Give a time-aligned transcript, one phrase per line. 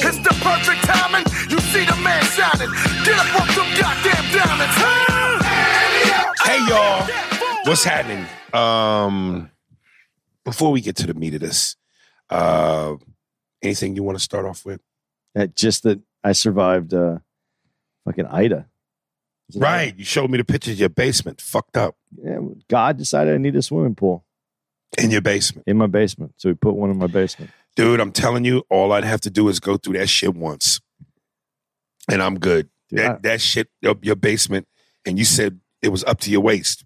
[0.00, 1.24] It's the perfect timing.
[1.50, 2.70] You see the man shining.
[3.04, 4.76] Get up off them goddamn diamonds.
[6.44, 7.06] Hey, y'all.
[7.64, 8.24] What's happening?
[8.54, 9.50] Um,
[10.48, 11.76] before we get to the meat of this,
[12.30, 12.94] uh,
[13.62, 14.80] anything you want to start off with?
[15.36, 17.18] Uh, just that I survived uh,
[18.04, 18.66] fucking Ida.
[19.54, 19.94] Right.
[19.96, 21.40] You showed me the pictures of your basement.
[21.40, 21.96] Fucked up.
[22.22, 24.24] Yeah, God decided I need a swimming pool
[24.98, 25.64] In your basement.
[25.66, 27.50] in my basement, so we put one in my basement.
[27.76, 30.80] Dude, I'm telling you, all I'd have to do is go through that shit once.
[32.10, 32.68] And I'm good.
[32.88, 34.66] Dude, that, I- that shit, your, your basement,
[35.06, 36.84] and you said it was up to your waist.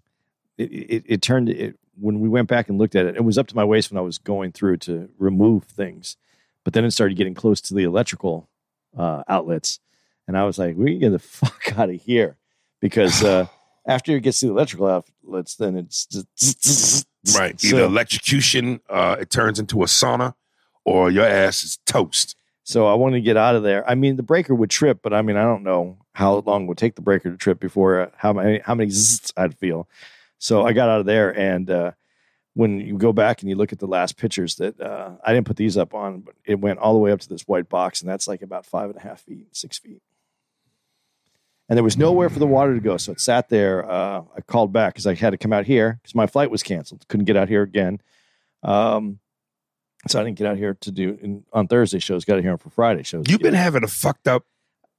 [0.57, 3.37] it, it, it turned it when we went back and looked at it it was
[3.37, 6.17] up to my waist when i was going through to remove things
[6.63, 8.49] but then it started getting close to the electrical
[8.97, 9.79] uh, outlets
[10.27, 12.37] and i was like we can get the fuck out of here
[12.79, 13.45] because uh,
[13.87, 17.59] after it gets to the electrical outlets then it's just Right.
[17.61, 20.33] So- Either electrocution, uh, it turns into a sauna,
[20.83, 22.35] or your ass is toast.
[22.63, 25.13] so i wanted to get out of there i mean the breaker would trip but
[25.13, 27.99] i mean i don't know how long it would take the breaker to trip before
[28.01, 29.87] uh, how many how many zzz i'd feel
[30.43, 31.91] so i got out of there and uh,
[32.55, 35.47] when you go back and you look at the last pictures that uh, i didn't
[35.47, 38.01] put these up on but it went all the way up to this white box
[38.01, 40.01] and that's like about five and a half feet six feet.
[41.69, 44.41] And there was nowhere for the water to go so it sat there uh, i
[44.41, 47.25] called back because i had to come out here because my flight was canceled couldn't
[47.25, 47.99] get out here again.
[48.61, 49.19] Um,
[50.07, 52.57] so i didn't get out here to do in, on thursday shows got out here
[52.57, 54.43] for friday shows You've been having a fucked up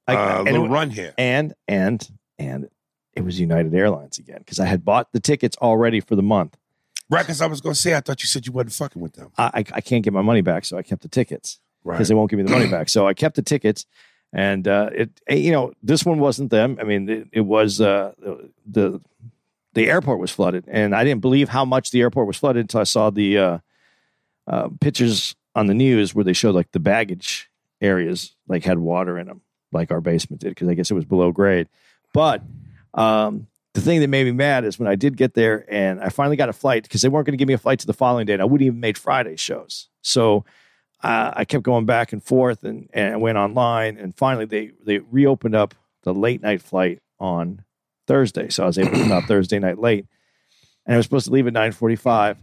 [0.07, 1.13] I- uh, little it- run here.
[1.17, 2.07] and and
[2.39, 2.67] and
[3.15, 6.57] it was United Airlines again because I had bought the tickets already for the month.
[7.09, 9.13] Right, because I was going to say, I thought you said you wasn't fucking with
[9.13, 9.31] them.
[9.37, 11.95] I I, I can't get my money back, so I kept the tickets Right.
[11.95, 12.89] because they won't give me the money back.
[12.89, 13.85] So I kept the tickets,
[14.33, 16.77] and uh, it eh, you know this one wasn't them.
[16.81, 18.13] I mean it, it was uh,
[18.65, 18.99] the
[19.73, 22.81] the airport was flooded, and I didn't believe how much the airport was flooded until
[22.81, 23.57] I saw the uh,
[24.47, 27.49] uh, pictures on the news where they showed like the baggage
[27.81, 31.05] areas like had water in them, like our basement did, because I guess it was
[31.05, 31.67] below grade.
[32.13, 32.41] But
[32.95, 36.09] um, the thing that made me mad is when I did get there and I
[36.09, 37.93] finally got a flight because they weren't going to give me a flight to the
[37.93, 39.89] following day, and I wouldn't even made Friday shows.
[40.01, 40.45] So
[41.03, 44.71] uh, I kept going back and forth and, and I went online, and finally they
[44.83, 47.63] they reopened up the late night flight on
[48.07, 50.05] Thursday, so I was able to come out Thursday night late,
[50.85, 52.37] and I was supposed to leave at nine forty five,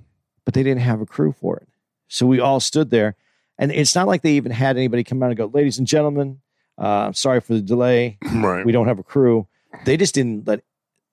[0.44, 1.68] but they didn't have a crew for it,
[2.08, 3.16] so we all stood there,
[3.58, 6.40] and it's not like they even had anybody come out and go, ladies and gentlemen,
[6.78, 8.66] uh, I'm sorry for the delay, right.
[8.66, 9.46] we don't have a crew.
[9.84, 10.62] They just didn't let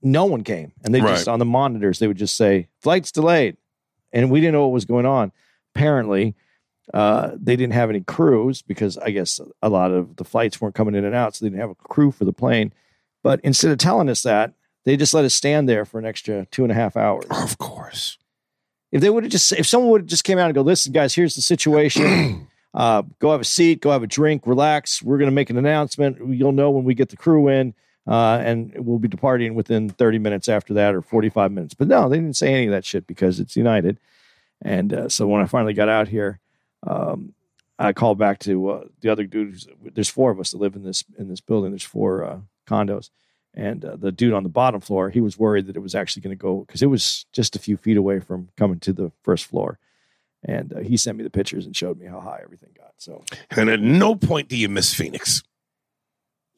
[0.01, 0.71] no one came.
[0.83, 3.57] And they just on the monitors, they would just say, flight's delayed.
[4.11, 5.31] And we didn't know what was going on.
[5.75, 6.35] Apparently,
[6.93, 10.75] uh, they didn't have any crews because I guess a lot of the flights weren't
[10.75, 12.73] coming in and out, so they didn't have a crew for the plane.
[13.23, 14.53] But instead of telling us that,
[14.85, 17.25] they just let us stand there for an extra two and a half hours.
[17.29, 18.17] Of course.
[18.91, 20.91] If they would have just, if someone would have just came out and go, listen,
[20.91, 22.47] guys, here's the situation.
[22.71, 25.01] Uh, go have a seat, go have a drink, relax.
[25.01, 26.19] We're going to make an announcement.
[26.35, 27.73] You'll know when we get the crew in,
[28.09, 31.75] uh, and we'll be departing within 30 minutes after that or 45 minutes.
[31.75, 34.00] But no, they didn't say any of that shit because it's United.
[34.63, 36.39] And uh, so when I finally got out here,
[36.88, 37.35] um,
[37.77, 39.63] I called back to uh, the other dude.
[39.94, 41.71] There's four of us that live in this in this building.
[41.71, 43.11] There's four uh, condos,
[43.53, 46.23] and uh, the dude on the bottom floor, he was worried that it was actually
[46.23, 49.12] going to go because it was just a few feet away from coming to the
[49.23, 49.77] first floor.
[50.44, 52.94] And uh, he sent me the pictures and showed me how high everything got.
[52.97, 55.44] So And at no point do you miss Phoenix.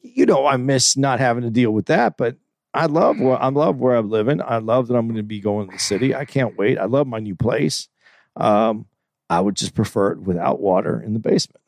[0.02, 2.36] You know, I miss not having to deal with that, but
[2.74, 4.40] I love where I love where I'm living.
[4.42, 6.14] I love that I'm going to be going to the city.
[6.14, 6.78] I can't wait.
[6.78, 7.88] I love my new place.
[8.36, 8.86] Um,
[9.28, 11.60] I would just prefer it without water in the basement,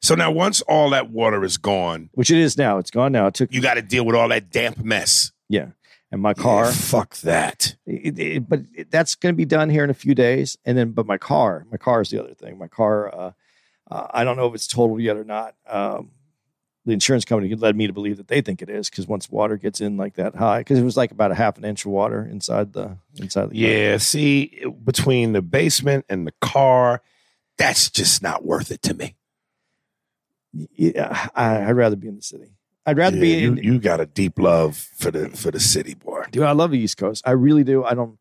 [0.00, 2.78] So now, once all that water is gone, which it is now.
[2.78, 3.26] It's gone now.
[3.26, 5.32] It took you got to deal with all that damp mess.
[5.48, 5.68] yeah,
[6.10, 6.66] and my car.
[6.66, 7.76] Yeah, fuck that.
[7.86, 10.76] It- it- but it, that's going to be done here in a few days, and
[10.78, 12.56] then but my car, my car is the other thing.
[12.58, 13.30] My car, uh,
[13.90, 15.54] uh, I don't know if it's totaled yet or not.
[15.68, 16.10] Um,
[16.84, 19.56] the insurance company led me to believe that they think it is because once water
[19.56, 21.92] gets in like that high, because it was like about a half an inch of
[21.92, 23.70] water inside the inside the car.
[23.70, 27.00] Yeah, see, between the basement and the car,
[27.56, 29.14] that's just not worth it to me.
[30.52, 32.52] yeah, I, I'd rather be in the city.
[32.84, 33.56] I'd rather Yeah, be you, in.
[33.58, 36.24] you got a deep love for the for the city, boy.
[36.32, 37.22] Dude, I love the East Coast.
[37.24, 37.84] I really do.
[37.84, 38.18] I don't.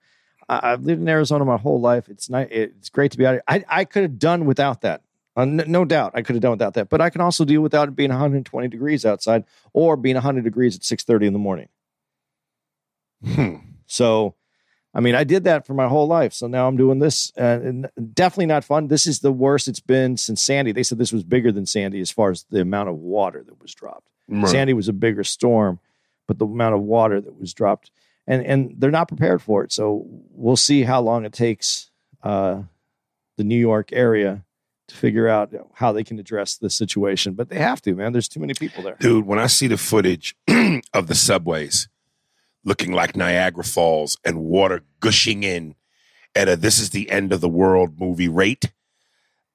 [0.47, 2.09] I, I've lived in Arizona my whole life.
[2.09, 2.47] It's nice.
[2.51, 3.43] It's great to be out here.
[3.47, 5.01] I I could have done without that.
[5.35, 6.89] Uh, n- no doubt, I could have done without that.
[6.89, 10.75] But I can also deal without it being 120 degrees outside or being 100 degrees
[10.75, 11.69] at 6:30 in the morning.
[13.23, 13.55] Hmm.
[13.85, 14.35] So,
[14.93, 16.33] I mean, I did that for my whole life.
[16.33, 17.31] So now I'm doing this.
[17.37, 18.87] Uh, and definitely not fun.
[18.87, 20.71] This is the worst it's been since Sandy.
[20.71, 23.61] They said this was bigger than Sandy as far as the amount of water that
[23.61, 24.09] was dropped.
[24.27, 24.49] Right.
[24.49, 25.79] Sandy was a bigger storm,
[26.27, 27.91] but the amount of water that was dropped,
[28.25, 29.73] and and they're not prepared for it.
[29.73, 31.91] So we'll see how long it takes
[32.23, 32.61] uh,
[33.37, 34.45] the New York area
[34.91, 37.33] to figure out how they can address the situation.
[37.33, 38.11] But they have to, man.
[38.11, 38.97] There's too many people there.
[38.99, 40.35] Dude, when I see the footage
[40.93, 41.87] of the subways
[42.63, 45.75] looking like Niagara Falls and water gushing in
[46.35, 48.71] at a this is the end of the world movie rate,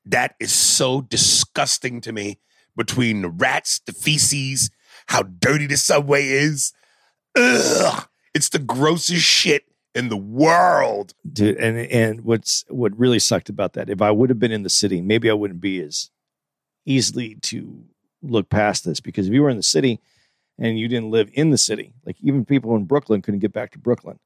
[0.04, 2.38] that is so disgusting to me
[2.76, 4.70] between the rats, the feces,
[5.06, 6.72] how dirty the subway is.
[7.36, 8.08] Ugh.
[8.34, 9.64] It's the grossest shit
[9.96, 11.14] in the world.
[11.30, 13.90] Dude, and and what's what really sucked about that?
[13.90, 16.10] If I would have been in the city, maybe I wouldn't be as
[16.84, 17.84] easily to
[18.22, 20.00] look past this because if you were in the city
[20.58, 23.72] and you didn't live in the city, like even people in Brooklyn couldn't get back
[23.72, 24.18] to Brooklyn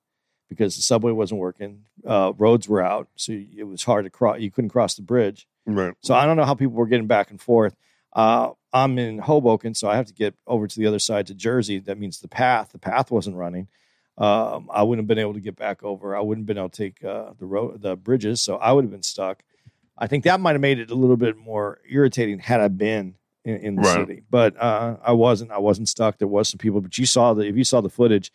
[0.49, 4.41] because the subway wasn't working, uh, roads were out, so it was hard to cross.
[4.41, 5.47] You couldn't cross the bridge.
[5.65, 5.95] Right.
[6.03, 7.77] So I don't know how people were getting back and forth.
[8.13, 11.35] Uh, I'm in Hoboken, so I have to get over to the other side to
[11.35, 11.79] Jersey.
[11.79, 12.73] That means the path.
[12.73, 13.69] The path wasn't running.
[14.19, 16.15] Um, I wouldn't have been able to get back over.
[16.15, 18.85] I wouldn't have been able to take uh, the road, the bridges, so I would
[18.85, 19.43] have been stuck.
[19.97, 23.15] I think that might have made it a little bit more irritating had I been
[23.45, 24.07] in, in the Right.
[24.07, 25.51] city, but uh, I wasn't.
[25.53, 26.19] I wasn't stuck.
[26.19, 28.31] There was some people, but you saw the if you saw the footage,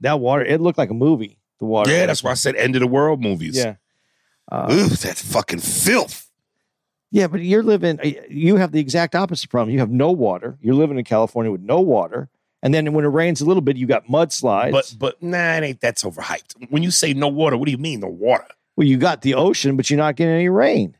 [0.00, 1.38] that water it looked like a movie.
[1.58, 3.56] The water, Yeah, that's why I said end of the world movies.
[3.56, 3.74] Yeah,
[4.50, 6.28] uh, Ugh, that's fucking filth.
[7.12, 7.98] Yeah, but you're living,
[8.28, 9.72] you have the exact opposite problem.
[9.72, 10.56] You have no water.
[10.62, 12.28] You're living in California with no water.
[12.62, 14.72] And then when it rains a little bit, you got mudslides.
[14.72, 16.70] But but nah, it ain't that's overhyped.
[16.70, 18.46] When you say no water, what do you mean no water?
[18.80, 20.96] well, you got the ocean, but you're not getting any rain.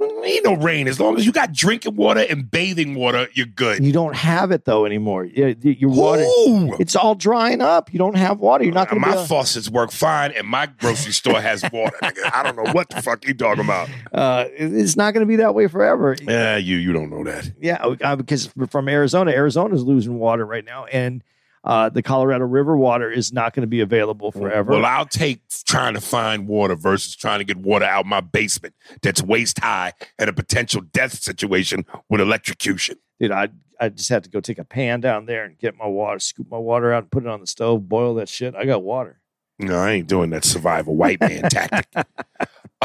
[0.00, 0.88] Ain't no rain.
[0.88, 3.84] As long as you got drinking water and bathing water, you're good.
[3.84, 5.24] You don't have it though anymore.
[5.24, 6.74] Yeah, Your water, Ooh.
[6.78, 7.92] it's all drying up.
[7.92, 8.64] You don't have water.
[8.64, 11.96] You're not going to my able- faucets work fine, and my grocery store has water.
[12.02, 13.88] I don't know what the fuck you talking about.
[14.12, 16.16] Uh, it's not going to be that way forever.
[16.22, 17.52] Yeah, you you don't know that.
[17.60, 21.22] Yeah, uh, because from Arizona, Arizona's losing water right now, and
[21.64, 24.72] uh, the Colorado River water is not going to be available forever.
[24.72, 28.74] Well, I'll take trying to find water versus trying to get water out my basement
[29.02, 32.96] that's waist high and a potential death situation with electrocution.
[33.18, 33.48] dude, I
[33.82, 36.50] I just had to go take a pan down there and get my water, scoop
[36.50, 38.54] my water out, and put it on the stove, boil that shit.
[38.54, 39.20] I got water.
[39.58, 42.06] No, I ain't doing that survival white man tactic.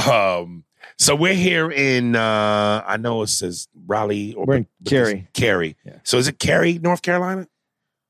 [0.08, 0.64] Um,
[0.98, 5.28] so we're here in uh I know it says Raleigh or We're in but Cary.
[5.34, 5.76] Cary.
[5.86, 6.00] Yeah.
[6.04, 7.48] So is it Cary, North Carolina?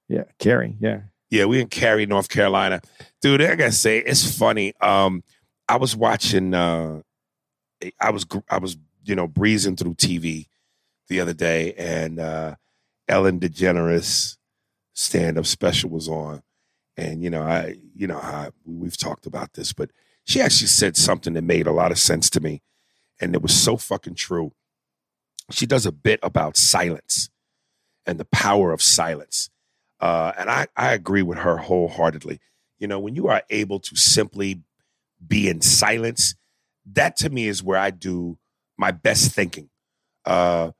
[0.07, 0.75] Yeah, Cary.
[0.79, 2.81] Yeah, Yeah, we in Cary, North Carolina.
[3.21, 4.73] Dude, I gotta say, it's funny.
[4.81, 5.23] Um,
[5.67, 7.01] I was watching uh
[7.99, 10.47] I was I was, you know, breezing through TV
[11.07, 12.55] the other day and uh
[13.07, 14.37] Ellen DeGeneres
[14.93, 16.41] stand-up special was on.
[16.97, 19.91] And you know, I you know we- we've talked about this, but
[20.23, 22.61] she actually said something that made a lot of sense to me.
[23.19, 24.53] And it was so fucking true.
[25.51, 27.29] She does a bit about silence
[28.05, 29.49] and the power of silence.
[29.99, 32.39] Uh, and I, I agree with her wholeheartedly.
[32.79, 34.61] You know, when you are able to simply
[35.25, 36.35] be in silence,
[36.93, 38.37] that to me is where I do
[38.77, 39.69] my best thinking.
[40.25, 40.71] Uh,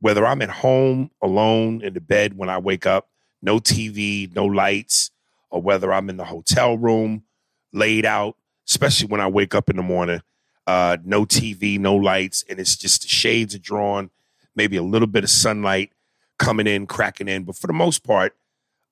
[0.00, 3.08] whether I'm at home alone in the bed when I wake up,
[3.42, 5.10] no TV, no lights,
[5.50, 7.24] or whether I'm in the hotel room
[7.72, 8.36] laid out,
[8.68, 10.22] especially when I wake up in the morning,
[10.66, 14.10] uh, no TV, no lights, and it's just the shades are drawn,
[14.54, 15.92] maybe a little bit of sunlight
[16.38, 17.44] coming in, cracking in.
[17.44, 18.34] But for the most part,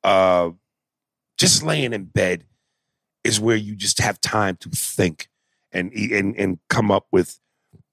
[0.04, 0.50] uh,
[1.38, 2.44] just laying in bed
[3.24, 5.28] is where you just have time to think
[5.72, 7.38] and and and come up with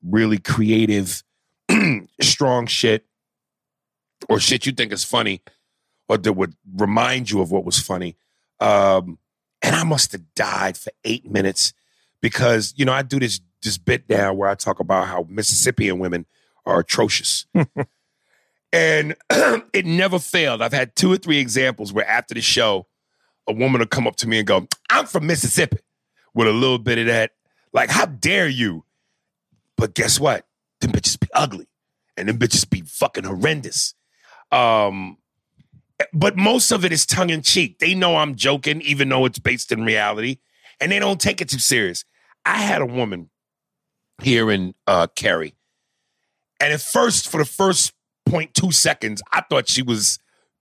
[0.03, 1.23] really creative,
[2.21, 3.05] strong shit
[4.29, 5.41] or shit you think is funny
[6.07, 8.15] or that would remind you of what was funny.
[8.59, 9.17] Um,
[9.61, 11.73] and I must have died for eight minutes
[12.21, 15.99] because you know I do this this bit now where I talk about how Mississippian
[15.99, 16.25] women
[16.65, 17.45] are atrocious.
[18.75, 19.15] and
[19.73, 20.61] it never failed.
[20.61, 22.87] I've had two or three examples where after the show,
[23.47, 25.77] a woman will come up to me and go, I'm from Mississippi,
[26.33, 27.31] with a little bit of that,
[27.71, 28.83] like, how dare you?
[29.77, 30.45] But guess what?
[30.81, 31.67] Them bitches be ugly.
[32.17, 33.93] And them bitches be fucking horrendous.
[34.51, 35.17] Um,
[36.13, 37.79] but most of it is tongue in cheek.
[37.79, 40.37] They know I'm joking, even though it's based in reality,
[40.81, 42.03] and they don't take it too serious.
[42.45, 43.29] I had a woman
[44.21, 45.55] here in uh, Cary,
[46.59, 47.94] and at first, for the first
[48.27, 50.19] 0.2 seconds, I thought she was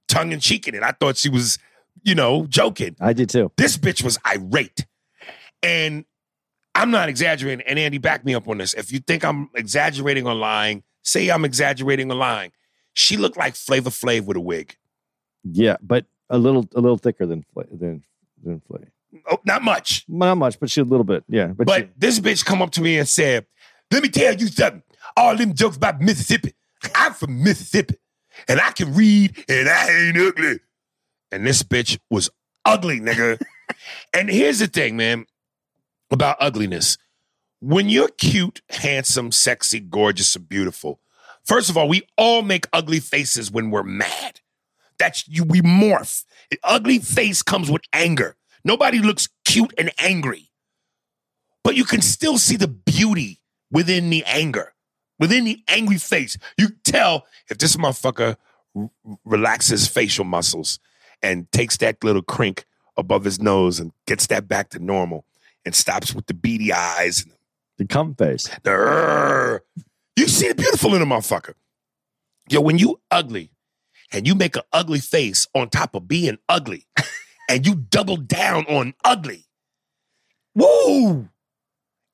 [0.09, 0.83] tongue in cheek in it.
[0.83, 1.59] I thought she was,
[2.02, 2.97] you know, joking.
[3.00, 3.52] I did too.
[3.56, 4.87] This bitch was irate.
[5.62, 6.04] And
[6.75, 7.64] I'm not exaggerating.
[7.66, 8.75] And Andy, back me up on this.
[8.75, 12.52] If you think I'm exaggerating or lying, say I'm exaggerating or lying.
[12.92, 14.76] She looked like Flavor Flav with a wig.
[15.42, 18.02] Yeah, but a little a little thicker than than
[18.42, 18.87] than Flav.
[19.30, 20.04] Oh, not much.
[20.09, 21.25] Not much, but she a little bit.
[21.28, 23.47] Yeah, but, But she, this bitch come up to me and said,
[23.90, 24.83] "Let me tell you something.
[25.16, 26.54] All them jokes about Mississippi.
[26.95, 27.97] I'm from Mississippi,
[28.49, 30.61] and I can read, and I ain't ugly."
[31.31, 32.31] And this bitch was
[32.64, 33.41] ugly, nigga.
[34.12, 35.26] and here's the thing, man,
[36.11, 36.97] about ugliness.
[37.61, 41.00] When you're cute, handsome, sexy, gorgeous, and beautiful,
[41.45, 44.41] first of all, we all make ugly faces when we're mad.
[44.99, 45.45] That's you.
[45.45, 46.25] We morph.
[46.50, 48.37] An ugly face comes with anger.
[48.64, 50.50] Nobody looks cute and angry
[51.64, 53.41] but you can still see the beauty
[53.73, 54.74] within the anger,
[55.18, 56.37] within the angry face.
[56.59, 58.37] You tell if this motherfucker
[58.76, 58.90] r-
[59.25, 60.78] relaxes facial muscles
[61.23, 62.66] and takes that little crink
[62.97, 65.25] above his nose and gets that back to normal
[65.64, 67.33] and stops with the beady eyes and
[67.78, 68.49] the cum face.
[68.62, 69.61] the "Rrr."
[70.16, 71.54] you see the beautiful in a motherfucker.
[72.49, 73.50] Yo, when you ugly
[74.12, 76.87] and you make an ugly face on top of being ugly
[77.49, 79.47] and you double down on ugly,
[80.54, 81.28] woo!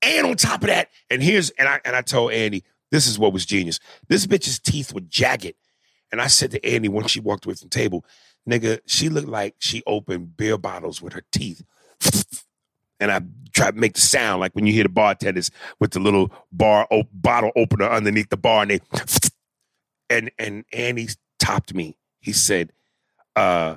[0.02, 3.18] And on top of that, and here's and I and I told Andy, this is
[3.18, 3.78] what was genius.
[4.08, 5.54] This bitch's teeth were jagged.
[6.12, 8.04] And I said to Andy when she walked away from the table,
[8.48, 11.62] nigga, she looked like she opened beer bottles with her teeth.
[12.98, 13.20] And I
[13.54, 16.86] tried to make the sound like when you hear the bartenders with the little bar
[16.90, 18.80] op- bottle opener underneath the bar, and they
[20.10, 21.96] and and Andy topped me.
[22.20, 22.72] He said,
[23.36, 23.76] uh,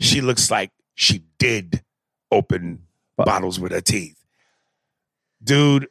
[0.00, 1.82] she looks like she did
[2.30, 2.82] open
[3.16, 4.22] bottles with her teeth.
[5.42, 5.88] Dude,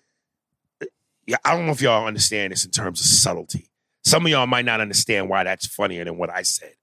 [1.28, 3.70] yeah, I don't know if y'all understand this in terms of subtlety.
[4.04, 6.74] Some of y'all might not understand why that's funnier than what I said.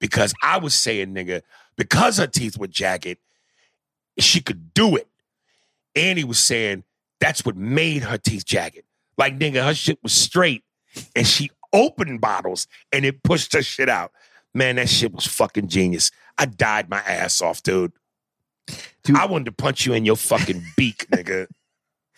[0.00, 1.42] Because I was saying, nigga,
[1.76, 3.18] because her teeth were jagged,
[4.18, 5.08] she could do it.
[5.94, 6.82] Andy was saying
[7.20, 8.82] that's what made her teeth jagged.
[9.16, 10.64] Like, nigga, her shit was straight
[11.14, 14.10] and she opened bottles and it pushed her shit out.
[14.52, 16.10] Man, that shit was fucking genius.
[16.36, 17.92] I died my ass off, dude.
[19.04, 19.16] Dude.
[19.16, 21.46] I wanted to punch you in your fucking beak, nigga.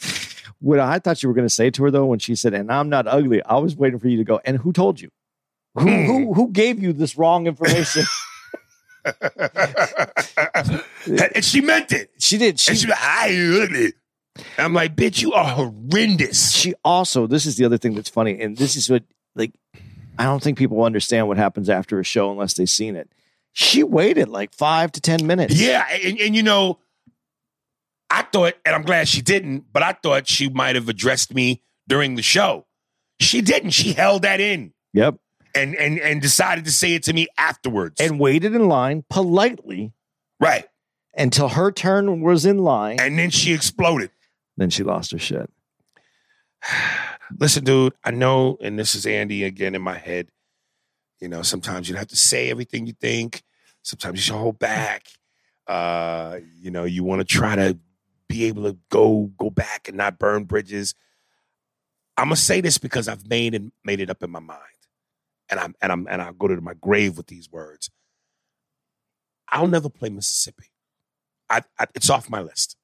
[0.61, 2.73] What I thought you were going to say to her though, when she said, "And
[2.73, 4.41] I'm not ugly," I was waiting for you to go.
[4.45, 5.11] And who told you?
[5.75, 6.05] Who Hmm.
[6.07, 8.05] who who gave you this wrong information?
[11.07, 12.11] and she meant it.
[12.19, 12.59] she did.
[12.59, 13.93] She And she was I.
[14.59, 16.53] I'm like, bitch, you are horrendous.
[16.53, 19.03] she also this is the other thing that's funny and this is what
[19.35, 19.53] like
[20.19, 23.11] i don't think people understand what happens after a show unless they've seen it
[23.53, 26.79] she waited like five to ten minutes Yeah, and, and you know,
[28.11, 31.63] I thought, and I'm glad she didn't, but I thought she might have addressed me
[31.89, 32.67] during the show.
[33.21, 33.71] She didn't.
[33.71, 35.17] She held that in yep
[35.57, 38.01] and and and decided to say it to me afterwards.
[38.01, 39.93] and waited in line politely
[40.39, 40.67] right.
[41.17, 44.11] until her turn was in line And then she exploded.
[44.57, 45.51] then she lost her shit
[47.41, 50.29] Listen, dude, I know, and this is Andy again in my head.
[51.19, 53.43] You know, sometimes you have to say everything you think.
[53.83, 55.09] Sometimes you should hold back.
[55.67, 57.77] Uh, you know, you want to try to
[58.29, 60.95] be able to go go back and not burn bridges.
[62.17, 64.61] I'm gonna say this because I've made it made it up in my mind,
[65.49, 67.91] and I'm and I'm and I'll go to my grave with these words.
[69.51, 70.67] I'll never play Mississippi.
[71.49, 72.77] I, I it's off my list.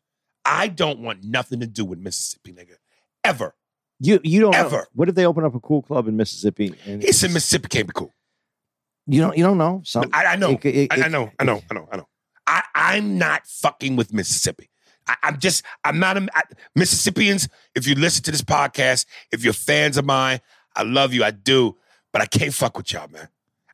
[0.45, 2.75] I don't want nothing to do with Mississippi, nigga,
[3.25, 3.55] ever.
[4.01, 4.59] you you don't know.
[4.67, 4.87] Ever.
[4.93, 7.87] what if they open up a cool club in mississippi and He said Mississippi can't
[7.87, 8.13] be cool.
[9.07, 10.51] you don't you don't know Some, I, I know.
[10.51, 11.31] it- it- I, I know.
[11.39, 11.63] I know.
[11.71, 11.89] I know.
[11.93, 12.09] I know.
[12.47, 14.69] I, I'm not fucking with Mississippi.
[15.07, 15.65] I, I'm just.
[15.85, 16.43] I'm not a I,
[16.75, 17.49] Mississippians.
[17.75, 20.41] If you listen to this podcast, if you're fans of mine,
[20.75, 21.25] I love you.
[21.25, 21.77] I do,
[22.13, 23.29] but I can't fuck with y'all, man.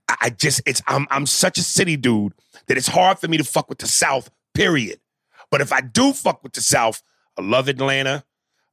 [0.08, 0.62] I, I just.
[0.66, 0.82] It's.
[0.87, 1.06] I'm.
[1.11, 2.35] I'm such a city dude
[2.66, 4.30] that it's hard for me to fuck with the South.
[4.54, 5.00] Period.
[5.50, 7.02] But if I do fuck with the South,
[7.38, 8.25] I love Atlanta.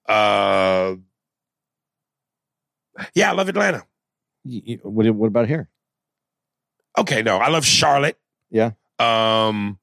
[0.07, 0.95] Uh.
[3.13, 3.85] Yeah, I love Atlanta.
[4.83, 5.69] what, what about here
[6.97, 8.17] Okay, no, I love Charlotte.
[8.50, 8.71] Yeah.
[9.00, 9.79] Um,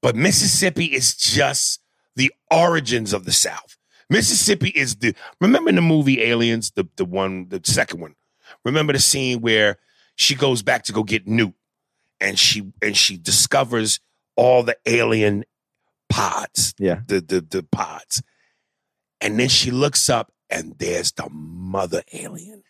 [0.00, 1.80] but Mississippi is just
[2.16, 3.76] the origins of the South.
[4.10, 8.14] Mississippi is the remember in the movie Aliens, the the one, the second one.
[8.64, 9.78] Remember the scene where
[10.16, 11.54] she goes back to go get Newt,
[12.20, 14.00] and she and she discovers
[14.36, 15.44] all the alien
[16.10, 17.00] pods, Yeah.
[17.06, 18.22] the the the pods,
[19.20, 22.62] and then she looks up and there's the mother alien,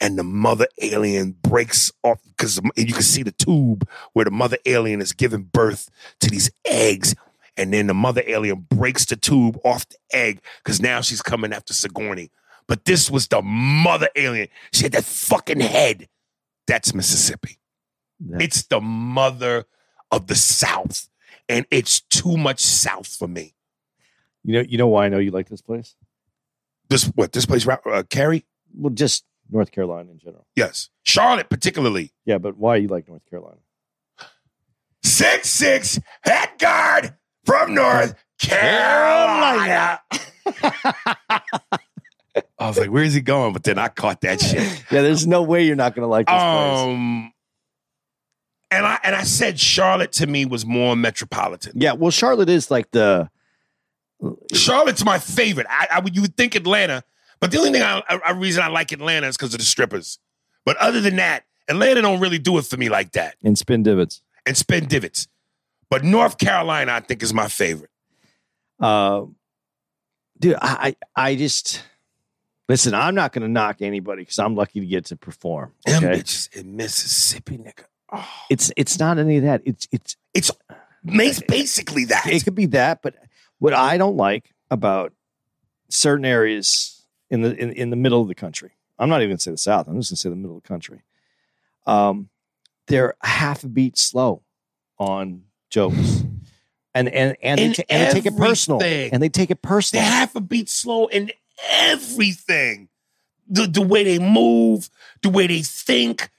[0.00, 4.56] and the mother alien breaks off because you can see the tube where the mother
[4.64, 5.90] alien is giving birth
[6.20, 7.14] to these eggs.
[7.56, 11.52] And then the mother alien breaks the tube off the egg because now she's coming
[11.52, 12.30] after Sigourney.
[12.66, 14.48] But this was the mother alien.
[14.72, 16.08] She had that fucking head.
[16.66, 17.58] That's Mississippi.
[18.18, 18.38] Yeah.
[18.40, 19.66] It's the mother
[20.10, 21.08] of the South.
[21.48, 23.54] And it's too much South for me.
[24.44, 25.94] You know, you know why I know you like this place?
[26.88, 28.44] This what this place uh, Cary?
[28.74, 30.46] Well, just North Carolina in general.
[30.56, 30.90] Yes.
[31.02, 32.12] Charlotte particularly.
[32.24, 33.58] Yeah, but why you like North Carolina?
[35.02, 40.00] Six six head guard from North Carolina.
[42.58, 43.52] I was like, where is he going?
[43.52, 44.84] But then I caught that shit.
[44.90, 46.78] Yeah, there's no way you're not going to like this place.
[46.80, 47.32] Um,
[48.70, 51.72] and I and I said Charlotte to me was more metropolitan.
[51.76, 53.30] Yeah, well, Charlotte is like the
[54.52, 55.66] Charlotte's my favorite.
[55.70, 57.04] I, I would you would think Atlanta,
[57.40, 59.66] but the only thing I, I, a reason I like Atlanta is because of the
[59.66, 60.18] strippers.
[60.64, 63.36] But other than that, Atlanta don't really do it for me like that.
[63.42, 64.22] And spin divots.
[64.46, 65.28] And spin divots.
[65.90, 67.90] But North Carolina, I think, is my favorite.
[68.80, 69.26] Uh,
[70.38, 71.82] dude, I, I I just
[72.68, 72.94] listen.
[72.94, 75.72] I'm not going to knock anybody because I'm lucky to get to perform.
[75.86, 77.84] Them bitches in Mississippi, nigga.
[78.12, 79.62] Oh, it's it's not any of that.
[79.64, 80.50] It's it's it's
[81.02, 82.26] ma- basically that.
[82.26, 83.14] it could be that, but
[83.58, 85.12] what I don't like about
[85.88, 89.38] certain areas in the in, in the middle of the country, I'm not even going
[89.38, 89.88] to say the South.
[89.88, 91.02] I'm just going to say the middle of the country.
[91.86, 92.28] Um,
[92.86, 94.42] they're half a beat slow
[94.98, 96.24] on jokes,
[96.94, 100.02] and and and, they, ta- and they take it personal, and they take it personal.
[100.02, 100.18] Personal.
[100.18, 101.32] half a beat slow in
[101.68, 102.88] everything.
[103.48, 104.88] The the way they move,
[105.22, 106.30] the way they think.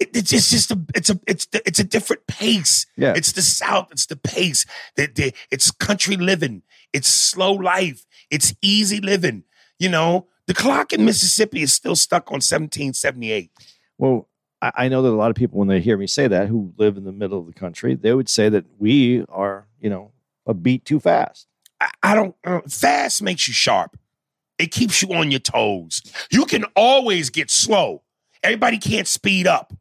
[0.00, 2.86] It, it's just, just a it's a it's the, it's a different pace.
[2.96, 3.14] Yeah.
[3.16, 3.88] It's the South.
[3.92, 4.64] It's the pace.
[4.96, 6.62] That they, it's country living.
[6.92, 8.06] It's slow life.
[8.30, 9.44] It's easy living.
[9.78, 13.50] You know, the clock in Mississippi is still stuck on 1778.
[13.98, 14.28] Well,
[14.60, 16.72] I, I know that a lot of people, when they hear me say that, who
[16.76, 20.12] live in the middle of the country, they would say that we are, you know,
[20.46, 21.46] a beat too fast.
[21.80, 22.34] I, I don't.
[22.44, 23.98] Uh, fast makes you sharp.
[24.58, 26.02] It keeps you on your toes.
[26.30, 28.02] You can always get slow.
[28.42, 29.72] Everybody can't speed up.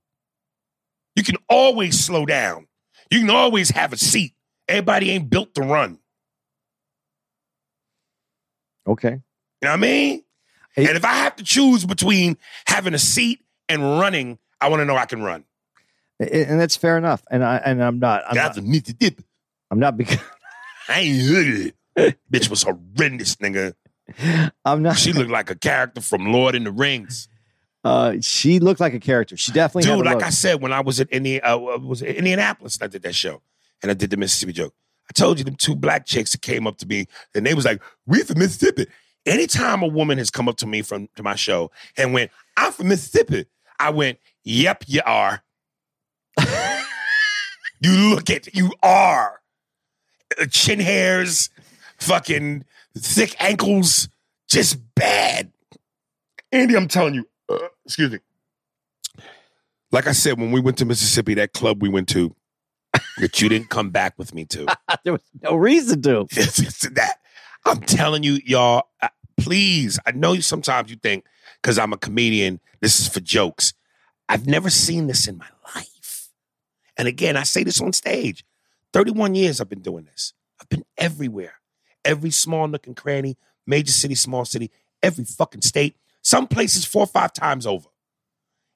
[1.15, 2.67] You can always slow down.
[3.09, 4.33] You can always have a seat.
[4.67, 5.99] Everybody ain't built to run.
[8.85, 9.09] Okay.
[9.09, 9.21] You
[9.63, 10.23] know what I mean?
[10.75, 12.37] Hey- and if I have to choose between
[12.67, 15.43] having a seat and running, I want to know I can run.
[16.19, 17.23] And that's fair enough.
[17.29, 18.23] And I and I'm not.
[18.27, 18.65] I'm That's not.
[18.65, 19.21] a nitty dip.
[19.69, 20.19] I'm not because
[20.89, 22.17] I ain't it.
[22.31, 23.73] Bitch was horrendous, nigga.
[24.65, 24.97] I'm not.
[24.97, 27.27] She looked like a character from Lord in the Rings.
[27.83, 29.37] Uh, she looked like a character.
[29.37, 30.25] She definitely Dude, a like look.
[30.25, 33.41] I said, when I was at Indi- uh, was it Indianapolis, I did that show,
[33.81, 34.73] and I did the Mississippi joke.
[35.09, 37.63] I told you them two black chicks that came up to me, and they was
[37.63, 38.87] like, "We from Mississippi."
[39.25, 42.73] Anytime a woman has come up to me from to my show and went, "I'm
[42.73, 43.45] from Mississippi,"
[43.79, 44.17] I went,
[44.47, 45.43] "Yep, you are."
[47.81, 48.47] you look it.
[48.55, 49.41] you are
[50.39, 51.49] Uh, chin hairs,
[51.99, 52.63] fucking
[52.97, 54.07] thick ankles,
[54.47, 55.51] just bad.
[56.51, 58.19] Andy, I'm telling you, uh, excuse me.
[59.91, 62.36] Like I said, when we went to Mississippi, that club we went to,
[63.17, 64.65] that you didn't come back with me to.
[65.03, 66.27] there was no reason to.
[66.31, 67.15] This, this, that.
[67.65, 69.99] I'm telling you, y'all, uh, please.
[70.05, 71.25] I know you sometimes you think,
[71.62, 73.73] because I'm a comedian, this is for jokes.
[74.29, 76.29] I've never seen this in my life.
[76.97, 78.43] And again, I say this on stage.
[78.93, 80.33] 31 years I've been doing this.
[80.59, 81.53] I've been everywhere.
[82.03, 84.71] Every small nook and cranny, major city, small city,
[85.03, 87.89] every fucking state, some places four or five times over.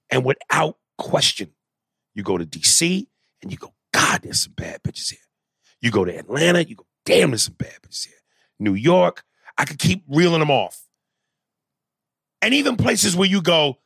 [0.10, 1.52] And without question,
[2.14, 3.08] you go to DC
[3.42, 5.20] and you go, God, there's some bad bitches here.
[5.82, 8.18] You go to Atlanta, you go, damn, there's some bad bitches here.
[8.60, 9.24] New York,
[9.58, 10.86] I could keep reeling them off.
[12.42, 13.80] And even places where you go,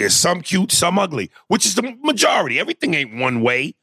[0.00, 2.58] there's some cute, some ugly, which is the majority.
[2.58, 3.74] Everything ain't one way.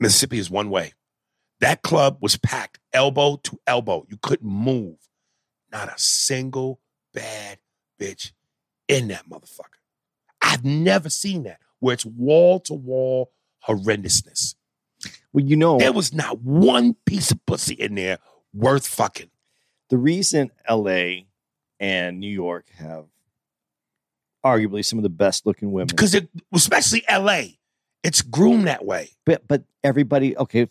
[0.00, 0.92] Mississippi is one way.
[1.60, 4.04] That club was packed elbow to elbow.
[4.08, 4.96] You couldn't move.
[5.72, 6.80] Not a single
[7.14, 7.58] bad
[8.00, 8.32] bitch
[8.86, 9.80] in that motherfucker.
[10.40, 13.32] I've never seen that where it's wall to wall
[13.66, 14.54] horrendousness.
[15.32, 18.18] Well, you know, There was not one piece of pussy in there
[18.52, 19.30] worth fucking.
[19.90, 21.22] the reason LA
[21.80, 23.06] and New York have
[24.44, 25.88] arguably some of the best looking women.
[25.88, 27.58] because it, especially L.A.,
[28.04, 29.10] it's groomed that way.
[29.26, 30.66] but but everybody okay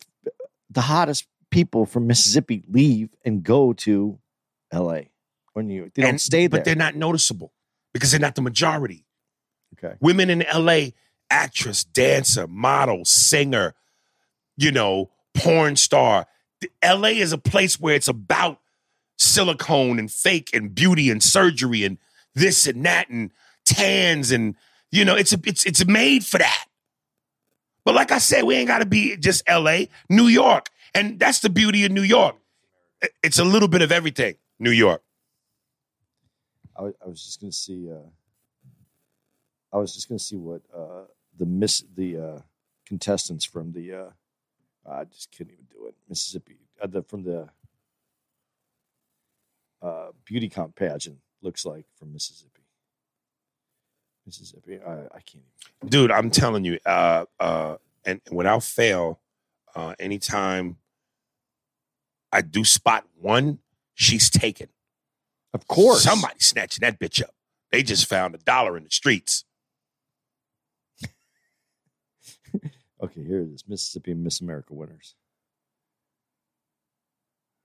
[0.70, 4.18] the hottest people from mississippi leave and go to
[4.72, 5.00] la
[5.54, 7.52] or new york they don't stay there but they're not noticeable
[7.92, 9.04] because they're not the majority.
[9.74, 10.94] okay Women in L.A.,
[11.30, 13.74] actress, dancer, model, singer,
[14.56, 16.26] you know, porn star.
[16.82, 17.18] L.A.
[17.18, 18.60] is a place where it's about
[19.16, 21.98] silicone and fake and beauty and surgery and
[22.34, 23.30] this and that and
[23.68, 24.56] tans and
[24.90, 26.64] you know it's it's it's made for that.
[27.84, 31.40] But like I said, we ain't got to be just L.A., New York, and that's
[31.40, 32.36] the beauty of New York.
[33.22, 34.36] It's a little bit of everything.
[34.58, 35.02] New York.
[36.76, 38.08] I, was- I was just gonna see uh
[39.72, 41.04] i was just gonna see what uh
[41.38, 42.40] the miss the uh
[42.86, 44.10] contestants from the uh
[44.90, 47.48] i just couldn't even do it mississippi uh, the from the
[49.82, 52.57] uh beauty comp pageant looks like from mississippi
[54.28, 55.44] mississippi i, I can't
[55.82, 59.20] even dude i'm telling you uh uh and without fail
[59.74, 60.76] uh anytime
[62.32, 63.58] i do spot one
[63.94, 64.68] she's taken
[65.54, 67.34] of course somebody snatching that bitch up
[67.72, 69.44] they just found a dollar in the streets
[73.02, 73.64] Okay, here it is.
[73.68, 75.14] Mississippi Miss America winners.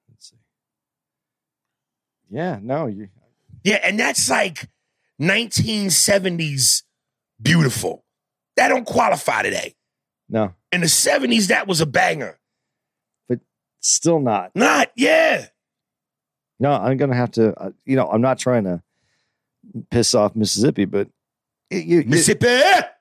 [0.10, 0.38] Let's see.
[2.30, 3.10] Yeah, no, you
[3.64, 4.70] yeah and that's like
[5.24, 6.84] 1970s
[7.42, 8.04] beautiful
[8.56, 9.76] that don't qualify today
[10.30, 12.40] no, in the 70s that was a banger
[13.28, 13.40] But
[13.80, 14.52] still not.
[14.56, 15.48] not yeah
[16.60, 17.54] No, I'm gonna have to.
[17.60, 18.82] Uh, you know, I'm not trying to
[19.92, 21.08] piss off Mississippi, but
[21.70, 22.48] it, you, it, mississippi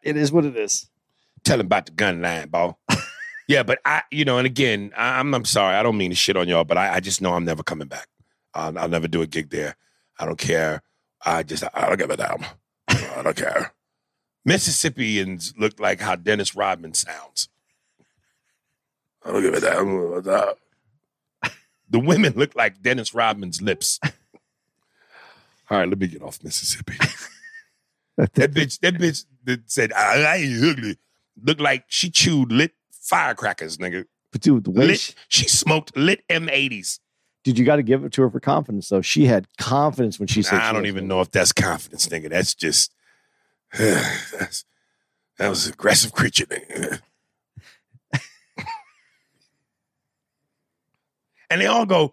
[0.02, 0.88] it is what it is.
[1.44, 2.80] tell him about the gun line, ball.
[3.48, 6.16] yeah, but I, you know, and again, I, I'm I'm sorry, I don't mean to
[6.16, 8.08] shit on y'all, but I, I just know I'm never coming back.
[8.54, 9.76] I'll, I'll never do a gig there.
[10.18, 10.82] I don't care.
[11.24, 12.44] I just I don't give a damn.
[12.88, 13.72] I don't care.
[14.44, 17.48] Mississippians look like how Dennis Rodman sounds.
[19.24, 20.54] I don't give a damn.
[21.88, 24.00] The women look like Dennis Rodman's lips.
[25.70, 26.94] All right, let me get off Mississippi.
[28.16, 30.98] that bitch, that bitch that said, I, I ain't ugly.
[31.42, 34.06] Looked like she chewed lit firecrackers, nigga.
[34.32, 36.98] But dude, the way Lit, she, she smoked lit M80s.
[37.44, 38.88] Dude, you got to give it to her for confidence.
[38.88, 41.52] Though she had confidence when she said, I she don't even gonna- know if that's
[41.52, 42.30] confidence, nigga.
[42.30, 42.92] That's just
[43.78, 44.64] that's,
[45.38, 47.00] that was aggressive creature, nigga.
[51.50, 52.12] and they all go,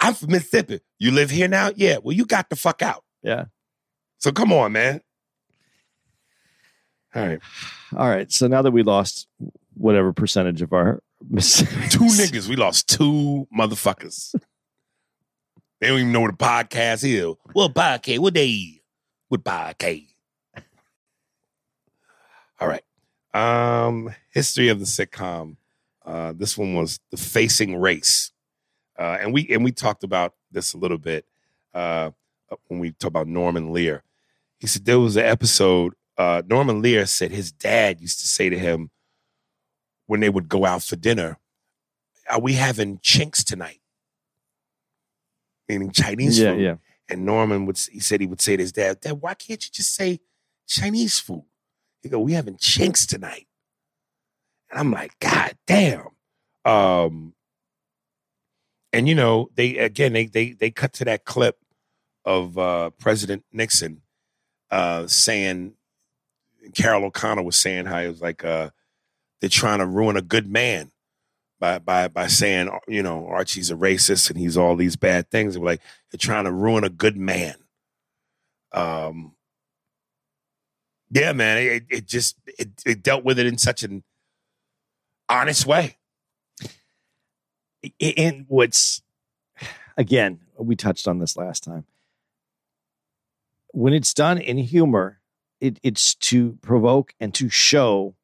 [0.00, 0.80] I'm from Mississippi.
[0.98, 1.70] You live here now?
[1.76, 1.98] Yeah.
[2.02, 3.04] Well, you got the fuck out.
[3.22, 3.44] Yeah.
[4.18, 5.00] So come on, man.
[7.14, 7.40] All right.
[7.96, 8.30] All right.
[8.32, 9.28] So now that we lost
[9.74, 12.48] whatever percentage of our Two niggas.
[12.48, 14.34] We lost two motherfuckers.
[15.80, 17.34] they don't even know what a podcast is.
[17.52, 18.18] What podcast?
[18.18, 18.82] What they?
[19.28, 20.08] What podcast?
[22.60, 22.82] All right.
[23.34, 25.56] Um, history of the sitcom.
[26.04, 28.32] Uh, this one was the Facing Race,
[28.98, 31.24] uh, and we and we talked about this a little bit
[31.72, 32.10] uh,
[32.66, 34.02] when we talked about Norman Lear.
[34.58, 35.94] He said there was an episode.
[36.18, 38.90] Uh, Norman Lear said his dad used to say to him
[40.12, 41.38] when they would go out for dinner,
[42.28, 43.80] "Are we having chinks tonight?"
[45.70, 46.60] Meaning Chinese yeah, food.
[46.60, 46.74] yeah.
[47.08, 49.70] And Norman would he said he would say to his dad, Dad, why can't you
[49.72, 50.20] just say
[50.68, 51.46] Chinese food?
[52.02, 53.46] He go, We having chinks tonight.
[54.70, 56.08] And I'm like, God damn.
[56.66, 57.32] Um,
[58.92, 61.56] and you know, they again they they they cut to that clip
[62.26, 64.02] of uh President Nixon
[64.70, 65.72] uh saying
[66.74, 68.68] Carroll O'Connor was saying how he was like uh
[69.42, 70.92] they're trying to ruin a good man
[71.58, 75.58] by by by saying, you know, Archie's a racist and he's all these bad things.
[75.58, 77.56] Like, they're trying to ruin a good man.
[78.70, 79.34] Um,
[81.10, 84.04] yeah, man, it, it just it, it dealt with it in such an
[85.28, 85.96] honest way.
[88.00, 89.02] And what's
[89.96, 91.84] again, we touched on this last time.
[93.72, 95.18] When it's done in humor,
[95.60, 98.14] it, it's to provoke and to show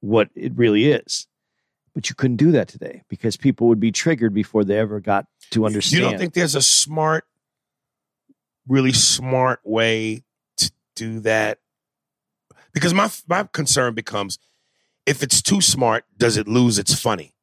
[0.00, 1.26] what it really is.
[1.94, 5.26] But you couldn't do that today because people would be triggered before they ever got
[5.50, 6.02] to understand.
[6.02, 7.24] You don't think there's a smart,
[8.68, 10.22] really smart way
[10.58, 11.58] to do that?
[12.72, 14.38] Because my my concern becomes,
[15.04, 17.34] if it's too smart, does it lose its funny?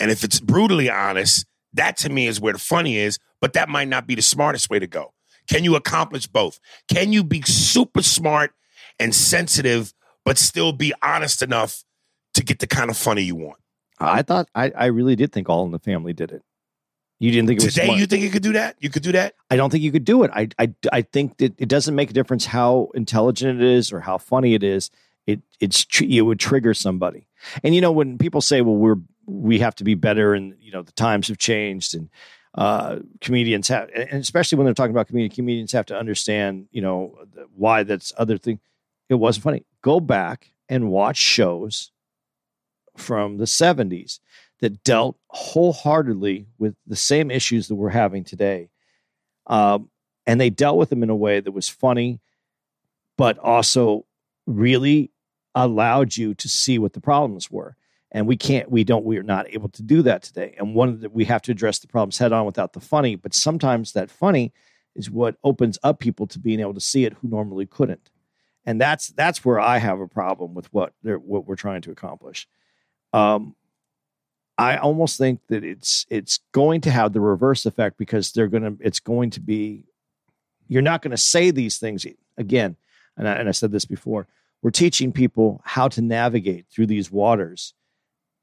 [0.00, 3.18] And if it's brutally honest, that to me is where the funny is.
[3.40, 5.14] But that might not be the smartest way to go.
[5.48, 6.58] Can you accomplish both?
[6.88, 8.52] Can you be super smart
[8.98, 9.92] and sensitive,
[10.24, 11.84] but still be honest enough
[12.34, 13.58] to get the kind of funny you want?
[13.98, 16.42] I thought I, I really did think All in the Family did it.
[17.20, 18.00] You didn't think it was Today, smart.
[18.00, 18.74] you think you could do that?
[18.80, 19.34] You could do that?
[19.48, 20.30] I don't think you could do it.
[20.34, 24.00] I I, I think that it doesn't make a difference how intelligent it is or
[24.00, 24.90] how funny it is.
[25.26, 27.28] It it's it would trigger somebody.
[27.62, 30.72] And you know when people say, "Well, we're we have to be better," and you
[30.72, 32.10] know the times have changed, and
[32.56, 36.82] uh, comedians have, and especially when they're talking about comedians, comedians have to understand, you
[36.82, 37.16] know,
[37.54, 38.58] why that's other thing.
[39.12, 39.64] It wasn't funny.
[39.82, 41.92] Go back and watch shows
[42.96, 44.20] from the '70s
[44.60, 48.70] that dealt wholeheartedly with the same issues that we're having today.
[49.46, 49.90] Um,
[50.26, 52.20] and they dealt with them in a way that was funny,
[53.18, 54.06] but also
[54.46, 55.10] really
[55.54, 57.76] allowed you to see what the problems were.
[58.12, 60.54] And we can't, we don't, we're not able to do that today.
[60.58, 63.16] And one the, we have to address the problems head on without the funny.
[63.16, 64.52] But sometimes that funny
[64.94, 68.10] is what opens up people to being able to see it who normally couldn't.
[68.64, 71.90] And that's that's where I have a problem with what they're, what we're trying to
[71.90, 72.46] accomplish.
[73.12, 73.56] Um,
[74.58, 78.62] I almost think that it's it's going to have the reverse effect because they're going
[78.62, 79.84] to it's going to be
[80.68, 82.76] you're not going to say these things again
[83.16, 84.28] and I, and I said this before
[84.62, 87.74] we're teaching people how to navigate through these waters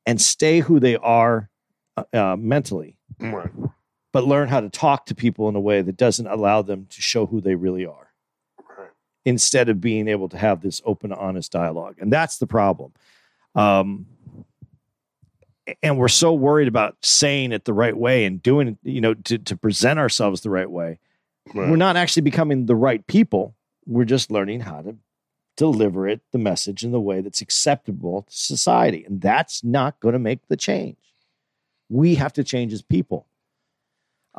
[0.05, 1.49] and stay who they are
[1.95, 3.49] uh, uh, mentally Right.
[4.12, 7.01] but learn how to talk to people in a way that doesn't allow them to
[7.01, 8.09] show who they really are.
[9.25, 11.95] Instead of being able to have this open honest dialogue.
[11.99, 12.93] And that's the problem.
[13.55, 14.05] Um,
[15.84, 19.13] and we're so worried about saying it the right way and doing it you know
[19.13, 20.99] to, to present ourselves the right way.
[21.53, 21.69] Right.
[21.69, 23.55] we're not actually becoming the right people.
[23.86, 24.95] We're just learning how to
[25.58, 29.03] deliver it the message in the way that's acceptable to society.
[29.03, 30.97] And that's not going to make the change.
[31.89, 33.25] We have to change as people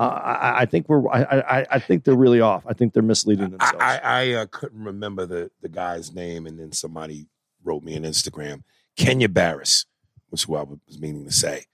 [0.01, 1.23] uh, I, I think we're I,
[1.61, 4.47] I, I think they're really off i think they're misleading themselves I, I, I uh,
[4.51, 7.27] couldn't remember the, the guy's name, and then somebody
[7.63, 8.63] wrote me on Instagram.
[8.97, 9.85] Kenya Barris
[10.31, 11.65] was who I was meaning to say.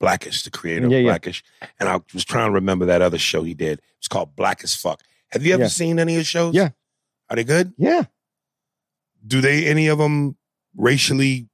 [0.00, 1.10] Blackish, the creator Yeah, of yeah.
[1.10, 1.42] Blackish.
[1.80, 3.80] And I was trying to remember that other show he did.
[3.98, 5.02] It's called Black as Fuck.
[5.30, 5.68] Have you ever Yeah.
[5.68, 6.54] seen any of his shows?
[6.54, 6.70] Yeah.
[7.30, 7.72] Are they good?
[7.78, 8.04] yeah
[9.26, 10.36] Do they, any of them
[10.76, 11.48] racially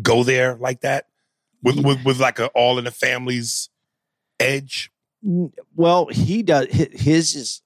[0.00, 1.06] go there like that?
[1.62, 3.68] With, with, with like a all in the families
[4.40, 4.90] edge?
[5.22, 6.66] Well, he does.
[6.70, 7.62] His is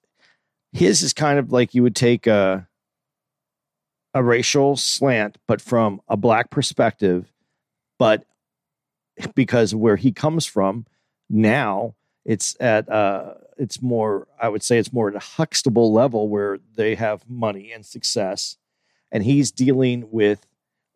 [0.72, 2.68] his is kind of like you would take a
[4.12, 7.32] a racial slant, but from a black perspective.
[7.98, 8.24] But
[9.34, 10.86] because where he comes from
[11.30, 14.26] now, it's at uh, it's more.
[14.40, 18.56] I would say it's more at a Huxtable level where they have money and success,
[19.10, 20.46] and he's dealing with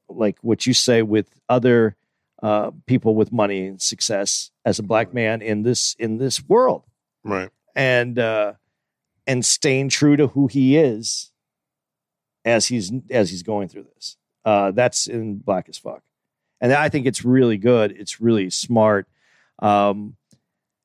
[0.08, 1.96] like what you say with other
[2.42, 6.84] uh, people with money and success as a black man in this in this world.
[7.22, 7.50] Right.
[7.76, 8.54] and uh
[9.26, 11.30] and staying true to who he is
[12.44, 14.16] as he's as he's going through this.
[14.44, 16.02] Uh that's in black as fuck.
[16.62, 17.92] And i think it's really good.
[17.92, 19.06] It's really smart.
[19.60, 20.16] Um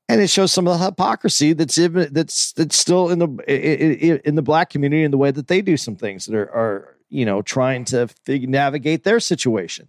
[0.08, 4.36] and it shows some of the hypocrisy that's in, that's that's still in the in
[4.36, 7.26] the black community in the way that they do some things that are are you
[7.26, 9.88] know trying to fig- navigate their situation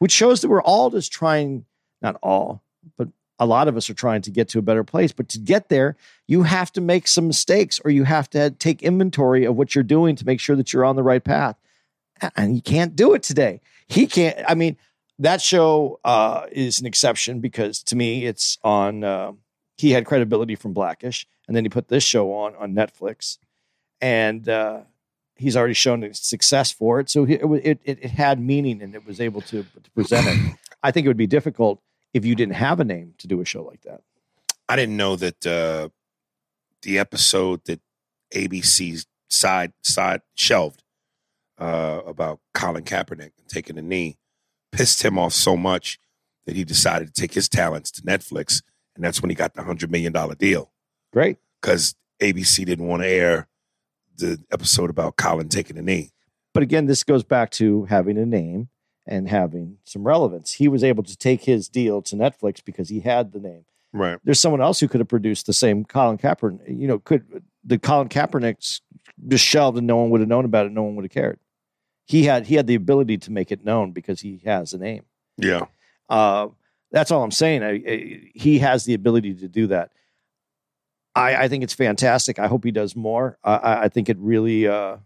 [0.00, 1.64] which shows that we're all just trying
[2.02, 2.62] not all
[2.98, 3.08] but
[3.38, 5.12] a lot of us are trying to get to a better place.
[5.12, 8.82] But to get there you have to make some mistakes or you have to take
[8.82, 11.56] inventory of what you're doing to make sure that you're on the right path.
[12.36, 13.60] And you can't do it today.
[13.86, 14.76] He can't i mean
[15.18, 19.32] that show uh, is an exception because to me it's on uh,
[19.76, 23.38] he had credibility from blackish and then he put this show on on netflix.
[24.00, 24.80] And uh,
[25.40, 27.08] he's already shown success for it.
[27.08, 30.26] So he, it, it, it, it had meaning and it was able to, to present
[30.28, 30.56] it.
[30.82, 31.80] I think it would be difficult
[32.12, 34.02] if you didn't have a name to do a show like that.
[34.68, 35.88] I didn't know that uh,
[36.82, 37.80] the episode that
[38.34, 40.82] ABC side side shelved
[41.58, 44.18] uh, about Colin Kaepernick taking a knee
[44.72, 45.98] pissed him off so much
[46.46, 48.62] that he decided to take his talents to Netflix,
[48.94, 50.70] and that's when he got the hundred million dollar deal.
[51.12, 51.38] Great.
[51.60, 53.48] Because ABC didn't want to air
[54.20, 56.10] the episode about Colin taking a knee.
[56.52, 58.68] But again, this goes back to having a name
[59.06, 60.54] and having some relevance.
[60.54, 63.64] He was able to take his deal to Netflix because he had the name.
[63.92, 64.18] Right.
[64.24, 66.60] There's someone else who could have produced the same Colin Kaepernick.
[66.68, 68.80] You know, could the Colin Kaepernick's
[69.28, 70.72] just shelved and no one would have known about it.
[70.72, 71.38] No one would have cared.
[72.06, 75.04] He had he had the ability to make it known because he has a name.
[75.36, 75.66] Yeah.
[76.08, 76.48] Uh,
[76.92, 77.62] that's all I'm saying.
[77.62, 79.92] I, I, he has the ability to do that.
[81.20, 82.38] I, I think it's fantastic.
[82.38, 83.38] I hope he does more.
[83.44, 84.96] I, I- think it really, uh,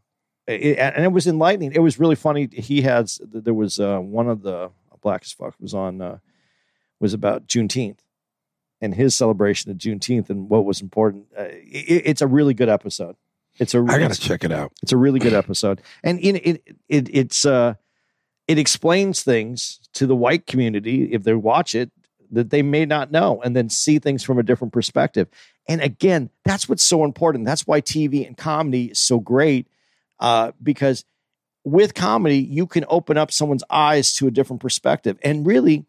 [0.46, 1.72] it, and it was enlightening.
[1.72, 2.48] It was really funny.
[2.53, 4.70] He has there was uh, one of the
[5.03, 6.18] Black as Fuck was on uh,
[7.00, 7.98] was about Juneteenth
[8.81, 11.27] and his celebration of Juneteenth and what was important.
[11.38, 13.16] Uh, it, it's a really good episode.
[13.59, 14.72] It's a I gotta check it out.
[14.83, 17.74] it's a really good episode, and in it, it it's uh,
[18.48, 21.90] it explains things to the white community if they watch it
[22.33, 25.29] that they may not know and then see things from a different perspective.
[25.66, 27.46] And again, that's what's so important.
[27.46, 29.66] That's why TV and comedy is so great
[30.20, 31.05] uh, because
[31.64, 35.18] with comedy, you can open up someone's eyes to a different perspective.
[35.22, 35.87] And really,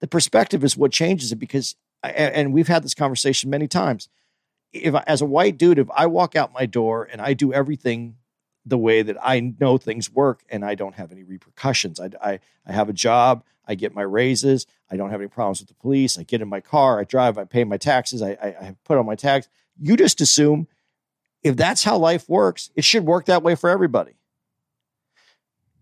[0.00, 4.08] the perspective is what changes it because, and we've had this conversation many times.
[4.72, 8.16] If as a white dude, if I walk out my door and I do everything
[8.64, 12.40] the way that I know things work and I don't have any repercussions, I, I,
[12.66, 15.74] I have a job, I get my raises, I don't have any problems with the
[15.74, 18.76] police, I get in my car, I drive, I pay my taxes, I, I, I
[18.84, 19.48] put on my tax.
[19.80, 20.68] You just assume
[21.42, 24.14] if that's how life works, it should work that way for everybody.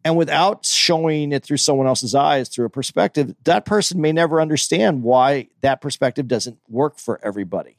[0.03, 4.41] And without showing it through someone else's eyes, through a perspective, that person may never
[4.41, 7.77] understand why that perspective doesn't work for everybody.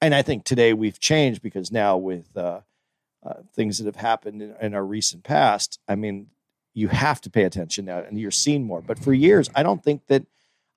[0.00, 2.60] And I think today we've changed because now with uh,
[3.28, 6.28] uh, things that have happened in, in, our recent past, I mean,
[6.74, 8.80] you have to pay attention now and you're seeing more.
[8.80, 10.24] But for years, I don't think that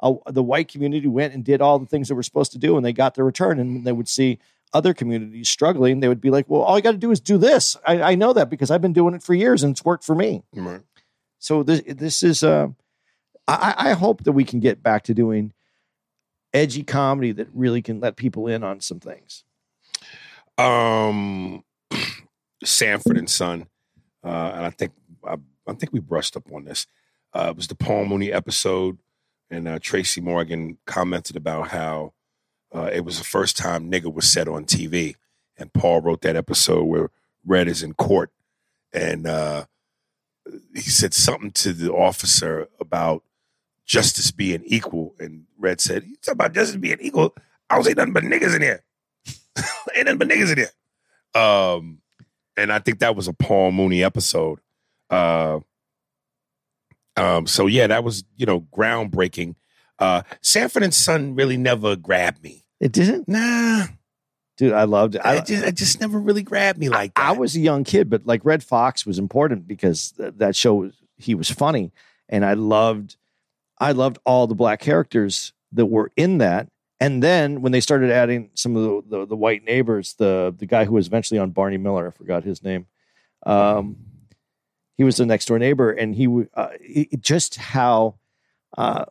[0.01, 2.75] uh, the white community went and did all the things that were supposed to do
[2.75, 4.39] and they got their return and they would see
[4.73, 7.37] other communities struggling, they would be like, well, all you got to do is do
[7.37, 7.77] this.
[7.85, 10.15] I, I, know that because I've been doing it for years and it's worked for
[10.15, 10.43] me.
[10.55, 10.81] Right.
[11.39, 12.69] So this, this is, uh,
[13.47, 15.53] I, I hope that we can get back to doing
[16.53, 19.43] edgy comedy that really can let people in on some things.
[20.57, 21.63] Um,
[22.63, 23.67] Sanford and Son,
[24.23, 24.91] uh, and I think
[25.25, 26.87] I, I, think we brushed up on this.
[27.33, 28.97] Uh, it was the Paul Mooney episode,
[29.49, 32.13] and uh, Tracy Morgan commented about how
[32.73, 35.15] uh, it was the first time nigga was said on TV.
[35.57, 37.09] And Paul wrote that episode where
[37.45, 38.31] Red is in court.
[38.93, 39.65] And uh,
[40.73, 43.23] he said something to the officer about
[43.85, 45.15] justice being equal.
[45.19, 47.35] And Red said, You talk about justice being equal?
[47.69, 48.83] I don't say nothing but niggas in here.
[49.95, 51.41] Ain't nothing but niggas in here.
[51.41, 52.00] Um,
[52.61, 54.59] and I think that was a Paul Mooney episode.
[55.09, 55.59] Uh,
[57.17, 59.55] um, so yeah, that was, you know, groundbreaking.
[59.99, 62.63] Uh, Sanford and Son really never grabbed me.
[62.79, 63.27] It didn't?
[63.27, 63.85] Nah.
[64.57, 65.21] Dude, I loved it.
[65.23, 67.21] I, just, it just never really grabbed me like that.
[67.23, 70.55] I, I was a young kid, but like Redd Foxx was important because th- that
[70.55, 71.91] show he was funny,
[72.29, 73.17] and I loved,
[73.79, 76.69] I loved all the black characters that were in that.
[77.01, 80.67] And then when they started adding some of the, the, the white neighbors, the the
[80.67, 82.85] guy who was eventually on Barney Miller, I forgot his name.
[83.43, 83.97] Um,
[84.97, 88.19] he was the next door neighbor, and he uh, it, just how
[88.77, 89.05] uh,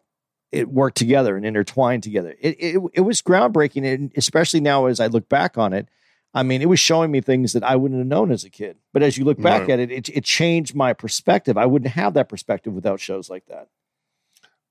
[0.52, 2.36] it worked together and intertwined together.
[2.40, 5.88] It, it, it was groundbreaking, and especially now as I look back on it,
[6.32, 8.76] I mean, it was showing me things that I wouldn't have known as a kid.
[8.92, 9.70] But as you look back right.
[9.70, 11.58] at it, it, it changed my perspective.
[11.58, 13.66] I wouldn't have that perspective without shows like that.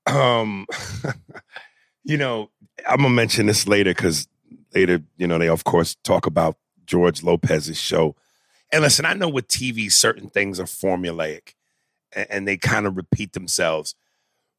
[0.10, 0.68] Um,
[2.04, 2.50] you know,
[2.88, 4.28] I'm gonna mention this later because
[4.74, 8.16] later, you know, they of course talk about George Lopez's show.
[8.72, 11.54] And listen, I know with TV, certain things are formulaic
[12.14, 13.96] and, and they kind of repeat themselves.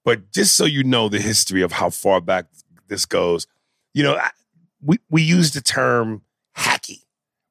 [0.05, 2.47] But just so you know the history of how far back
[2.89, 3.47] this goes,
[3.93, 4.19] you know,
[4.83, 6.23] we, we use the term
[6.57, 7.03] hacky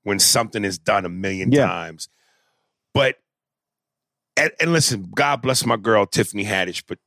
[0.03, 1.67] when something is done a million yeah.
[1.67, 2.09] times.
[2.93, 3.17] But,
[4.35, 6.97] and, and, listen, God bless my girl, Tiffany Haddish, but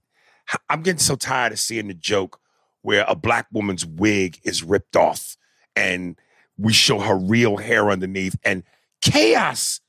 [0.68, 2.38] I'm getting so tired of seeing the joke
[2.83, 5.37] where a black woman's wig is ripped off
[5.75, 6.16] and
[6.59, 8.62] we show her real hair underneath and
[9.01, 9.81] chaos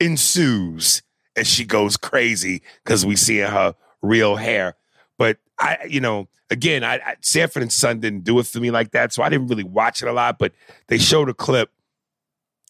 [0.00, 1.02] ensues
[1.36, 4.74] and she goes crazy because we see her real hair.
[5.18, 8.70] But I, you know, again, I, I Sanford and Son didn't do it for me
[8.70, 10.38] like that, so I didn't really watch it a lot.
[10.38, 10.52] But
[10.88, 11.70] they showed a clip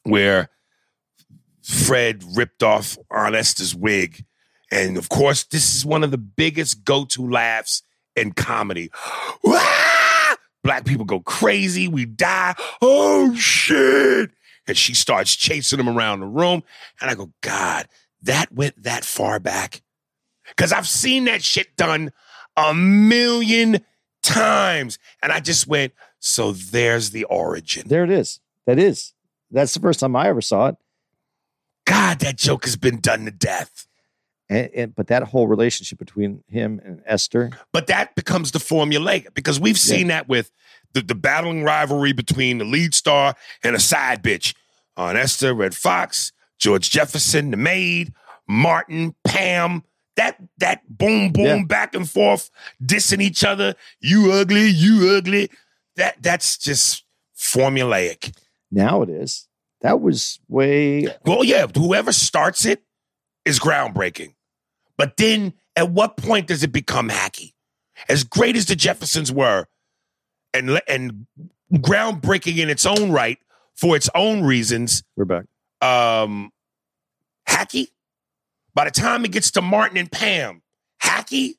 [0.02, 0.50] where
[1.62, 4.24] Fred ripped off Esther's wig,
[4.70, 7.82] and of course, this is one of the biggest go-to laughs
[8.16, 8.90] in comedy.
[10.64, 11.86] Black people go crazy.
[11.86, 12.54] We die.
[12.82, 14.30] Oh shit!
[14.66, 16.64] And she starts chasing him around the room,
[17.00, 17.86] and I go, God,
[18.22, 19.82] that went that far back.
[20.48, 22.10] Because I've seen that shit done
[22.56, 23.84] a million
[24.22, 24.98] times.
[25.22, 27.88] And I just went, so there's the origin.
[27.88, 28.40] There it is.
[28.66, 29.12] That is.
[29.50, 30.76] That's the first time I ever saw it.
[31.84, 33.86] God, that joke has been done to death.
[34.48, 37.50] And, and, but that whole relationship between him and Esther.
[37.72, 40.18] But that becomes the formulaic because we've seen yeah.
[40.18, 40.52] that with
[40.92, 44.54] the, the battling rivalry between the lead star and a side bitch
[44.96, 48.12] uh, on Esther, Redd Foxx, George Jefferson, the maid,
[48.46, 49.82] Martin, Pam,
[50.16, 51.64] that that boom boom yeah.
[51.64, 52.50] back and forth
[52.82, 55.50] dissing each other you ugly you ugly
[55.96, 57.04] that that's just
[57.38, 58.34] formulaic
[58.70, 59.46] now it is
[59.82, 62.82] that was way well yeah whoever starts it
[63.44, 64.34] is groundbreaking
[64.96, 67.52] but then at what point does it become hacky
[68.08, 69.66] as great as the jeffersons were
[70.54, 71.26] and and
[71.74, 73.38] groundbreaking in its own right
[73.74, 75.44] for its own reasons we're back
[75.82, 76.50] um
[77.48, 77.88] hacky
[78.76, 80.60] by the time it gets to Martin and Pam,
[81.02, 81.54] hacky.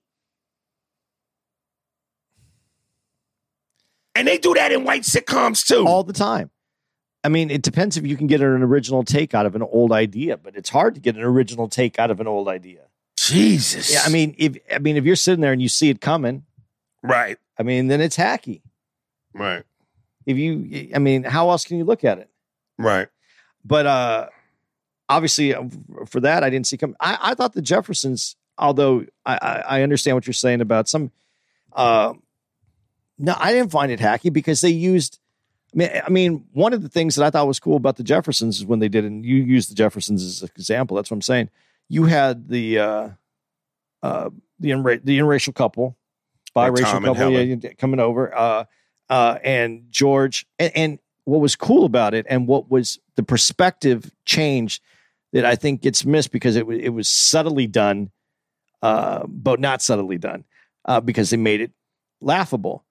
[4.13, 5.85] And they do that in white sitcoms too.
[5.85, 6.51] all the time.
[7.23, 9.91] I mean, it depends if you can get an original take out of an old
[9.91, 12.86] idea, but it's hard to get an original take out of an old idea.
[13.27, 13.93] Jesus.
[13.93, 16.43] Yeah, I mean, if I mean if you're sitting there and you see it coming,
[17.03, 18.61] right, I mean, then it's hacky.
[19.33, 19.63] right,
[20.25, 22.29] If you, I mean, how else can you look at it?
[22.77, 23.07] right.
[23.65, 24.27] But uh
[25.09, 25.63] obviously, uh,
[26.05, 26.95] for that, I didn't see come.
[26.99, 31.11] I, I thought the Jeffersons, although I, I, I understand what you're saying about some.
[31.73, 32.13] Uh,
[33.17, 35.19] no, I didn't find it hacky because they used.
[35.73, 38.03] I mean, I mean, one of the things that I thought was cool about the
[38.03, 40.95] Jeffersons is when they did, and you used the Jeffersons as an example.
[40.95, 41.49] That's what I'm saying.
[41.89, 43.09] You had the uh,
[44.03, 44.29] uh,
[44.59, 45.97] the inra- the interracial couple,
[46.55, 48.65] biracial couple, yeah, coming over, uh,
[49.09, 54.11] uh, and George, and, and what was cool about it, and what was the perspective
[54.25, 54.81] change
[55.33, 58.11] that I think gets missed because it was it was subtly done,
[58.81, 60.43] uh, but not subtly done
[60.85, 61.71] uh, because they made it
[62.21, 62.85] laughable.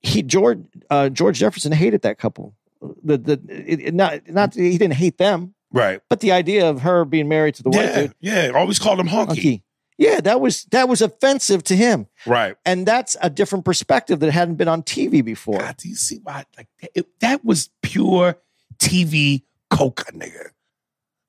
[0.00, 2.54] He George uh, George Jefferson hated that couple.
[3.02, 6.00] The the it, it not not he didn't hate them, Right.
[6.08, 8.50] but the idea of her being married to the white Yeah, dude, yeah.
[8.54, 9.26] Always called him honky.
[9.28, 9.62] Hunky,
[9.98, 12.56] yeah, that was that was offensive to him, Right.
[12.64, 15.58] and that's a different perspective that hadn't been on TV before.
[15.60, 16.44] God, do you see why?
[16.56, 18.36] Like it, that was pure
[18.78, 20.48] TV coca, nigga.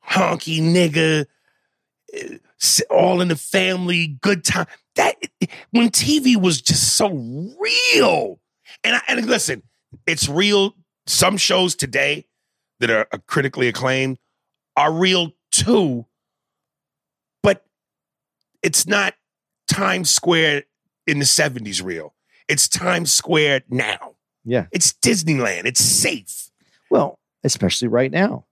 [0.10, 1.26] Honky nigga.
[2.14, 2.38] eh,
[2.90, 4.66] All in the family, good time.
[4.96, 5.16] That
[5.72, 7.10] when TV was just so
[7.60, 8.40] real,
[8.84, 9.64] and I, and listen,
[10.08, 10.74] it's real.
[11.08, 12.28] Some shows today
[12.80, 14.18] that are critically acclaimed
[14.76, 16.06] are real too,
[17.44, 17.66] but
[18.64, 19.16] it's not
[19.72, 20.64] Times Square
[21.08, 22.14] in the '70s real.
[22.48, 24.16] It's Times Square now.
[24.44, 24.66] Yeah.
[24.72, 25.66] It's Disneyland.
[25.66, 26.52] It's safe.
[26.90, 28.46] Well, especially right now.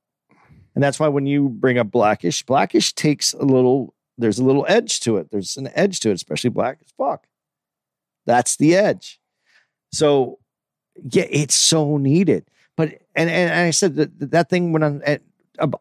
[0.76, 4.66] And that's why when you bring up Blackish, Blackish takes a little, there's a little
[4.70, 5.32] edge to it.
[5.32, 7.28] There's an edge to it, especially Black as fuck.
[8.26, 9.20] That's the edge.
[9.92, 10.40] So,
[11.12, 12.46] yeah, it's so needed.
[12.78, 15.22] But, and, and I said that that thing when I'm at,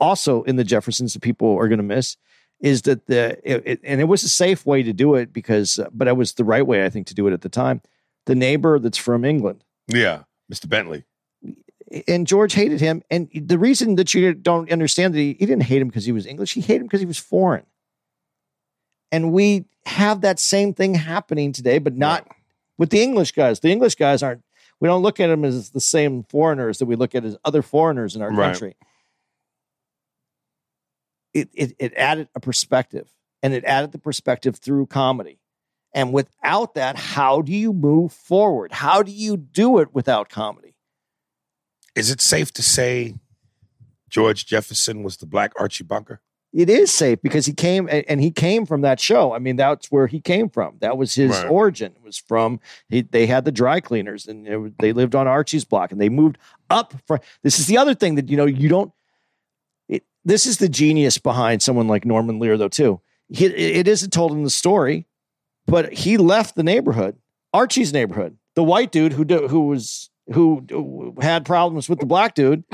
[0.01, 2.17] also in the Jeffersons that people are going to miss
[2.61, 5.79] is that the, it, it- and it was a safe way to do it because,
[5.79, 7.81] uh, but it was the right way, I think, to do it at the time.
[8.27, 10.69] The neighbor that's from England Yeah, Mr.
[10.69, 11.05] Bentley.
[12.09, 13.03] and George hated him.
[13.11, 16.13] And the reason that you don't understand that he, he didn't hate him because he
[16.13, 17.65] was English, he hated him because he was foreign.
[19.11, 22.27] And we have that same thing happening today, but not
[22.77, 23.61] with the English guys.
[23.61, 24.43] The English guys aren't,
[24.81, 27.63] we don't look at them as the same foreigners that we look at as other
[27.63, 28.53] foreigners in our Right.
[28.53, 28.77] country.
[31.35, 33.13] It, it, it added a perspective
[33.43, 35.41] and it added the perspective through comedy.
[35.95, 38.73] And without that, how do you move forward?
[38.73, 40.75] How do you do it without comedy?
[41.95, 43.15] Is it safe to say
[44.09, 46.21] George Jefferson was the black Archie Bunker?
[46.51, 49.35] it is safe because he came and he came from that show.
[49.35, 50.77] I mean, that's where he came from.
[50.81, 51.51] That was his Right.
[51.51, 51.93] origin.
[51.95, 52.59] It was from
[52.89, 56.39] he, they had the dry cleaners and they lived on Archie's block and they moved
[56.71, 56.95] up.
[57.07, 58.93] For this is the other thing that you know you don't.
[60.25, 62.69] This is the genius behind someone like Norman Lear, though.
[62.69, 65.07] Too, he, it isn't told in the story,
[65.67, 67.17] but he left the neighborhood,
[67.55, 68.37] Archie's neighborhood.
[68.55, 72.65] The white dude who do, who was who had problems with the black dude,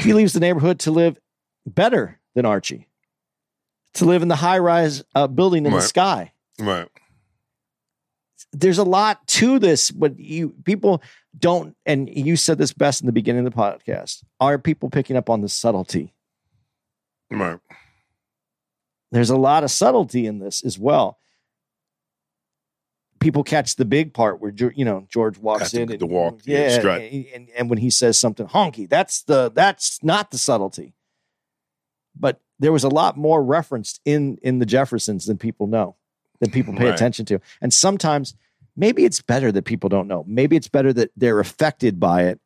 [0.00, 1.18] he leaves the neighborhood to live
[1.66, 2.88] better than Archie,
[3.94, 5.80] to live in the high rise uh, building in Right.
[5.80, 6.32] the sky.
[6.60, 6.88] Right.
[8.52, 11.02] There's a lot to this, but you people
[11.38, 14.22] don't, and you said this best in the beginning of the podcast.
[14.40, 16.12] Are people picking up on the subtlety?
[17.30, 17.58] Right.
[19.12, 21.18] There's a lot of subtlety in this as well.
[23.18, 26.80] People catch the big part where you know George walks in and the walk, yeah,
[26.82, 30.94] yeah, and, and and when he says something honky, that's the that's not the subtlety.
[32.14, 35.96] But there was a lot more referenced in in the Jeffersons than people know,
[36.40, 36.94] than people pay Right.
[36.94, 38.34] attention to, and sometimes
[38.76, 40.24] maybe it's better that people don't know.
[40.28, 42.38] Maybe it's better that they're affected by it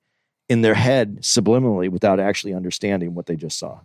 [0.49, 3.81] in their head subliminally without actually understanding what they just saw.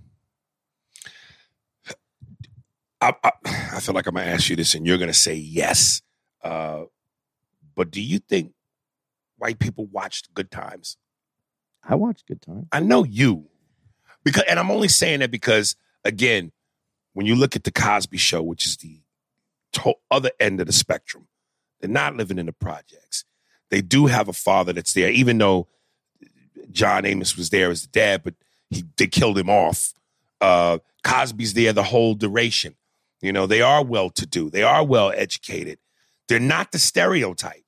[3.01, 3.31] I, I,
[3.73, 6.01] I feel like I'm gonna ask you this, and you're gonna say yes.
[6.43, 6.85] Uh,
[7.75, 8.53] but do you think
[9.37, 10.97] white people watched Good Times?
[11.87, 12.67] I watched Good Times.
[12.71, 13.47] I know you,
[14.23, 16.51] because, and I'm only saying that because, again,
[17.13, 19.01] when you look at the Cosby Show, which is the
[19.73, 21.27] to- other end of the spectrum,
[21.79, 23.25] they're not living in the projects.
[23.69, 25.67] They do have a father that's there, even though
[26.71, 28.35] John Amos was there as the dad, but
[28.69, 29.93] he they killed him off.
[30.41, 32.75] Uh, Cosby's there the whole duration.
[33.21, 34.49] You know, they are well to do.
[34.49, 35.79] They are well educated.
[36.27, 37.63] They're not the stereotype.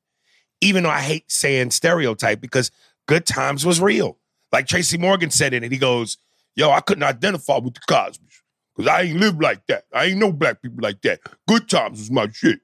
[0.61, 2.71] Even though I hate saying stereotype because
[3.07, 4.17] Good Times was real.
[4.51, 6.17] Like Tracy Morgan said in it, he goes,
[6.55, 8.41] Yo, I couldn't identify with the Cosbys
[8.75, 9.83] because I ain't live like that.
[9.93, 11.19] I ain't know black people like that.
[11.47, 12.59] Good Times was my shit.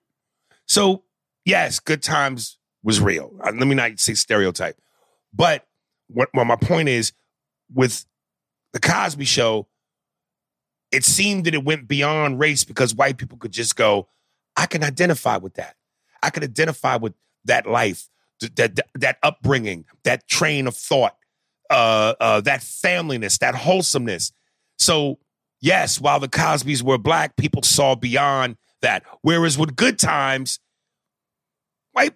[0.65, 1.03] So,
[1.45, 3.31] yes, Good Times was real.
[3.43, 4.77] Let me not say stereotype,
[5.33, 5.67] but
[6.07, 7.13] what well, my point is
[7.73, 8.05] with
[8.73, 9.67] the Cosby Show,
[10.93, 14.07] it seemed that it went beyond race because white people could just go,
[14.55, 15.75] I can identify with that.
[16.21, 17.13] I can identify with
[17.45, 18.07] that life,
[18.39, 21.17] that that, that upbringing, that train of thought,
[21.69, 24.31] uh, uh, that familyness, that wholesomeness.
[24.77, 25.19] So
[25.59, 29.03] yes, while the Cosbys were black, people saw beyond that.
[29.21, 30.59] Whereas with Good Times,
[31.93, 32.13] white,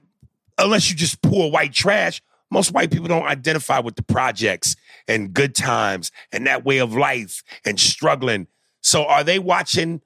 [0.57, 4.75] unless you just pour white trash, most white people don't identify with the projects
[5.07, 8.47] and good times and that way of life and struggling.
[8.88, 10.01] So are they watching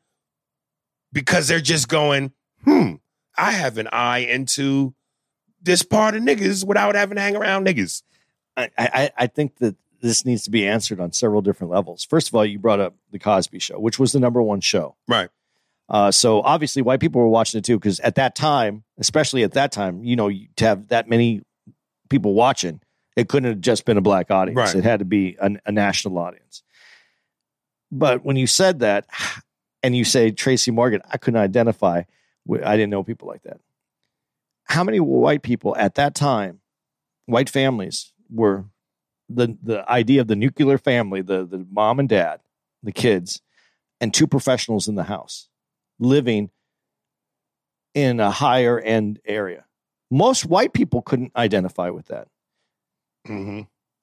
[1.14, 2.32] because they're just going,
[2.64, 2.96] hmm,
[3.38, 4.96] I have an eye into
[5.62, 8.02] this part of niggas without having to hang around niggas.
[8.58, 12.04] I, I, I think that this needs to be answered on several different levels.
[12.04, 14.96] First of all, you brought up the Cosby Show, which was the number one show.
[15.08, 15.30] Right.
[15.88, 19.52] Uh, so obviously, white people were watching it too, because at that time, especially at
[19.52, 21.44] that time, you know, to have that many
[22.10, 22.82] people watching,
[23.16, 24.58] it couldn't have just been a black audience.
[24.58, 24.76] Right.
[24.76, 26.64] It had to be a, a national audience.
[27.92, 29.06] But when you said that,
[29.84, 32.04] and you say Tracy Morgan, I couldn't identify.
[32.64, 33.60] I didn't know people like that.
[34.66, 36.60] How many white people at that time,
[37.26, 38.66] white families, were
[39.28, 42.42] the the idea of the nuclear family, the the mom and dad,
[42.84, 43.42] the kids,
[44.00, 45.50] and two professionals in the house
[46.00, 46.50] living
[47.94, 49.66] in a higher end area.
[50.10, 52.28] Most white people couldn't identify with that.
[53.28, 53.62] Mm-hmm.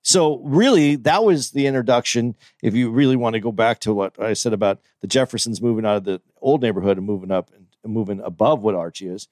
[0.08, 2.34] So really, that was the introduction.
[2.62, 5.84] If you really want to go back to what I said about the Jeffersons moving
[5.84, 7.50] out of the old neighborhood and moving up
[7.84, 9.28] and moving above what Archie is,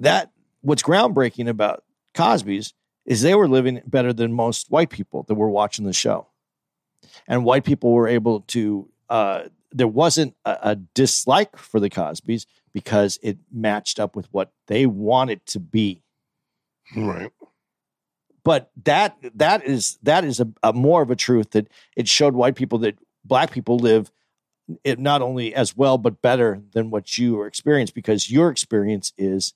[0.00, 2.74] that what's groundbreaking about Cosby's
[3.06, 6.26] is they were living better than most white people that were watching the show,
[7.28, 8.90] and white people were able to.
[9.08, 14.50] Uh, there wasn't a, a dislike for the Cosbys because it matched up with what
[14.66, 16.02] they wanted to be
[16.96, 17.30] Right.
[18.44, 22.34] But that that is that is a, a more of a truth that it showed
[22.34, 24.10] white people that black people live
[24.84, 29.52] it not only as well but better than what you experience because your experience is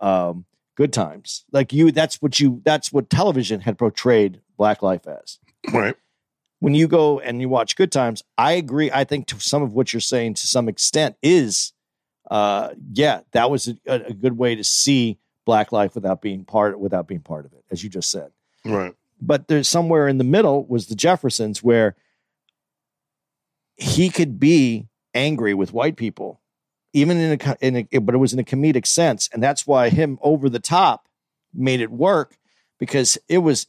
[0.00, 0.44] um
[0.76, 5.38] good times like you that's what you that's what television had portrayed black life as
[5.72, 5.96] Right.
[6.60, 9.72] when you go and you watch good times i agree i think to some of
[9.72, 11.72] what you're saying to some extent is
[12.30, 15.18] uh yeah that was a, a good way to see
[15.48, 18.30] black life without being part without being part of it as you just said
[18.64, 18.94] Right.
[19.20, 21.96] but there's somewhere in the middle was the Jeffersons where
[23.76, 26.40] he could be angry with white people,
[26.92, 29.88] even in a, in a but it was in a comedic sense, and that's why
[29.88, 31.08] him over the top
[31.54, 32.36] made it work
[32.78, 33.66] because it was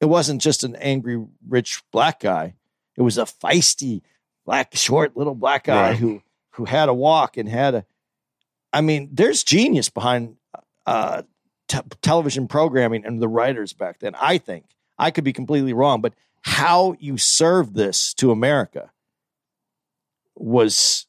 [0.00, 2.54] it wasn't just an angry rich black guy,
[2.96, 4.00] it was a feisty
[4.44, 5.98] black short little black guy Right.
[5.98, 7.84] who who had a walk and had a.
[8.72, 10.36] I mean, there's genius behind
[10.86, 11.22] uh,
[11.68, 14.14] te- television programming and the writers back then.
[14.20, 14.64] I think
[14.98, 18.90] I could be completely wrong, but how you served this to America
[20.36, 21.06] was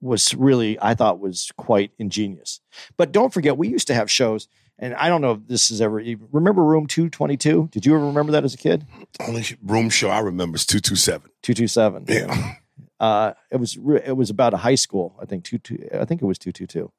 [0.00, 2.60] was really I thought was quite ingenious.
[2.96, 4.48] But don't forget, we used to have shows,
[4.78, 6.02] and I don't know if this is ever.
[6.32, 7.68] Remember Room Two Twenty Two?
[7.72, 8.86] Did you ever remember that as a kid?
[9.20, 11.30] Only room show I remember is 227.
[11.42, 12.04] Two Two Seven.
[12.08, 12.54] Yeah.
[13.00, 15.16] uh, it was it was about a high school.
[15.20, 15.88] I think two two.
[15.92, 16.92] I think it was two two two,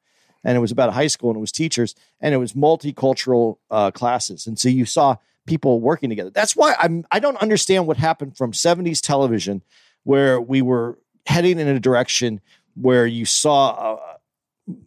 [0.46, 3.58] and it was about a high school, and it was teachers, and it was multicultural
[3.70, 6.30] uh, classes, and so you saw people working together.
[6.30, 9.62] That's why I'm I don't understand what happened from '70s television,
[10.04, 12.40] where we were heading in a direction
[12.76, 14.18] where you saw uh,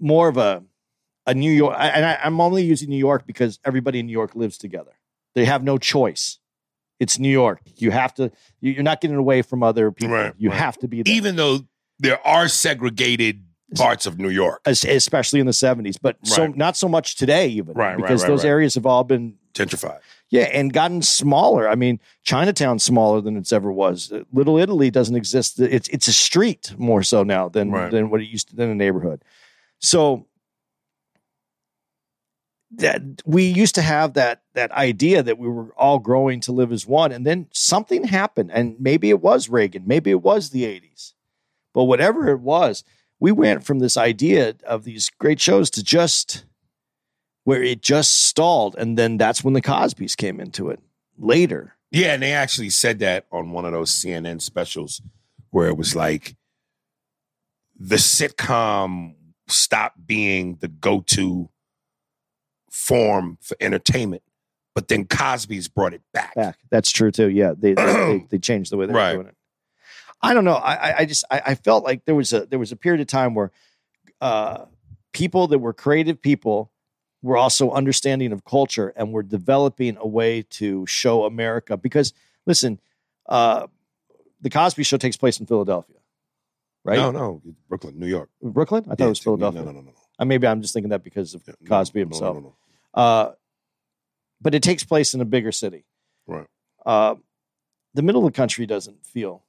[0.00, 0.62] more of a
[1.26, 4.34] a New York, and I, I'm only using New York because everybody in New York
[4.34, 4.92] lives together.
[5.34, 6.38] They have no choice.
[6.98, 7.60] It's New York.
[7.76, 8.32] You have to.
[8.60, 10.14] you- You're not getting away from other people.
[10.16, 10.58] Right, you right.
[10.58, 11.14] have to be there.
[11.14, 11.60] Even though
[11.98, 13.44] there are segregated
[13.76, 17.74] parts of New York, especially in the 70s, but so not so much today, even
[17.74, 18.50] Right, right, because right, those right.
[18.50, 19.98] areas have all been gentrified.
[20.30, 21.68] yeah, and gotten smaller.
[21.68, 24.10] I mean, Chinatown's smaller than it's ever was.
[24.12, 25.60] Uh, Little Italy doesn't exist.
[25.60, 27.90] It's it's a street more so now than Right.
[27.90, 29.22] than what it used to than a neighborhood.
[29.80, 30.26] So
[32.70, 36.70] that we used to have that that idea that we were all growing to live
[36.72, 40.64] as one, and then something happened, and maybe it was Reagan, maybe it was the
[40.64, 41.14] '80s,
[41.72, 42.84] but whatever it was,
[43.20, 46.44] we went from this idea of these great shows to just
[47.44, 50.80] where it just stalled, and then that's when the Cosbys came into it
[51.18, 51.74] later.
[51.90, 55.00] Yeah, and they actually said that on one of those CNN specials
[55.50, 56.36] where it was like
[57.78, 59.14] the sitcom
[59.46, 61.48] stopped being the go-to
[62.70, 64.22] form for entertainment,
[64.74, 66.34] but then Cosby's brought it back.
[66.34, 67.30] Back, that's true too.
[67.30, 69.14] Yeah, they they, they, they changed the way they Right.
[69.14, 69.34] doing it.
[70.20, 70.54] I don't know.
[70.54, 73.06] I I- just I, I felt like there was a there was a period of
[73.06, 73.50] time where
[74.20, 74.64] uh,
[75.12, 76.70] people that were creative people
[77.20, 81.76] we're also understanding of culture and we're developing a way to show America.
[81.76, 82.12] Because
[82.46, 82.78] listen,
[83.28, 83.66] uh,
[84.40, 85.96] the Cosby Show takes place in Philadelphia,
[86.84, 86.96] right?
[86.96, 88.30] No, no, Brooklyn, New York.
[88.40, 88.84] Brooklyn?
[88.86, 89.62] I thought Yeah, it was Philadelphia.
[89.62, 89.92] No, no, no, no.
[90.16, 92.36] Uh, maybe I'm just thinking that because of Yeah, no, Cosby no, no, himself.
[92.36, 92.54] no, no.
[93.02, 93.32] Uh,
[94.40, 95.84] but it takes place in a bigger city.
[96.28, 96.46] Right.
[96.86, 97.16] Uh,
[97.94, 99.42] the middle of the country doesn't feel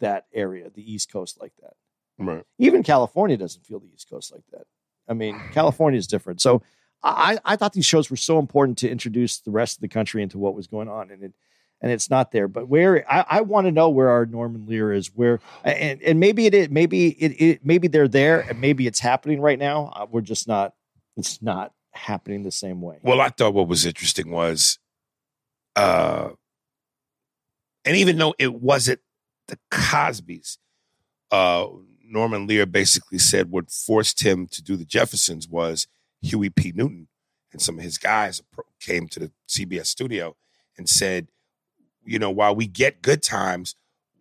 [0.00, 1.74] that area, the East Coast, like that.
[2.18, 2.44] Right.
[2.58, 4.66] Even California doesn't feel the East Coast like that.
[5.08, 6.40] I mean, California is different.
[6.40, 6.62] So
[7.02, 10.22] I, I thought these shows were so important to introduce the rest of the country
[10.22, 11.32] into what was going on, and it
[11.82, 12.46] and it's not there.
[12.46, 16.20] But where I, I want to know where our Norman Lear is, where and and
[16.20, 19.92] maybe it is, maybe it, it maybe they're there, and maybe it's happening right now.
[19.94, 20.74] Uh, we're just not.
[21.16, 22.98] It's not happening the same way.
[23.02, 24.78] Well, I thought what was interesting was,
[25.76, 26.30] uh,
[27.84, 29.00] and even though it wasn't
[29.50, 30.58] the Cosbys,
[31.30, 31.66] uh,
[32.04, 35.86] Norman Lear basically said what forced him to do the Jeffersons was
[36.22, 36.72] Huey P.
[36.74, 37.06] Newton
[37.52, 38.42] and some of his guys
[38.80, 40.36] came to the CBS studio
[40.76, 41.28] and said,
[42.04, 43.74] you know, while we get good times,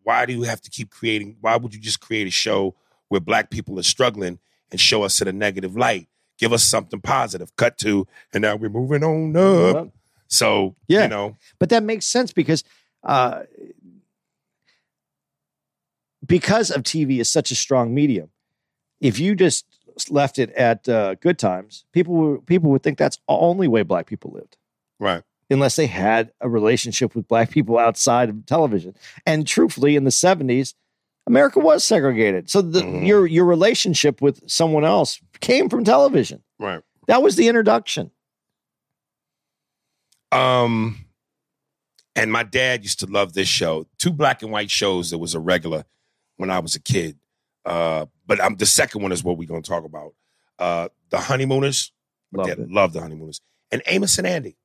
[0.03, 1.37] why do you have to keep creating?
[1.41, 2.75] Why would you just create a show
[3.07, 4.39] where black people are struggling
[4.71, 6.07] and show us in a negative light?
[6.37, 7.55] Give us something positive.
[7.55, 9.89] Cut to, and now we're moving on up.
[10.27, 11.03] So, Yeah.
[11.03, 12.63] you know, But that makes sense because
[13.03, 13.43] uh,
[16.29, 18.29] because of TV is such a strong medium.
[19.01, 19.65] If you just
[20.09, 23.83] left it at uh, good times, people would- people would think that's the only way
[23.83, 24.55] black people lived,
[24.99, 25.23] right.
[25.49, 28.95] unless they had a relationship with black people outside of television.
[29.25, 30.75] And truthfully, in the seventies,
[31.27, 33.05] America was segregated, so the, Mhm.
[33.05, 36.43] your your relationship with someone else came from television.
[36.57, 36.81] Right.
[37.07, 38.11] That was the introduction.
[40.31, 41.05] Um,
[42.15, 43.87] and my dad used to love this show.
[43.97, 45.85] Two black and white shows that was a regular
[46.39, 47.19] when I was a kid.
[47.65, 50.13] Uh, but I'm the second one is what we're gonna talk about.
[50.57, 51.91] Uh, the honeymooners.
[52.31, 52.71] My Loved dad it.
[52.71, 53.41] loved the honeymooners.
[53.71, 54.55] And Amos and Andy.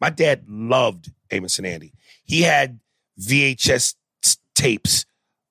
[0.00, 1.92] My dad loved Amos and Andy.
[2.24, 2.80] He had
[3.20, 3.94] VHS
[4.54, 5.04] tapes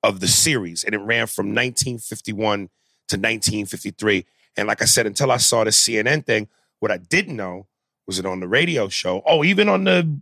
[0.04, 2.70] of the series, and it ran from 1951
[3.10, 4.26] to 1953.
[4.56, 6.48] And like I said, until I saw the CNN thing,
[6.80, 7.68] what I didn't know
[8.08, 9.22] was it on the radio show.
[9.26, 10.20] Oh, even on the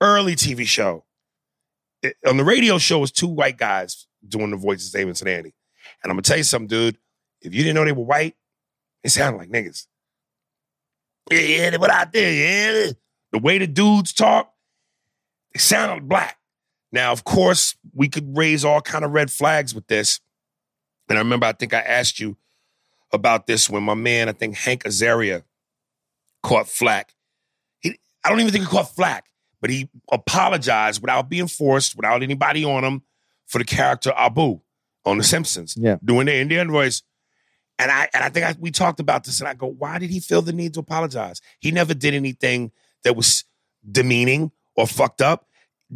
[0.00, 1.04] early TV show.
[2.04, 5.28] It- on the radio show was two white guys doing the voices of Amos and
[5.28, 5.54] Andy.
[6.02, 6.98] And I'm gonna tell you something, dude.
[7.40, 8.36] If you didn't know they were white,
[9.02, 9.86] they sounded like niggas.
[11.30, 12.92] Yeah, yeah, they were out there, yeah.
[13.32, 14.52] The way the dudes talk,
[15.52, 16.38] they sounded black.
[16.92, 20.20] Now, of course, we could raise all kind of red flags with this.
[21.08, 22.36] And I remember, I think I asked you
[23.12, 25.42] about this when my man, I think Hank Azaria,
[26.42, 27.14] caught flack.
[27.80, 29.26] He, I don't even think he caught flack,
[29.64, 33.00] but he apologized without being forced, without anybody on him,
[33.46, 34.60] for the character Apu
[35.06, 35.96] on The Simpsons, Yeah.
[36.04, 37.02] doing the Indian voice.
[37.78, 40.10] And I and I think I, we talked about this, and I go, why did
[40.10, 41.40] he feel the need to apologize?
[41.60, 42.72] He never did anything
[43.04, 43.44] that was
[43.90, 45.48] demeaning or fucked up.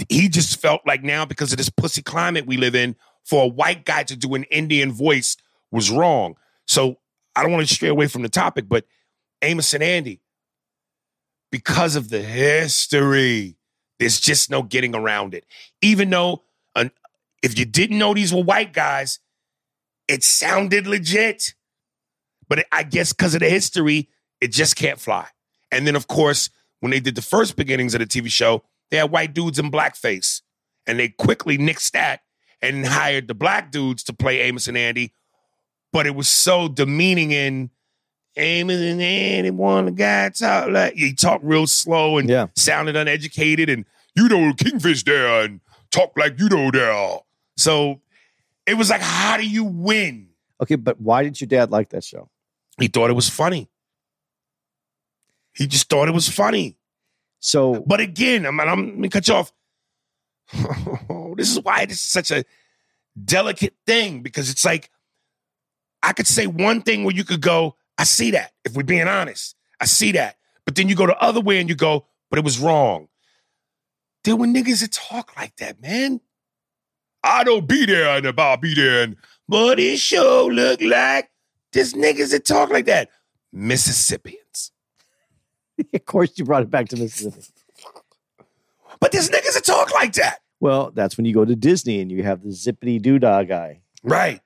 [0.09, 2.97] He just felt like now because of this pussy climate we live in,
[3.27, 5.37] for a white guy to do an Indian voice
[5.71, 6.37] was wrong.
[6.67, 7.01] So
[7.37, 8.87] I don't want to stray away from the topic, but
[9.43, 10.23] Amos and Andy,
[11.53, 13.57] because of the history,
[13.99, 15.45] there's just no getting around it.
[15.83, 16.43] Even though,
[16.75, 16.89] uh,
[17.43, 19.19] if you didn't know these were white guys,
[20.07, 21.55] it sounded legit.
[22.49, 24.09] But I guess because of the history,
[24.41, 25.27] it just can't fly.
[25.71, 28.97] And then, of course, when they did the first beginnings of the TV show, they
[28.97, 30.41] had white dudes in blackface.
[30.87, 32.21] And they quickly nixed that
[32.63, 35.13] and hired the black dudes to play Amos and Andy.
[35.93, 37.71] But it was so demeaning in
[38.39, 42.47] Amos and Andy, one guy talk like he talked real slow and Yeah.
[42.57, 43.85] sounded uneducated and
[44.15, 45.61] you know Kingfish there and
[45.91, 47.19] talk like you know there.
[47.57, 48.01] So
[48.67, 50.29] it was like, how do you win?
[50.61, 52.29] Okay, but why did your dad like that show?
[52.79, 53.69] He thought it was funny.
[55.55, 56.77] He just thought it was funny.
[57.41, 59.53] So But again, I'm, I'm let me cut you off.
[61.37, 62.45] this is why this is such a
[63.23, 64.91] delicate thing because it's like
[66.03, 68.53] I could say one thing where you could go, I see that.
[68.65, 70.37] If we're being honest, I see that.
[70.65, 73.09] But then you go the other way and you go, but it was wrong.
[74.25, 76.21] There were niggas that talk like that, man.
[77.25, 79.17] I don't be there and about be there and
[79.49, 81.31] but it sure look like
[81.73, 83.09] there's niggas that talk like that.
[83.53, 84.73] Mississippians.
[85.95, 87.43] of course you brought it back to Mississippi.
[89.01, 90.41] But there's niggas that talk like that.
[90.61, 93.81] Well, that's when you go to Disney and you have the zippity doo dah guy.
[94.03, 94.41] Right.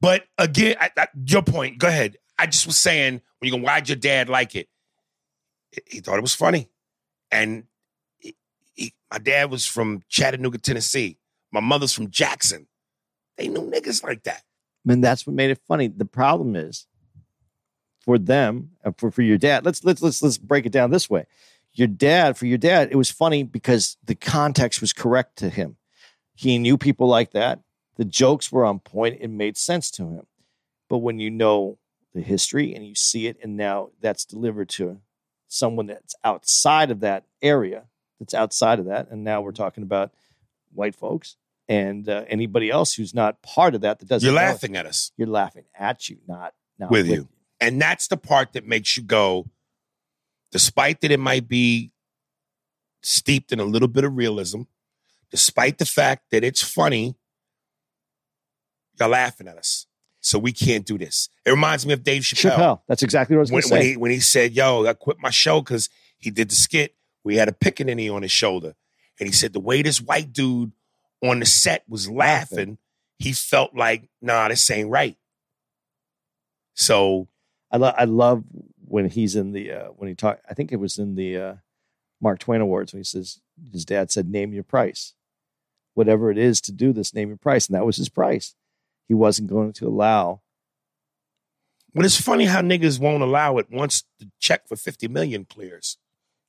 [0.00, 1.78] But again, I, I, your point.
[1.78, 2.16] Go ahead.
[2.40, 4.68] I just was saying when you go, why'd your dad like it?
[5.86, 6.68] He- thought it was funny,
[7.30, 7.64] and
[8.18, 8.34] he,
[8.74, 11.18] he- my dad was from Chattanooga, Tennessee.
[11.52, 12.66] My mother's from Jackson.
[13.36, 14.42] They knew niggas like that.
[14.88, 15.88] And that's what made it funny.
[15.88, 16.86] The problem is
[18.00, 19.64] for them uh, for for your dad.
[19.64, 21.26] Let's let's let's let's break it down this way.
[21.72, 25.76] Your dad for your dad, it was funny because the context was correct to him.
[26.34, 27.60] He knew people like that.
[27.96, 29.18] The jokes were on point.
[29.20, 30.26] It made sense to him.
[30.88, 31.78] But when you know
[32.14, 35.00] the history and you see it, and now that's delivered to
[35.48, 37.84] someone that's outside of that area,
[38.18, 40.12] that's outside of that, and now we're talking about
[40.72, 41.36] white folks
[41.68, 44.26] and uh, anybody else who's not part of that that doesn't.
[44.26, 47.28] You're laughing at us You're laughing at you, not not with you.
[47.60, 49.48] And that's the part that makes you go,
[50.50, 51.92] despite that it might be
[53.02, 54.62] steeped in a little bit of realism,
[55.30, 57.14] despite the fact that it's funny,
[58.98, 59.86] you're laughing at us.
[60.20, 61.30] So we can't do this.
[61.46, 62.56] It reminds me of Dave Chappelle.
[62.56, 62.80] Chappelle.
[62.86, 64.92] That's exactly what I was going when, to when he when he said, "Yo, I
[64.92, 66.94] quit my show because he did the skit.
[67.24, 68.74] We had a pickaninny on his shoulder,
[69.18, 70.72] and he said the way this white dude
[71.22, 72.78] on the set was laughing,
[73.18, 75.16] he felt like, nah, this ain't right.
[76.74, 77.28] So
[77.70, 78.44] I love I love
[78.86, 80.40] when he's in the uh, when he talk.
[80.48, 81.54] I think it was in the uh,
[82.20, 83.40] Mark Twain Awards when he says
[83.72, 85.14] his dad said, "Name your price,
[85.94, 87.14] whatever it is to do this.
[87.14, 88.54] Name your price," and that was his price.
[89.08, 90.40] He wasn't going to allow.
[91.94, 95.98] But it's funny how niggas won't allow it once the check for 50 million clears.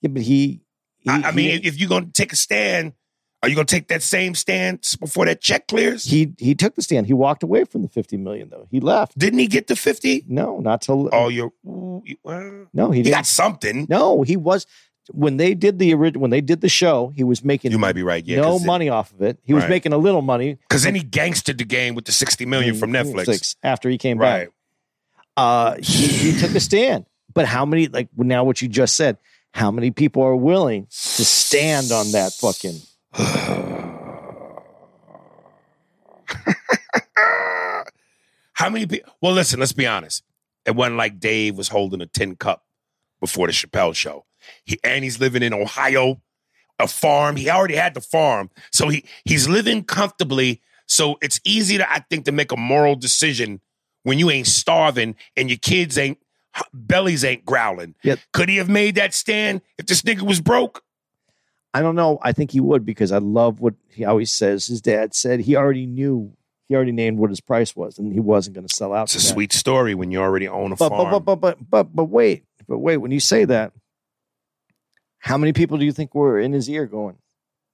[0.01, 0.61] Yeah, but he.
[0.99, 2.93] he I, I he- mean, if you're gonna take a stand,
[3.41, 6.03] are you gonna take that same stance before that check clears?
[6.03, 7.07] he he took the stand.
[7.07, 8.67] He walked away from the fifty million though.
[8.69, 9.17] He left.
[9.17, 10.25] Didn't he get the 50?
[10.27, 11.09] No, not till.
[11.11, 12.03] Oh, you're well,
[12.71, 13.15] no, he he didn't.
[13.15, 13.87] got something.
[13.89, 14.67] no, he was
[15.09, 17.11] when they did the original when they did the show.
[17.15, 18.23] He was making You might be right.
[18.25, 19.39] Yeah, no money off of it.
[19.43, 19.69] He was Right.
[19.71, 22.91] making a little money Because then he gangstered the game with the 60 million from
[22.91, 23.55] Netflix.
[23.63, 24.39] after he came back.
[24.39, 24.49] Right.
[25.37, 27.05] uh, he, he took a stand.
[27.33, 29.17] But how many, like now what you just said,
[29.53, 32.77] how many people are willing to stand on that fucking?
[38.53, 39.11] How many people?
[39.21, 40.23] Well, listen, let's be honest.
[40.65, 42.63] It wasn't like Dave was holding a tin cup
[43.19, 44.25] before the Chappelle show.
[44.65, 46.21] He and he's living in Ohio,
[46.79, 47.35] a farm.
[47.35, 50.61] He already had the farm, so he he's living comfortably.
[50.87, 53.61] So it's easy to I think to make a moral decision
[54.03, 56.17] when you ain't starving and your kids ain't
[56.73, 57.95] bellies ain't growling.
[58.03, 58.19] Yep.
[58.33, 60.83] Could he have made that stand if this nigga was broke?
[61.73, 62.19] I don't know.
[62.21, 64.67] I think he would because I love what he always says.
[64.67, 66.33] His dad said he already knew,
[66.67, 69.03] he already named what his price was, and he wasn't going to sell out.
[69.03, 69.33] It's a that.
[69.33, 71.09] sweet story when you already own a But, farm.
[71.11, 72.97] but but but but but but wait, but wait.
[72.97, 73.71] When you say that,
[75.21, 77.17] how many people do you think were in his ear going,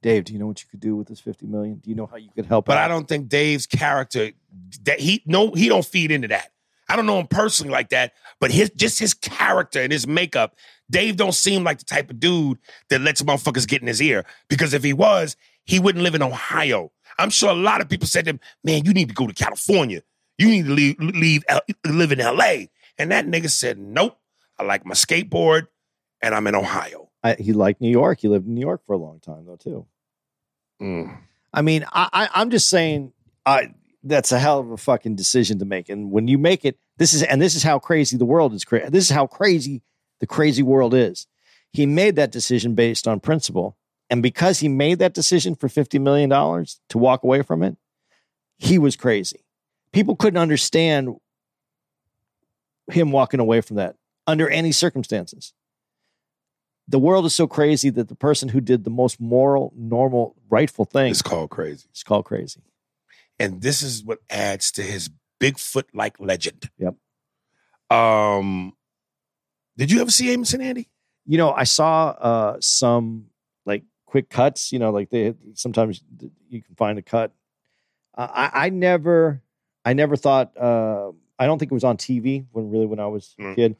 [0.02, 0.26] Dave?
[0.26, 1.78] Do you know what you could do with this fifty million?
[1.78, 2.66] Do you know how you could help?
[2.66, 2.86] But out?
[2.86, 4.32] I don't think Dave's character
[4.84, 6.52] that he no he don't feed into that.
[6.90, 10.56] I don't know him personally like that, but his just his character and his makeup,
[10.90, 14.26] Dave don't seem like the type of dude that lets motherfuckers get in his ear.
[14.50, 15.36] Because if he was,
[15.66, 16.92] he wouldn't live in Ohio.
[17.18, 19.34] I'm sure a lot of people said to him, "Man, you need to go to
[19.34, 20.02] California.
[20.38, 24.20] You need to leave, leave uh, live in L.A." And that nigga said, "Nope.
[24.60, 25.68] I like my skateboard,
[26.22, 28.20] and I'm in Ohio." I, he liked New York.
[28.22, 29.86] He lived in New York for a long time though too.
[30.82, 31.18] Mm.
[31.54, 33.14] I mean, I, I I'm just saying,
[33.46, 33.74] I
[34.04, 35.90] that's a hell of a fucking decision to make.
[35.90, 38.64] And when you make it, this is and this is how crazy the world is.
[38.64, 39.84] Cra- this is how crazy
[40.20, 41.28] the crazy world is.
[41.74, 43.78] He made that decision based on principle,
[44.10, 47.78] and because he made that decision for fifty million dollars to walk away from it,
[48.58, 49.46] he was crazy.
[49.92, 51.16] People couldn't understand
[52.92, 55.54] him walking away from that under any circumstances.
[56.88, 60.86] The world is so crazy that the person who did the most moral, normal, rightful
[60.86, 61.86] thing It's called crazy.
[61.92, 62.62] It's called crazy.
[63.40, 65.10] and this is what adds to his
[65.40, 66.70] Bigfoot like legend.
[66.80, 66.96] Yep.
[67.90, 68.74] Um,
[69.78, 70.90] did you ever see Amos and Andy?
[71.26, 73.28] You know, I saw uh, some
[73.66, 74.72] like quick cuts.
[74.72, 76.02] You know, like they sometimes
[76.50, 77.34] you can find a cut.
[78.18, 79.42] Uh, I, I never,
[79.86, 80.58] I never thought.
[80.58, 83.56] Uh, I don't think it was on TV when really when I was a Mm.
[83.56, 83.76] kid,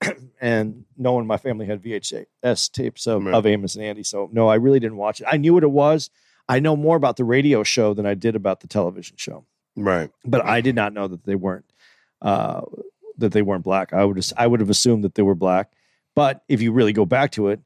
[0.40, 3.34] and no one in my family had VHS tapes of, Right.
[3.34, 4.02] of Amos and Andy.
[4.02, 5.26] So no, I really didn't watch it.
[5.30, 6.10] I knew what it was.
[6.48, 9.44] I know more about the radio show than I did about the television show.
[9.78, 10.10] Right.
[10.24, 11.66] but I did not know that they weren't
[12.22, 12.62] uh,
[13.18, 13.92] that they weren't black.
[13.92, 15.72] I would I would have assumed that they were black.
[16.14, 17.60] But if you really go back to it,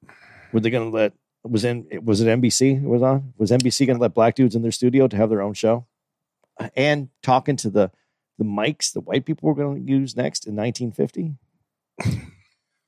[0.53, 1.13] were they going to let
[1.45, 4.55] was in was it NBC it was on was NBC going to let black dudes
[4.57, 5.87] in their studio to have their own show
[6.77, 7.91] and talking to the
[8.39, 11.35] the mics the white people were going to use next in 1950.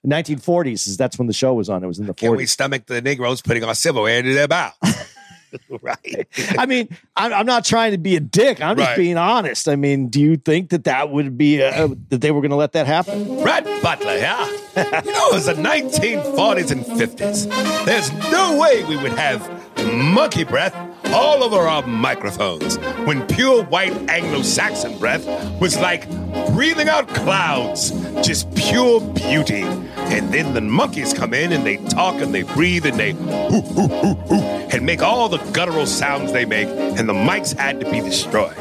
[0.06, 1.84] 1940s is that's when the show was on.
[1.84, 2.48] It was in the Can we 40s.
[2.48, 4.76] stomach the Negroes putting our civil into their mouth?
[5.82, 6.26] right.
[6.58, 8.60] I mean, I'm, I'm not trying to be a dick.
[8.60, 9.68] I'm just being honest.
[9.68, 12.56] I mean, do you think that that would be uh, that they were going to
[12.56, 13.42] let that happen?
[13.42, 14.44] Brett Butler, yeah.
[14.76, 17.84] you know, it was the 1940s and 50s.
[17.84, 19.48] There's no way we would have
[19.92, 20.74] monkey breath
[21.06, 25.26] all over our microphones when pure white Anglo Saxon breath
[25.60, 26.08] was like
[26.52, 27.90] breathing out clouds
[28.26, 29.62] just pure beauty.
[29.62, 33.60] And then the monkeys come in and they talk and they breathe and they hoo,
[33.60, 34.40] hoo, hoo, hoo,
[34.72, 38.56] and make all the guttural sounds they make, and the mics had to be destroyed.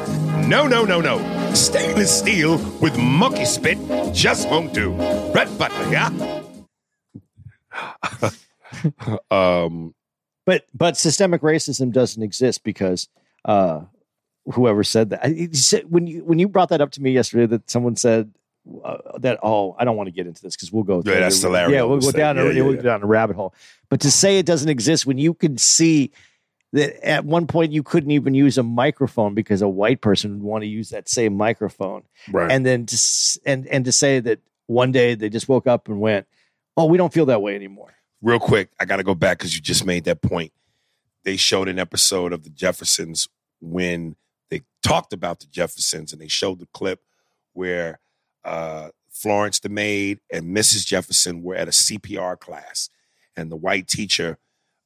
[0.48, 1.20] No, no, no, no.
[1.54, 3.78] Stainless steel with monkey spit
[4.14, 4.94] just won't do.
[5.32, 6.42] Brett Butler, yeah?
[9.32, 9.94] um,
[10.46, 13.08] But but systemic racism doesn't exist because
[13.46, 13.82] uh,
[14.54, 17.46] whoever said that I- said, when you when you brought that up to me yesterday
[17.48, 18.32] that someone said
[18.84, 21.44] uh, that oh I don't want to get into this because we'll go Yeah, that's
[21.44, 22.46] Larry yeah we'll go down thing.
[22.46, 22.82] a, Yeah, yeah, we'll yeah.
[22.82, 23.54] go down a rabbit hole
[23.90, 26.12] but to say it doesn't exist when you can see
[26.74, 30.44] that at one point you couldn't even use a microphone because a white person would
[30.44, 32.52] want to use that same microphone right.
[32.52, 32.98] and then to,
[33.46, 36.26] and and to say that one day they just woke up and went
[36.78, 39.56] oh we don't feel that way anymore real quick, I got to go back because
[39.56, 40.52] you just made that point.
[41.24, 43.28] They showed an episode of the Jeffersons
[43.60, 44.16] when
[44.50, 47.02] they talked about the Jeffersons, and they showed the clip
[47.54, 48.00] where
[48.44, 50.86] uh, Florence the maid and Mrs.
[50.86, 52.90] Jefferson were at a CPR class,
[53.36, 54.38] and the white teacher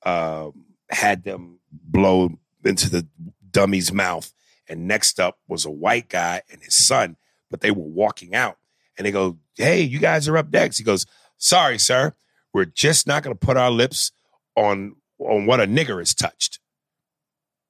[0.06, 2.32] um, had them blow
[2.64, 3.08] into the
[3.52, 4.32] dummy's mouth.
[4.68, 7.18] And next up was a white guy and his son,
[7.52, 8.58] but they were walking out,
[8.98, 11.06] and they go, "Hey, you guys are up next." He goes,
[11.38, 12.16] "Sorry, sir."
[12.56, 14.14] We're just not going to put our lips
[14.56, 16.60] on on what a nigger has touched.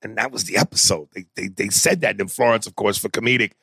[0.04, 1.08] And that was the episode.
[1.16, 3.54] They they, they said that in Florence, of course, for comedic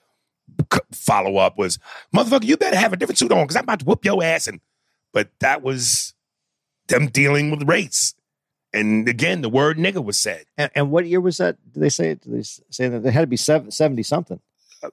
[0.90, 1.78] follow up was,
[2.14, 4.48] motherfucker, you better have a different suit on because I'm about to whoop your ass.
[4.48, 4.60] And
[5.12, 6.12] but that was
[6.88, 8.14] them dealing with race.
[8.72, 10.46] And again, the word nigger was said.
[10.58, 12.22] and, and what year was that did they say it?
[12.22, 13.70] did they say that they had to be 70
[14.02, 14.40] something
[14.82, 14.88] uh,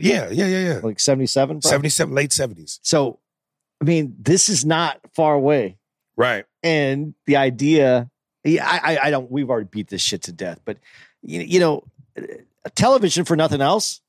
[0.00, 0.80] Yeah, yeah, yeah, yeah.
[0.82, 1.68] like 77 probably?
[1.68, 2.78] 77, late 70s.
[2.80, 3.18] so
[3.80, 5.76] i mean this is not far away
[6.16, 6.44] Right.
[6.62, 8.10] and the idea
[8.44, 10.78] yeah, I, I i don't we've already beat this shit to death but
[11.22, 11.84] you, you know
[12.74, 14.00] television for nothing else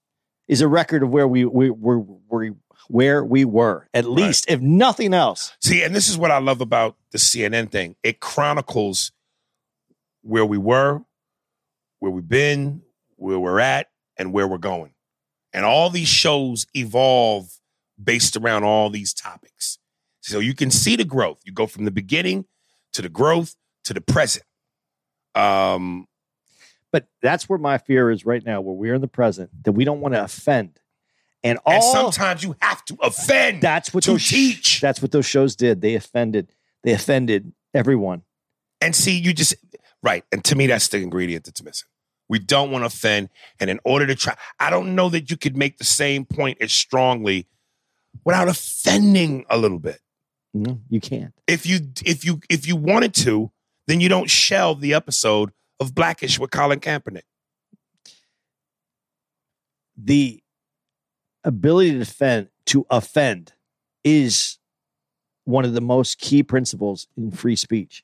[0.48, 2.54] is a record of where we we were we,
[2.88, 6.62] where we were at least if nothing else See, and this is what I love
[6.62, 7.98] about the CNN thing.
[8.04, 9.12] It chronicles
[10.22, 11.02] where we were,
[12.00, 12.82] where we've been,
[13.18, 13.88] where we're at,
[14.18, 14.94] and where we're going.
[15.52, 17.50] And all these shows evolve
[18.02, 19.80] based around all these topics.
[20.22, 21.40] So you can see the growth.
[21.46, 22.46] You go from the beginning
[22.94, 24.46] to the growth to the present.
[25.36, 26.08] Um,
[26.92, 29.86] but that's where my fear is right now where we're in the present that we
[29.86, 30.80] don't want to offend
[31.44, 33.62] and all and sometimes you have to offend.
[33.62, 34.82] that's what to teach.
[34.82, 36.52] that's what those shows did they offended
[36.84, 38.24] they offended everyone
[38.82, 39.56] And see, you just
[40.04, 40.24] right.
[40.32, 41.88] And to me, that's the ingredient that's missing.
[42.30, 43.30] We don't want to offend.
[43.60, 46.58] And in order to try, I don't know that you could make the same point
[46.62, 47.48] as strongly
[48.28, 50.02] without offending a little bit.
[50.54, 53.52] no you can't If you if you if you wanted to,
[53.88, 57.22] then you don't shelve the episode of Blackish with Colin Kaepernick.
[59.96, 60.44] the
[61.44, 63.54] ability to defend to offend
[64.04, 64.60] is
[65.46, 68.04] one of the most key principles in free speech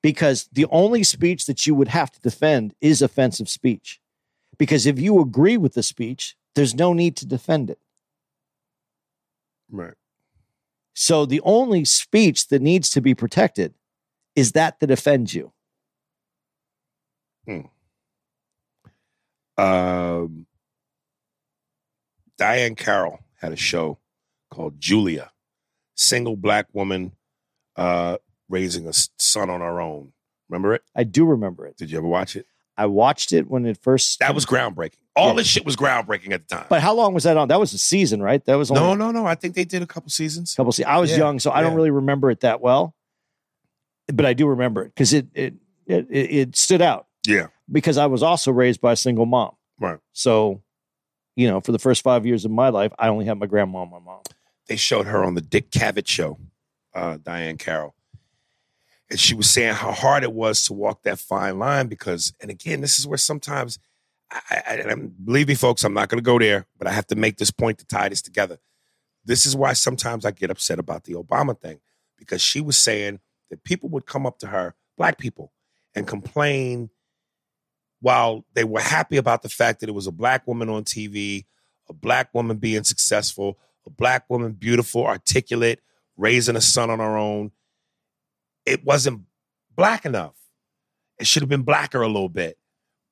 [0.00, 4.00] because the only speech that you would have to defend is offensive speech
[4.56, 7.80] because if you agree with the speech there's no need to defend it
[9.70, 9.94] Right.
[10.94, 13.74] so the only speech that needs to be protected
[14.34, 15.52] is that that offends you
[19.56, 20.46] Um,
[22.40, 23.98] Diahann Carroll had a show
[24.50, 25.32] called Julia,
[25.96, 27.12] single black woman
[27.76, 30.12] uh, raising a son on her own.
[30.48, 30.82] Remember it?
[30.94, 32.46] i do remember it Did you ever watch it?
[32.76, 34.96] i watched it when it first That was groundbreaking.
[35.18, 35.34] All Yeah.
[35.34, 36.66] this shit was groundbreaking at the time.
[36.68, 38.94] but how long was that on that was a season right that was only no,
[38.94, 39.26] no, no.
[39.26, 40.54] I think they did a couple seasons.
[40.54, 42.94] couple se- I was Yeah, young, so I don't really remember it that well,
[44.12, 45.54] but I do remember it because it it,
[45.86, 49.52] it it it stood out Yeah, because I was also raised by a single mom.
[49.80, 49.98] right.
[50.12, 50.62] So,
[51.36, 53.82] you know, for the first five years of my life, I only had my grandma
[53.82, 54.22] and my mom.
[54.68, 56.38] They showed her on the Dick Cavett show,
[56.94, 57.94] uh, Diahann Carroll.
[59.10, 62.50] And she was saying how hard it was to walk that fine line because, and
[62.50, 63.78] again, this is where sometimes,
[64.30, 67.06] I, I, and believe me, folks, I'm not going to go there, but I have
[67.08, 68.58] to make this point to tie this together.
[69.24, 71.80] This is why sometimes I get upset about the Obama thing
[72.18, 73.20] because she was saying
[73.50, 75.52] that people would come up to her, black people,
[75.94, 76.90] and complain
[78.00, 81.46] while they were happy about the fact that it was a black woman on TV,
[81.88, 85.80] a black woman being successful, a black woman, beautiful, articulate,
[86.16, 87.50] raising a son on her own.
[88.66, 89.22] It wasn't
[89.74, 90.36] black enough.
[91.18, 92.57] It should have been blacker a little bit.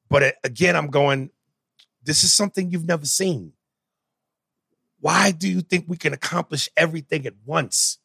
[0.09, 1.30] But it, again, I'm going,
[2.02, 3.52] this is something you've never seen.
[5.00, 7.98] Why do you think we can accomplish everything at once?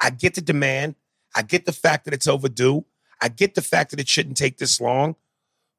[0.00, 0.96] I get the demand.
[1.34, 2.84] I get the fact that it's overdue.
[3.20, 5.16] I get the fact that it shouldn't take this long.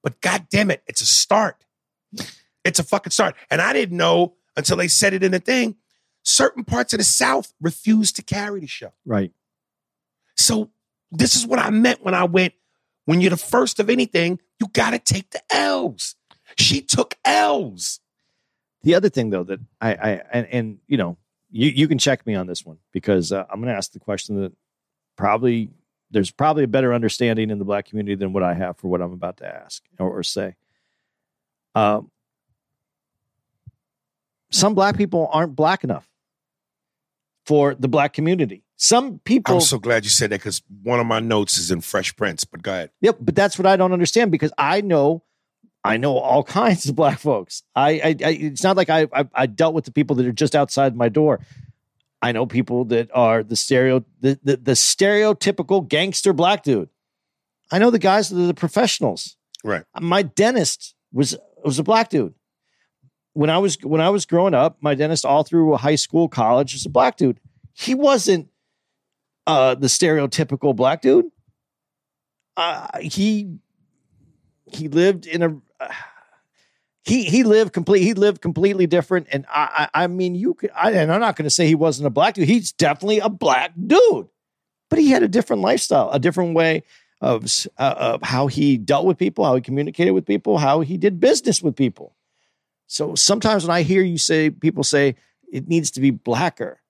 [0.03, 1.65] But God damn it, it's a start.
[2.63, 3.35] It's a fucking start.
[3.49, 5.75] And I didn't know until they said it in the thing.
[6.23, 8.91] certain parts of the South refused to carry the show.
[9.05, 9.31] Right.
[10.35, 10.69] So
[11.11, 12.53] this is what I meant when I went,
[13.05, 16.15] when you're the first of anything, you got to take the L's.
[16.57, 17.99] She took L's.
[18.83, 21.17] The other thing, though, that I, I and, and you know,
[21.51, 23.99] you you can check me on this one because uh, I'm going to ask the
[23.99, 24.53] question that
[25.15, 25.69] probably
[26.11, 29.01] there's probably a better understanding in the black community than what I have for what
[29.01, 30.55] I'm about to ask or, or say.
[31.75, 32.11] Um,
[34.49, 36.07] some black people aren't black enough
[37.45, 38.63] for the black community.
[38.77, 39.55] Some people.
[39.55, 42.45] I'm so glad you said that because one of my notes is in Fresh Prince.
[42.45, 42.91] But go ahead.
[43.01, 45.23] Yep, but that's what I don't understand because I know,
[45.83, 47.63] I know all kinds of black folks.
[47.75, 50.31] I, I, I it's not like I, I, I dealt with the people that are
[50.31, 51.39] just outside my door.
[52.21, 56.89] I know people that are the stereo, the, the, the stereotypical gangster black dude.
[57.71, 59.37] I know the guys that are the professionals.
[59.63, 59.83] Right.
[59.99, 62.35] My dentist was was a black dude.
[63.33, 66.73] When I was when I was growing up, my dentist all through high school, college
[66.73, 67.39] was a black dude.
[67.73, 68.49] He wasn't
[69.47, 71.31] uh, the stereotypical black dude.
[72.57, 73.57] Uh, he
[74.65, 75.93] he lived in a uh,
[77.05, 79.27] he he lived complete he lived completely different.
[79.31, 81.75] And I I, I mean you could I, and I'm not going to say he
[81.75, 82.47] wasn't a black dude.
[82.47, 84.27] He's definitely a black dude,
[84.89, 86.83] but he had a different lifestyle, a different way
[87.21, 87.45] of
[87.77, 91.21] uh, of how he dealt with people, how he communicated with people, how he did
[91.21, 92.15] business with people.
[92.87, 95.15] So sometimes when I hear you say people say
[95.51, 96.81] it needs to be blacker,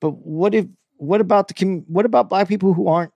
[0.00, 0.66] but what if
[0.98, 3.12] what about the com- what about black people who aren't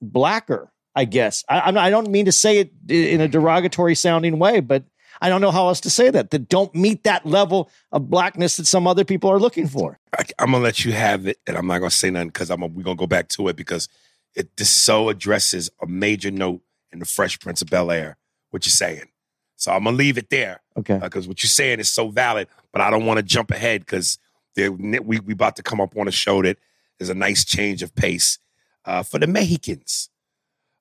[0.00, 0.70] blacker?
[0.96, 4.84] I guess I, I don't mean to say it in a derogatory sounding way, but
[5.20, 8.56] I don't know how else to say that that don't meet that level of blackness
[8.56, 9.98] that some other people are looking for.
[10.16, 12.60] I, I'm gonna let you have it, and I'm not gonna say nothing because I'm.
[12.60, 13.88] We're gonna go back to it because
[14.34, 18.16] it this so addresses a major note in the Fresh Prince of Bel Air.
[18.50, 19.08] What you're saying,
[19.56, 22.48] so I'm gonna leave it there Okay, uh, because what you're saying is so valid.
[22.72, 24.18] But I don't want to jump ahead because
[24.56, 26.58] we we about to come up on a show that
[27.00, 28.38] is a nice change of pace
[28.84, 30.10] uh, for the Mexicans.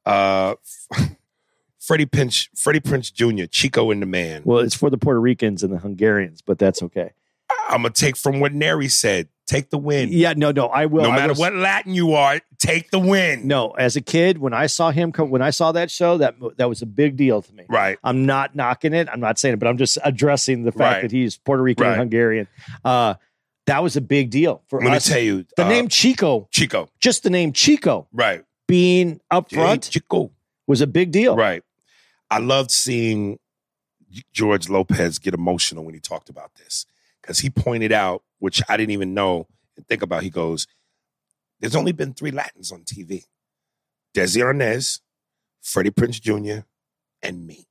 [0.05, 0.55] Uh,
[1.79, 4.41] Freddie Prinze, Freddie Prinze Jr., Chico and the Man.
[4.45, 7.11] well, it's for the Puerto Ricans and the Hungarians, but that's okay.
[7.69, 9.27] I'm gonna take from what Neri said.
[9.45, 10.09] Take the win.
[10.11, 11.03] Yeah, no, no, I will.
[11.03, 13.45] no matter will- what Latin you are, take the win.
[13.47, 16.35] No, as a kid, when I saw him come, when I saw that show, that
[16.57, 17.65] that was a big deal to me.
[17.67, 17.97] Right.
[18.03, 19.09] I'm not knocking it.
[19.11, 21.01] I'm not saying it, but I'm just addressing the fact Right.
[21.03, 21.91] that he's Puerto Rican Right.
[21.91, 22.47] and Hungarian.
[22.85, 23.15] Uh,
[23.67, 25.07] that was a big deal for Let me us.
[25.07, 26.89] tell you, the uh, name Chico, Chico.
[26.99, 28.43] just the name Chico Right.
[28.67, 30.31] being up front Hey, Chico.
[30.67, 31.35] was a big deal.
[31.35, 31.63] Right.
[32.29, 33.39] I loved seeing
[34.33, 36.85] George Lopez get emotional when he talked about this
[37.21, 39.47] because he pointed out, which I didn't even know
[39.77, 40.23] and think about.
[40.23, 40.67] He goes,
[41.59, 43.23] "There's only been three Latins on TV:
[44.15, 44.99] Desi Arnaz,
[45.61, 46.65] Freddie Prinze Jr.,
[47.21, 47.65] and me.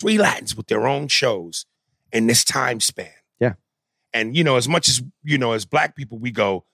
[0.00, 1.64] Three Latins with their own shows
[2.12, 3.12] in this time span.
[4.14, 6.64] And you know, as much as you know, as Black people, we go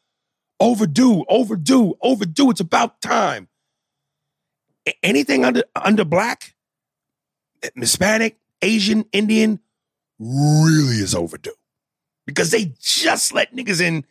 [0.60, 2.50] overdue, overdue, overdue.
[2.50, 3.48] It's about time.
[5.02, 6.54] Anything under under Black,
[7.62, 9.60] eh, Hispanic, Asian, Indian,
[10.18, 11.54] really is overdue
[12.26, 14.04] because they just let niggas in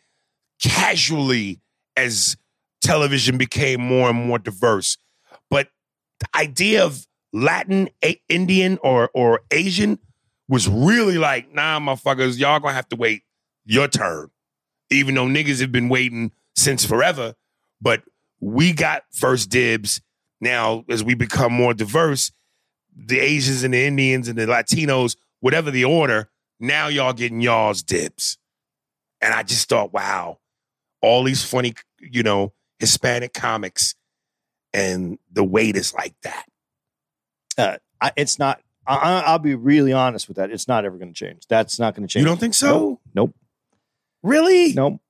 [0.62, 1.60] casually
[1.96, 2.36] as
[2.80, 4.98] television became more and more diverse.
[5.50, 5.68] But
[6.20, 9.98] the idea of Latin, A- Indian, or or Asian
[10.48, 13.22] was really like, nah, motherfuckers, y'all gonna have to wait
[13.64, 14.30] your turn.
[14.90, 17.34] Even though niggas have been waiting since forever,
[17.80, 18.02] but
[18.40, 20.00] we got first dibs.
[20.40, 22.32] Now, as we become more diverse,
[22.96, 27.82] the Asians and the Indians and the Latinos, whatever the order, now y'all getting y'all's
[27.82, 28.38] dibs.
[29.20, 30.38] And I just thought, wow,
[31.02, 33.94] all these funny, you know, Hispanic comics,
[34.72, 36.44] and the weight is like that.
[37.56, 38.60] Uh, I, it's not.
[38.88, 40.50] I, I- I'll be really honest with that.
[40.50, 41.46] It's not ever going to change.
[41.48, 42.22] That's not going to change.
[42.22, 43.00] You don't think so?
[43.14, 43.34] Nope.
[44.22, 44.72] Really?
[44.72, 45.00] Nope.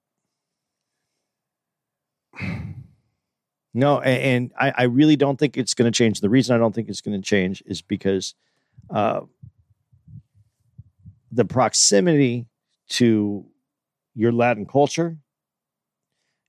[3.74, 6.20] No, a- and, I, I really don't think it's going to change.
[6.20, 8.34] The reason I don't think it's going to change is because
[8.90, 9.20] uh,
[11.30, 12.46] the proximity
[12.90, 13.46] to
[14.14, 15.18] your Latin culture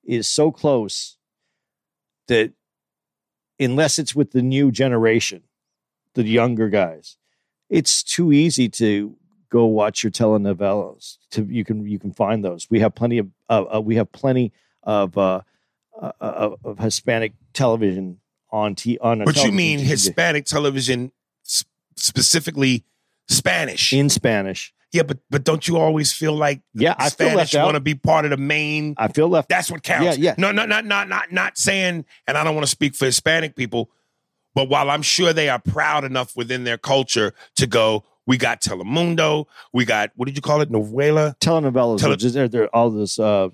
[0.04, 1.18] is so close
[2.28, 2.54] that
[3.60, 5.44] unless it's with the new generation,
[6.16, 7.18] the younger guys,
[7.70, 9.16] it's too easy to
[9.50, 11.18] go watch your telenovelas.
[11.32, 12.68] To you can you can find those.
[12.70, 14.52] We have plenty of uh, uh, we have plenty
[14.84, 15.42] of uh,
[16.00, 18.20] uh, of, of Hispanic television
[18.52, 19.24] on t on.
[19.24, 19.84] But you mean TV.
[19.84, 21.12] Hispanic television,
[21.46, 21.66] s-
[21.96, 22.84] specifically
[23.28, 23.94] Spanish?
[23.94, 24.74] in Spanish?
[24.92, 27.94] yeah, but but don't you always feel like Yeah, I feel Spanish want to be
[27.94, 28.96] part of the main?
[28.98, 29.50] I feel left.
[29.50, 30.18] That's what counts.
[30.18, 30.36] Yeah, yeah.
[30.38, 33.56] No, no, not not not not saying, and I don't want to speak for Hispanic
[33.56, 33.92] people,
[34.56, 38.62] but while I'm sure they are proud enough within their culture to go, We got
[38.62, 39.46] Telemundo.
[39.74, 40.72] We got what did you call it?
[40.72, 41.38] Novela.
[41.40, 43.50] telenovelas, Tele- is they're, they're all those uh,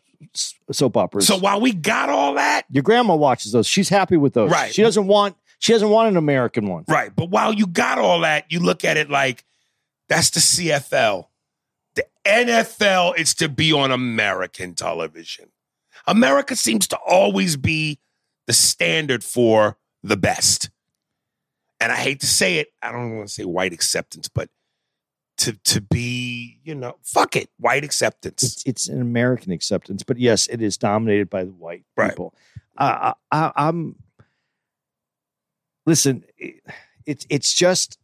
[0.71, 1.27] soap operas.
[1.27, 3.67] So while we got all that, your grandma watches those.
[3.67, 4.51] She's happy with those.
[4.51, 4.73] Right.
[4.73, 5.35] She doesn't want.
[5.59, 6.83] She doesn't want an American one.
[6.87, 7.15] right?
[7.15, 9.45] But while you got all that, you look at it like
[10.09, 11.27] that's the CFL.
[11.95, 15.51] The NFL is to be on American television.
[16.05, 17.99] America seems to always be
[18.47, 20.69] the standard for the best.
[21.85, 24.49] And I hate to say it, I don't want to say white acceptance, but
[25.37, 28.41] to to be, you know, fuck it, white acceptance.
[28.41, 32.09] It's it's an American acceptance, but yes, it is dominated by the white Right.
[32.09, 32.33] people.
[32.75, 33.97] I, I, I'm.
[35.85, 36.63] Listen, it-
[37.05, 37.99] it's it's just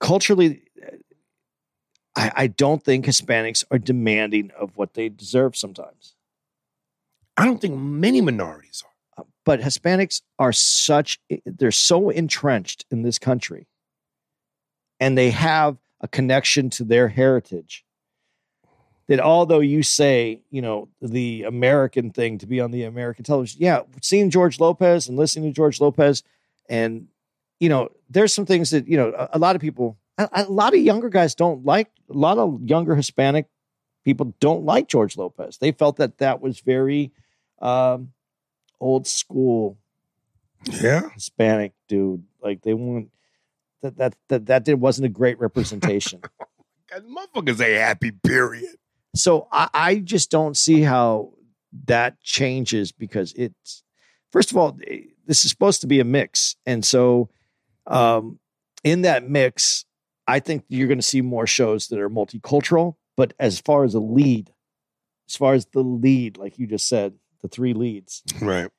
[0.00, 0.62] culturally.
[2.16, 6.14] I, I don't think Hispanics are demanding of what they deserve sometimes.
[7.36, 8.90] I don't think many minorities are.
[9.48, 13.66] But Hispanics are such they're so entrenched in this country
[15.00, 17.82] and they have a connection to their heritage
[19.06, 23.62] that although you say, you know, the American thing to be on the American television,
[23.62, 26.22] yeah, seeing George Lopez and listening to George Lopez
[26.68, 27.08] and
[27.58, 30.42] you know, there's some things that, you know, a, a lot of people a, a
[30.44, 33.46] lot of younger guys don't like a lot of younger Hispanic
[34.04, 35.56] people don't like George Lopez.
[35.56, 37.12] They felt that that was very
[37.62, 38.12] um
[38.80, 39.78] old school
[40.82, 41.08] Yeah.
[41.14, 42.24] Hispanic dude.
[42.42, 43.10] Like they want
[43.82, 46.20] that that that that did wasn't a great representation.
[46.90, 48.76] God, motherfuckers ain't happy, period.
[49.14, 51.34] so I, I just don't see how
[51.84, 53.82] that changes because it's
[54.32, 57.28] first of all eh, this is supposed to be a mix, and so
[57.86, 58.38] um,
[58.84, 59.84] in that mix,
[60.26, 62.94] I think you're going to see more shows that are multicultural.
[63.16, 64.52] But as far as a lead,
[65.28, 68.70] as far as the lead, like you just said, the three leads, Right.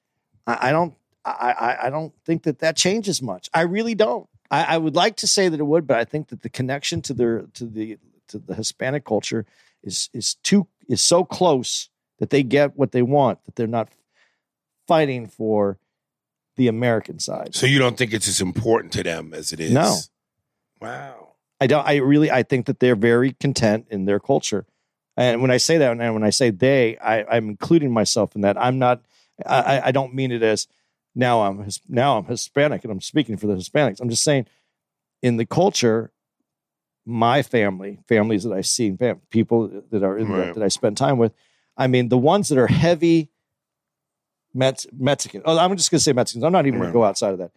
[0.45, 0.93] I, I don't
[1.25, 3.49] I, I don't think that that changes much.
[3.53, 4.27] I really don't.
[4.49, 7.01] I, I would like to say that it would, but I think that the connection
[7.03, 7.97] to their to the
[8.29, 9.45] to the Hispanic culture
[9.83, 11.89] is is too is so close
[12.19, 13.89] that they get what they want that they're not
[14.87, 15.77] fighting for
[16.57, 17.53] the American side.
[17.53, 19.71] So you don't think it's as important to them as it is?
[19.71, 19.95] No.
[20.81, 21.33] Wow.
[21.61, 21.85] I don't.
[21.85, 22.31] I really.
[22.31, 24.65] I think that they're very content in their culture,
[25.19, 28.41] and when I say that, and when I say they, I, I'm including myself in
[28.41, 28.57] that.
[28.57, 29.01] I'm not.
[29.45, 30.67] I, I- don't mean it as
[31.15, 33.99] now I'm now I'm Hispanic and I'm speaking for the Hispanics.
[34.01, 34.45] I'm just saying,
[35.21, 36.11] in the culture,
[37.05, 38.95] my family, families that I see,
[39.29, 40.47] people that are in Right.
[40.53, 41.33] the, that I spend time with.
[41.77, 43.29] I mean, the ones that are heavy
[44.53, 45.41] Mex- Mexican.
[45.45, 46.43] Oh, I'm just going to say Mexicans.
[46.43, 47.51] I'm not even going to go outside of that.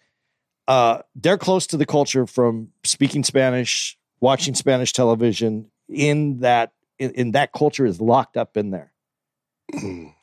[0.68, 5.70] Uh, they're close to the culture from speaking Spanish, watching Spanish television.
[5.88, 8.92] In that, in, in that culture is locked up in there.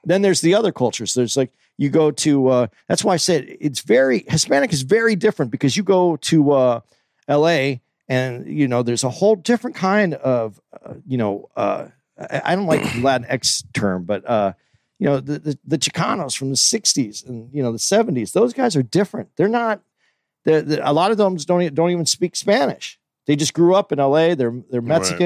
[0.05, 1.13] then there's the other cultures.
[1.13, 2.47] There's like you go to.
[2.47, 6.51] Uh, that's why I said it's very Hispanic is very different because you go to
[6.51, 6.80] uh,
[7.27, 7.82] L.A.
[8.07, 11.88] and you know there's a whole different kind of uh, you know uh,
[12.19, 14.53] I, I don't like the Latinx term, but uh,
[14.99, 18.34] you know the, the the Chicanos from the '60s and you know the '70s.
[18.34, 19.30] Those guys are different.
[19.36, 19.82] They're not.
[20.45, 22.99] They're, they're- a lot of them don't don't even speak Spanish.
[23.25, 24.36] They just grew up in L.A.
[24.36, 25.19] They're they're Right.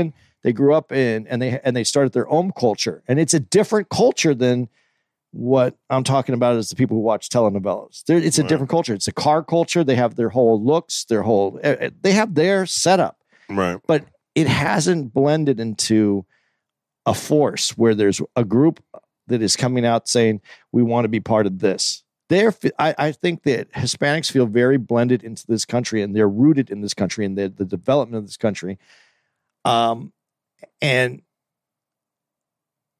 [0.43, 3.39] They grew up in and they and they started their own culture, and it's a
[3.39, 4.69] different culture than
[5.31, 8.03] what I'm talking about is the people who watch telenovelas.
[8.03, 8.49] They're, it's a Right.
[8.49, 8.93] different culture.
[8.93, 9.83] It's a car culture.
[9.83, 11.59] They have their whole looks, their whole.
[11.63, 13.17] eh, eh, They have their setup
[13.49, 13.79] Right.
[13.87, 14.05] but
[14.35, 16.25] it hasn't blended into
[17.07, 18.83] a force where there's a group
[19.27, 20.39] that is coming out saying
[20.71, 22.03] we want to be part of this.
[22.29, 26.69] They're, I, I think that Hispanics feel very blended into this country and they're rooted
[26.69, 28.77] in this country and the, the development of this country.
[29.65, 30.13] Um,
[30.81, 31.21] and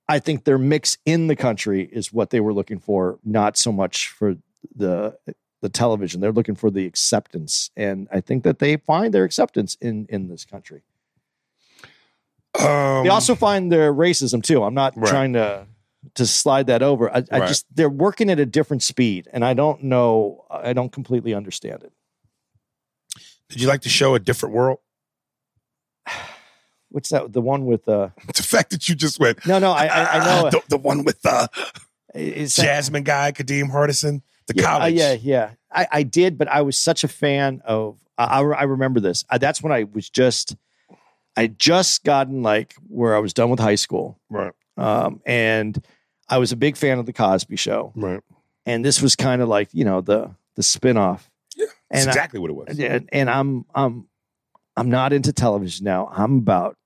[0.10, 3.72] I think their mix in the country is what they were looking for, not so
[3.72, 4.36] much for
[4.76, 5.18] the
[5.62, 6.20] the television.
[6.20, 10.28] They're looking for the acceptance, and I think that they find their acceptance in in
[10.28, 10.84] this country.
[12.60, 14.64] Um, They also find their racism too.
[14.64, 15.10] I'm not Right.
[15.10, 15.68] trying to
[16.16, 17.10] to slide that over.
[17.10, 17.48] I, I Right.
[17.48, 20.46] just they're working at a different speed, and I don't know.
[20.52, 21.94] I don't completely understand it.
[23.50, 24.80] did you like to show a different world?
[26.94, 27.34] What's that?
[27.34, 29.46] The one with uh The fact that you just went.
[29.46, 31.50] no no I I, I know the, the one with the
[32.16, 34.94] it's that- Jasmine Guy, Kadeem Hardison, the yeah, uh, college.
[34.94, 35.50] yeah, yeah.
[35.72, 37.98] I, I did, but I was such a fan of.
[38.18, 39.26] I, I I remember this.
[39.30, 40.56] Uh, that's when I was just.
[41.36, 44.52] I just gotten like where I was done with high school, Right.
[44.78, 45.84] um, and
[46.30, 48.22] I was a big fan of the Cosby Show, Right.
[48.68, 51.22] and this was kind of like you know the the spinoff.
[51.56, 51.66] Yeah.
[51.90, 52.80] That's And I- exactly what it was.
[52.80, 54.08] and, and I'm I'm
[54.78, 56.08] I'm not into television now.
[56.12, 56.78] I'm about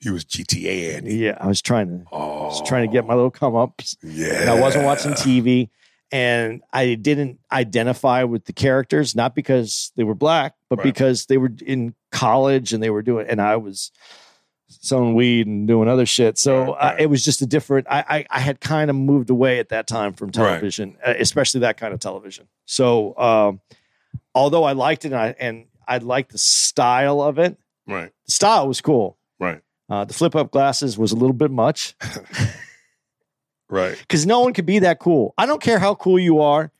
[0.00, 1.16] He was GTA Andy.
[1.16, 1.36] yeah.
[1.40, 3.96] I was trying to I Oh, was trying to get my little come ups.
[4.02, 4.42] Yeah.
[4.42, 5.70] And I wasn't watching TV.
[6.10, 10.84] and I didn't identify with the characters, not because they were black, but Right.
[10.84, 13.92] because they were in college and they were doing, and I was
[14.68, 16.38] selling weed and doing other shit.
[16.38, 17.00] So Right, right.
[17.00, 17.86] it was just a different.
[17.90, 21.60] I, I I had kind of moved away at that time from television, uh, especially
[21.60, 22.46] that kind of television.
[22.64, 23.60] So um,
[24.34, 28.12] although I liked it and I, and I liked the style of it, Right.
[28.24, 29.17] the style was cool.
[29.90, 31.94] Uh, the flip up glasses was a little bit much
[33.70, 33.96] Right.
[33.98, 35.34] because no one could be that cool.
[35.36, 36.70] I don't care how cool you are.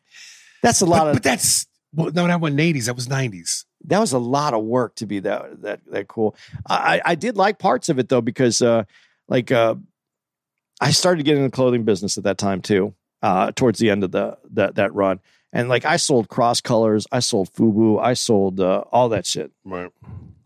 [0.63, 2.87] That's a lot But, of but that's well, no, that wasn't eighties.
[2.87, 3.65] That was nineties.
[3.85, 6.35] that was a lot of work to be that that that cool.
[6.69, 8.85] I I did like parts of it though because uh
[9.29, 9.75] like uh
[10.81, 12.95] I started getting in the clothing business at that time too.
[13.23, 15.21] Uh towards the end of the that that run.
[15.53, 19.51] And like I sold cross colors, I sold FUBU, I sold uh, all that shit.
[19.65, 19.91] Right.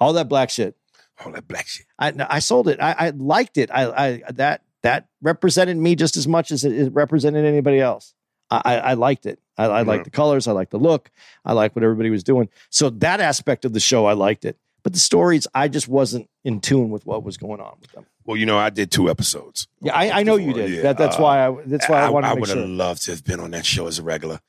[0.00, 0.76] All that black shit.
[1.24, 1.86] All that black shit.
[1.98, 2.80] I I sold it.
[2.80, 3.70] I, I liked it.
[3.70, 8.14] I I that that represented me just as much as it, represented anybody else.
[8.50, 9.38] I, I, I liked it.
[9.56, 9.86] I, I Yeah.
[9.86, 10.48] liked the colors.
[10.48, 11.10] I liked the look.
[11.44, 12.48] I liked what everybody was doing.
[12.70, 14.58] So that aspect of the show, I liked it.
[14.82, 18.04] But the stories, I just wasn't in tune with what was going on with them.
[18.24, 19.68] Well, you know, I did two episodes.
[19.80, 20.70] Yeah, I, I know you did.
[20.70, 21.56] Yeah, that, that's uh, why I.
[21.66, 22.58] That's why I, wanted to make would sure.
[22.60, 24.40] have loved to have been on that show as a regular.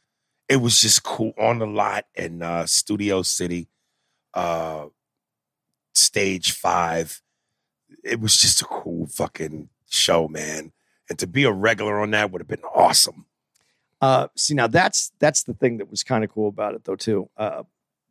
[0.50, 3.70] It was just cool on the lot in uh, Studio City,
[4.34, 4.88] uh,
[5.94, 7.22] stage five.
[8.04, 10.72] It was just a cool fucking show, man.
[11.10, 13.26] And to be a regular on that would have been awesome.
[14.02, 16.96] Uh, see, now that's that's the thing that was kind of cool about it, though,
[16.96, 17.64] too, uh,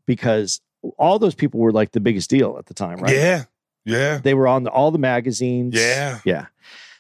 [0.06, 0.60] because
[0.96, 3.14] all those people were like the biggest deal at the time, right?
[3.14, 3.44] Yeah,
[3.84, 5.74] yeah, They were on the, all the magazines.
[5.74, 6.20] Yeah.
[6.24, 6.46] yeah.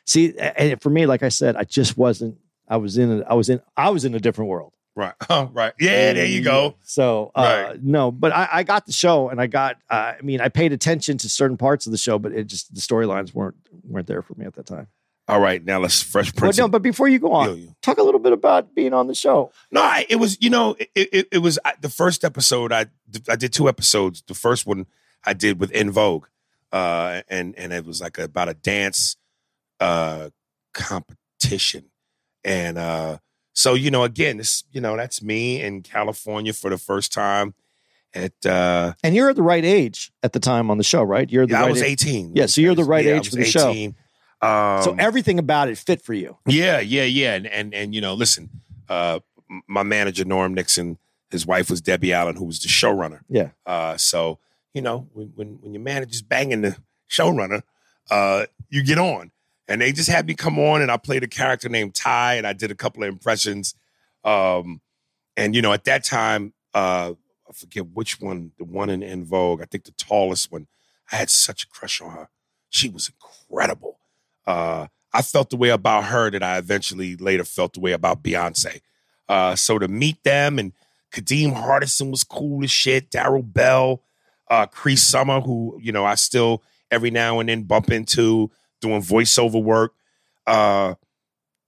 [0.04, 2.38] See, and for me, like I said, I just wasn't.
[2.68, 3.20] I was in.
[3.20, 3.60] A, I was in.
[3.76, 4.72] I was in a different world.
[4.94, 5.72] Right, oh, right.
[5.80, 6.74] Yeah, there you go.
[6.82, 7.82] So uh, Right.
[7.82, 9.76] no, but I, I got the show, and I got.
[9.88, 12.74] Uh, I mean, I paid attention to certain parts of the show, but it just
[12.74, 13.56] the storylines weren't
[13.88, 14.88] weren't there for me at that time.
[15.28, 18.20] All right, now let's Fresh But no, but before you go on, talk a little
[18.20, 19.52] bit about being on the show.
[19.70, 22.72] No, I, it was you know it, it, it was I, the first episode.
[22.72, 22.86] I
[23.28, 24.22] I did two episodes.
[24.26, 24.86] The first one
[25.24, 26.26] I did with En Vogue,
[26.72, 29.16] uh, and and it was like about a dance
[29.80, 30.30] uh,
[30.74, 31.84] competition,
[32.44, 33.18] and uh,
[33.52, 37.54] so you know again this you know that's me in California for the first time.
[38.14, 41.30] At uh, And you're at the right age at the time on the show, right?
[41.30, 41.92] You're the yeah, right I was age.
[42.06, 42.32] eighteen.
[42.34, 43.70] Yeah, so you're the right Yeah, age for the show.
[44.42, 46.36] Um, so everything about it fit for you.
[46.46, 47.34] Yeah, yeah, yeah.
[47.34, 48.50] And and and you know, listen,
[48.88, 49.20] uh
[49.66, 50.98] my manager Norm Nixon,
[51.30, 53.20] his wife was Debbie Allen, who was the showrunner.
[53.30, 53.50] Yeah.
[53.64, 54.38] Uh so,
[54.74, 56.76] you know, when when, when your manager's banging the
[57.10, 57.62] showrunner,
[58.10, 59.30] uh, you get on.
[59.68, 62.46] And they just had me come on and I played a character named Ty and
[62.46, 63.74] I did a couple of impressions.
[64.24, 64.80] Um
[65.36, 67.12] and you know, at that time, uh
[67.48, 70.66] I forget which one, the one in, En Vogue, I think the tallest one.
[71.10, 72.28] I had such a crush on her.
[72.70, 73.98] She was incredible.
[74.46, 78.22] Uh, I felt the way about her that I eventually later felt the way about
[78.22, 78.80] Beyonce.
[79.28, 80.72] Uh, so to meet them and
[81.12, 83.10] Kadeem Hardison was cool as shit.
[83.10, 84.02] Darryl Bell,
[84.50, 88.50] uh, Cree Summer, who you know I still every now and then bump into
[88.82, 89.94] doing voiceover work.
[90.46, 90.94] Uh,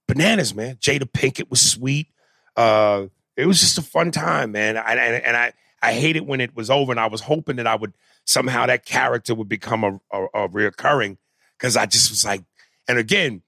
[0.07, 0.75] bananas, man.
[0.75, 2.07] Jada Pinkett was sweet.
[2.55, 4.77] Uh, it was just a fun time, man.
[4.77, 7.55] I, and, and I I hate it when it was over, and I was hoping
[7.57, 7.93] that I would
[8.25, 11.17] somehow that character would become a, a, a reoccurring
[11.57, 12.43] because I just was like,
[12.87, 13.41] and again,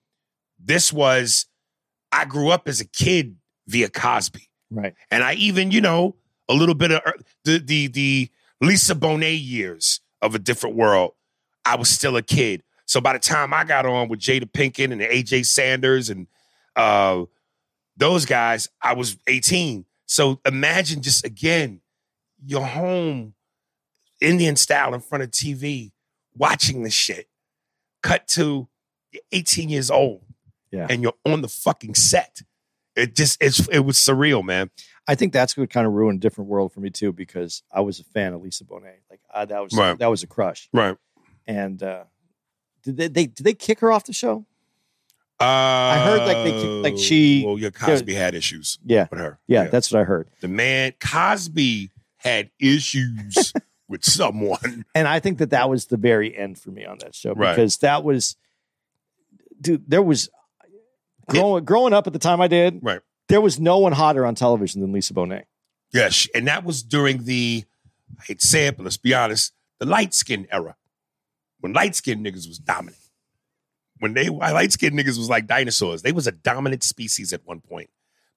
[0.59, 1.45] this was
[2.11, 3.37] I grew up as a kid
[3.67, 4.93] via Cosby, Right.
[5.11, 6.15] and I even you know
[6.49, 8.29] a little bit of er- the the the
[8.61, 11.13] Lisa Bonet years of a different world.
[11.65, 14.91] I was still a kid, so by the time I got on with Jada Pinkett
[14.91, 16.25] and Ajai Sanders and
[16.75, 17.25] uh,
[17.95, 19.85] those guys, I was eighteen.
[20.07, 21.81] So imagine just again,
[22.43, 23.33] you're home,
[24.21, 25.91] Indian style in front of TV,
[26.35, 27.27] watching this shit.
[28.03, 28.67] Cut to
[29.11, 30.21] you're 18 years old,
[30.71, 30.87] Yeah.
[30.89, 32.41] and you're on the fucking set.
[32.95, 34.69] It just it's it was surreal, man.
[35.07, 37.81] I think that's what kind of ruined a different world for me too, because I
[37.81, 38.99] was a fan of Lisa Bonet.
[39.09, 39.97] Like uh, that was Right.
[39.99, 40.69] that was a crush.
[40.73, 40.95] Right.
[41.47, 42.03] And uh,
[42.87, 44.45] did they, they did they kick her off the show?
[45.39, 49.19] Uh, I heard, like, they keep- like, she- Well, yeah, Cosby had issues Yeah, with
[49.19, 49.37] her.
[49.45, 50.27] yeah, that's what I heard.
[50.41, 53.53] the man Cosby had issues
[53.87, 54.83] with someone.
[54.95, 57.55] And I think that that was the very end for me on that show Right.
[57.55, 58.35] because that was,
[59.61, 59.83] dude.
[59.87, 60.29] There was
[61.29, 62.79] growing growing up at the time I did.
[62.81, 63.01] Right.
[63.27, 65.43] There was no one hotter on television than Lisa Bonet.
[65.93, 67.63] Yes, and that was during the
[68.19, 70.75] I hate to say it, but let's be honest, the light skin era.
[71.59, 73.01] When light skinned niggas was dominant.
[73.99, 76.03] When they light skinned niggas was like dinosaurs.
[76.03, 77.89] They was a dominant species at one point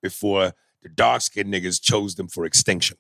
[0.03, 2.97] before the dark skinned niggas chose them for extinction.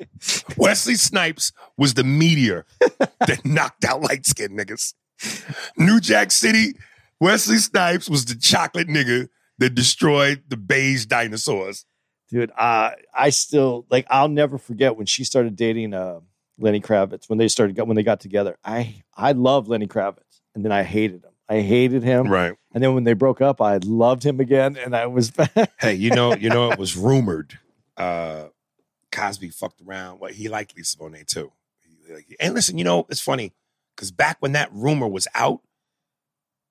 [0.56, 4.94] Wesley Snipes was the meteor that knocked out light skinned niggas.
[5.76, 6.74] New Jack City,
[7.20, 9.28] Wesley Snipes was the chocolate nigga
[9.58, 11.84] that destroyed the beige dinosaurs.
[12.30, 12.50] dude.
[12.56, 14.06] Uh, I still like.
[14.08, 16.20] I'll never forget when she started dating uh,
[16.60, 17.28] Lenny Kravitz.
[17.28, 20.82] When they started when they got together, I I loved Lenny Kravitz, and then I
[20.82, 21.30] hated him.
[21.48, 22.54] I hated him, Right.
[22.72, 25.32] and then when they broke up, I loved him again, and I was
[25.80, 27.58] Hey, you know, you know, it was rumored.
[27.96, 28.48] Uh,
[29.10, 30.20] Cosby fucked around.
[30.20, 31.50] Well, he liked Lisa Bonet too.
[32.38, 33.52] And listen, you know, it's funny
[33.96, 35.60] because back when that rumor was out,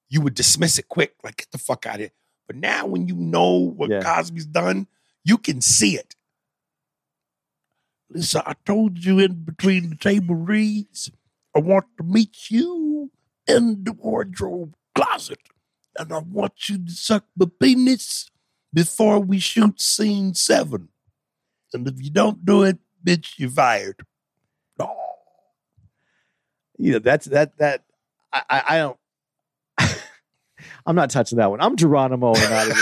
[0.09, 2.11] you would dismiss it quick, like get the fuck out of here.
[2.47, 4.01] But now, when you know what Yeah.
[4.01, 4.87] Cosby's done,
[5.23, 6.15] you can see it.
[8.09, 11.11] Lisa, I told you in between the table reads,
[11.55, 13.11] I want to meet you
[13.47, 15.39] in the wardrobe closet,
[15.97, 18.29] and I want you to suck my penis
[18.73, 20.89] before we shoot scene seven.
[21.73, 24.05] And if you don't do it, bitch, you're fired.
[24.79, 24.95] Oh.
[26.77, 27.83] you know that's that that
[28.31, 28.97] I I, I don't.
[30.85, 31.61] I'm not touching that one.
[31.61, 32.75] I'm Geronimo and out of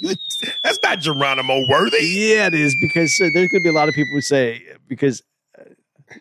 [0.00, 0.33] this.
[0.64, 1.98] That's not Geronimo worthy.
[1.98, 4.64] Yeah, it is because uh, there's going to be a lot of people who say
[4.88, 5.22] because,
[5.58, 5.64] uh,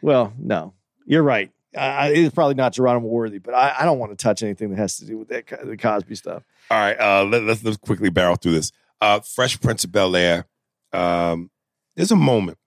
[0.01, 0.73] well, no,
[1.05, 1.49] you're right.
[1.73, 4.77] Uh, it's probably not Geronimo worthy, but I, I don't want to touch anything that
[4.77, 6.43] has to do with that the Cosby stuff.
[6.69, 8.71] All right, uh, let, let's let's quickly barrel through this.
[9.01, 10.45] Uh, Fresh Prince of Bel Air.
[10.91, 11.49] Um,
[11.95, 12.57] there's a moment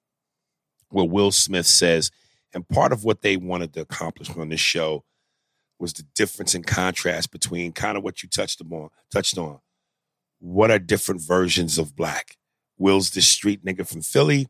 [0.88, 2.10] where Will Smith says,
[2.54, 5.04] and part of what they wanted to accomplish on this show
[5.78, 8.88] was the difference in contrast between kind of what you touched on.
[9.12, 9.60] Touched on.
[10.38, 12.36] What are different versions of black?
[12.78, 14.48] Will's this street nigga from Philly,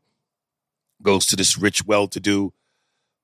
[1.03, 2.53] goes to this rich, well-to-do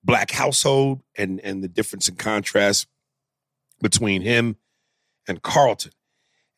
[0.04, 2.86] black household, and and the difference in contrast
[3.80, 4.56] between him
[5.26, 5.92] and Carlton.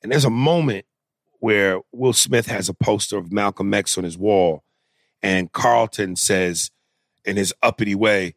[0.03, 0.85] And there's a moment
[1.41, 4.65] where Will Smith has a poster of Malcolm X on his wall,
[5.23, 6.71] and Carlton says,
[7.25, 8.35] in his uppity way,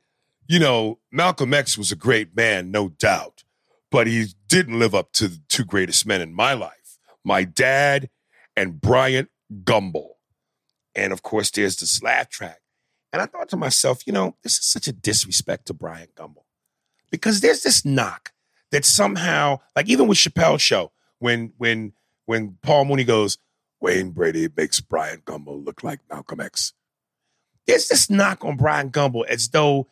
[0.48, 3.44] you know, Malcolm X was a great man, no doubt,
[3.92, 6.77] but he didn't live up to the two greatest men in my life
[7.24, 8.10] my dad
[8.56, 9.30] and Bryant
[9.64, 10.10] Gumbel.
[10.96, 12.60] And of course, there's the slap track.
[13.14, 16.44] And I thought to myself, you know, this is such a disrespect to Bryant Gumbel
[17.12, 18.34] because there's this knock
[18.72, 21.94] that somehow, like even with Chappelle's show, when when
[22.26, 23.38] when Paul Mooney goes,
[23.80, 26.74] Wayne Brady makes Brian Gumbel look like Malcolm X.
[27.66, 29.88] There's this knock on Brian Gumbel as though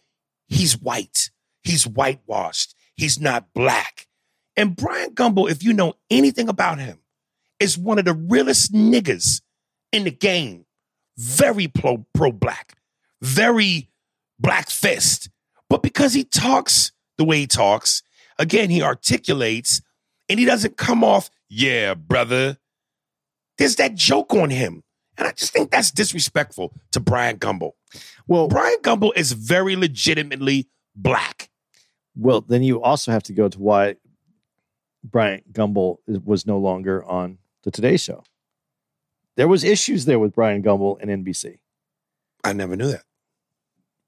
[0.47, 1.29] he's white,
[1.63, 4.07] he's whitewashed, he's not black.
[4.57, 6.99] And Brian Gumbel, if you know anything about him,
[7.59, 9.41] is one of the realest niggas
[9.91, 10.65] in the game.
[11.17, 12.77] Very pro pro black,
[13.21, 13.89] very
[14.39, 15.29] black fist.
[15.69, 18.03] But because he talks the way he talks,
[18.37, 19.81] again, he articulates
[20.29, 22.57] and he doesn't come off, yeah, brother.
[23.57, 24.83] There's that joke on him.
[25.17, 27.71] And I just think that's disrespectful to Brian Gumbel.
[28.27, 31.49] Well, Brian Gumbel is very legitimately black.
[32.15, 33.95] well, then you also have to go to why
[35.03, 38.23] Bryant Gumbel was no longer on the Today Show.
[39.35, 41.59] There was issues there with Brian Gumbel and NBC.
[42.43, 43.03] I never knew that.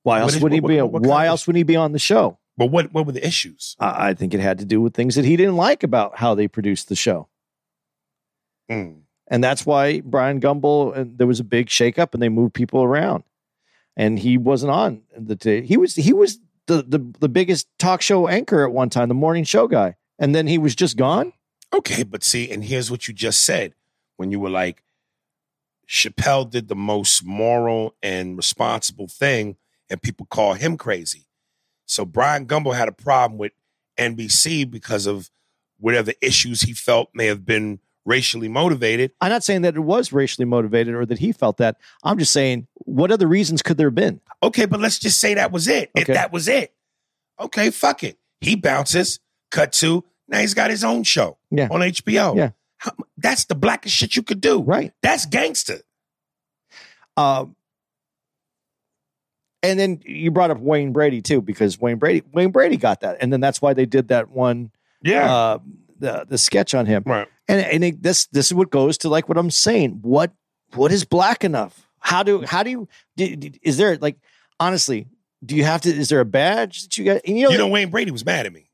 [0.04, 0.82] Why else is- would he what- be?
[0.82, 2.40] what- what why of else would he be on the show?
[2.56, 3.76] But what, what were the issues?
[3.80, 6.34] I I think it had to do with things that he didn't like about how
[6.34, 7.28] they produced the show.
[8.72, 9.02] Mm.
[9.30, 12.82] And that's why Brian Gumbel and there was a big shakeup and they moved people
[12.84, 13.24] around.
[13.96, 18.02] And he wasn't on the t- he was he was the, the the biggest talk
[18.02, 19.96] show anchor at one time, the morning show guy.
[20.20, 21.34] And then he was just gone.
[21.74, 23.74] Okay, but see, and here's what you just said
[24.16, 24.84] when you were like,
[25.88, 29.56] Chappelle did the most moral and responsible thing,
[29.90, 31.28] and people call him crazy.
[31.86, 33.54] So Brian Gumbel had a problem with
[33.98, 35.30] NBC because of
[35.80, 39.12] whatever issues he felt may have been racially motivated.
[39.22, 41.78] I'm not saying that it was racially motivated or that he felt that.
[42.04, 44.22] I'm just saying what other reasons could there have been?
[44.42, 45.92] Okay, but let's just say that was it.
[45.96, 46.74] If that was it,
[47.40, 48.18] okay, fuck it.
[48.42, 49.20] He bounces.
[49.50, 51.68] Cut to now he's got his own show Yeah.
[51.72, 52.36] on HBO.
[52.36, 52.50] Yeah.
[52.78, 54.62] How- that's the blackest shit you could do.
[54.62, 54.94] Right.
[55.02, 55.80] That's gangster.
[57.16, 57.56] Um,
[59.64, 63.18] and then you brought up Wayne Brady too, because Wayne Brady Wayne Brady got that,
[63.22, 64.72] and then that's why they did that one
[65.02, 65.34] Yeah.
[65.34, 65.58] uh,
[66.00, 67.04] the the sketch on him.
[67.06, 67.28] right.
[67.48, 70.00] And and it, this this is what goes to like what I'm saying.
[70.04, 70.32] What
[70.76, 71.88] what is black enough?
[72.00, 74.18] How do how do you do, do- is there like
[74.60, 75.08] honestly?
[75.46, 75.90] Do you have to?
[75.90, 77.22] Is there a badge that you got?
[77.26, 78.67] And you know, You know, Wayne Brady was mad at me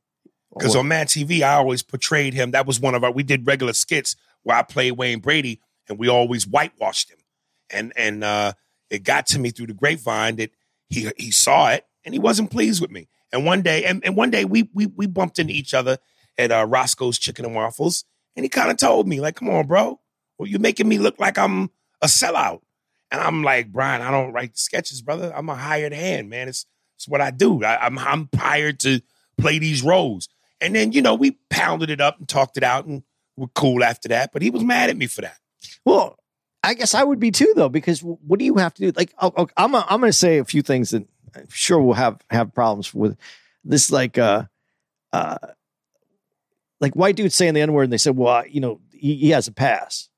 [0.53, 2.51] because on Mad TV, I always portrayed him.
[2.51, 3.11] That was one of our.
[3.11, 7.19] We did regular skits where I played Wayne Brady, and we always whitewashed him.
[7.69, 8.53] And and uh,
[8.89, 10.51] it got to me through the grapevine that
[10.89, 13.07] he he saw it and he wasn't pleased with me.
[13.31, 15.97] And one day, and, and one day we we we bumped into each other
[16.37, 18.05] at uh, Roscoe's Chicken and Waffles,
[18.35, 19.99] and he kind of told me like, "Come on, bro,
[20.37, 21.71] well, you're making me look like I'm
[22.01, 22.61] a sellout."
[23.11, 25.31] And I'm like, Brian, I don't write sketches, brother.
[25.35, 26.47] I'm a hired hand, man.
[26.47, 26.65] It's
[26.95, 27.63] it's what I do.
[27.63, 29.01] I, I'm I'm hired to
[29.37, 30.29] play these roles.
[30.63, 33.03] And then you know we pounded it up and talked it out, and
[33.35, 35.37] were cool after that, but he was mad at me for that.
[35.85, 36.17] Well,
[36.63, 38.93] I guess I would be too, though, because what do you have to do?
[38.95, 41.95] Like, oh, oh, I'm I'm going to say a few things that I'm sure we'll
[41.95, 43.17] have have problems with.
[43.65, 44.43] This, like, uh,
[45.13, 45.37] uh,
[46.79, 49.29] like white dudes saying the N word, and they said, "Well, you know, he, he
[49.31, 50.09] has a pass."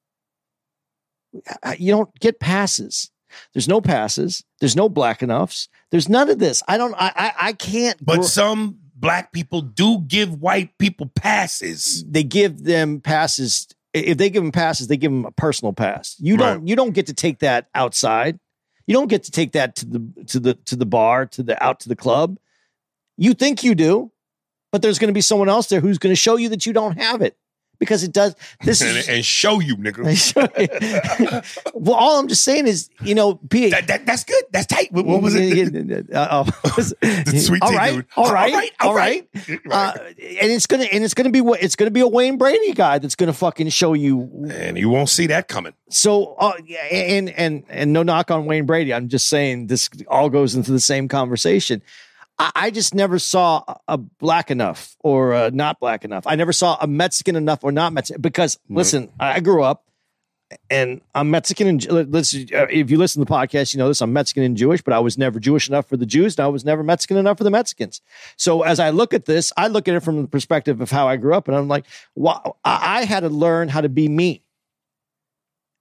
[1.77, 3.11] You don't get passes.
[3.53, 4.43] There's no passes.
[4.59, 5.67] There's no black enoughs.
[5.91, 6.63] There's none of this.
[6.67, 6.93] I don't.
[6.95, 7.11] I.
[7.15, 8.03] I, I can't.
[8.03, 12.03] But gr- some black people do give white people passes.
[12.07, 13.67] they give them passes.
[13.93, 16.15] If they give them passes, they give them a personal pass.
[16.19, 16.67] You don't.
[16.67, 18.39] You don't get to take that outside.
[18.87, 21.63] You don't get to take that to the to the to the bar to the
[21.63, 22.37] out to the club.
[23.17, 24.11] You think you do,
[24.71, 26.73] but there's going to be someone else there who's going to show you that you
[26.73, 27.37] don't have it
[27.79, 28.35] because it does.
[28.63, 29.09] This and, is.
[29.09, 30.05] and show you, nigga.
[31.73, 34.43] well, all I'm just saying is, you know, P- that, that, that's good.
[34.51, 34.91] That's tight.
[34.91, 36.09] What, what was it?
[36.13, 36.43] Uh,
[37.37, 38.05] sweet all right, dude.
[38.15, 39.27] all right, All right, all right.
[39.69, 42.73] Uh, and it's gonna and it's gonna be what it's gonna be a Wayne Brady
[42.73, 44.47] guy that's gonna fucking show you.
[44.51, 45.73] and you won't see that coming.
[45.89, 46.53] So, uh,
[46.91, 48.93] and and and no knock on Wayne Brady.
[48.93, 51.81] I'm just saying this all goes into the same conversation.
[52.37, 56.27] I, just never saw a- black enough or not black enough.
[56.27, 59.85] I never saw a Mexican enough or not Mexican because listen, I grew up
[60.69, 62.05] and I'm Mexican and uh,
[62.69, 64.01] if you listen to the podcast, you know this.
[64.01, 66.47] I'm Mexican and Jewish, but I was never Jewish enough for the Jews, and I
[66.49, 68.01] was never Mexican enough for the Mexicans.
[68.37, 71.07] So as I look at this, I look at it from the perspective of how
[71.07, 71.85] I grew up, and I'm like,
[72.15, 74.43] wow, I I had to learn how to be me,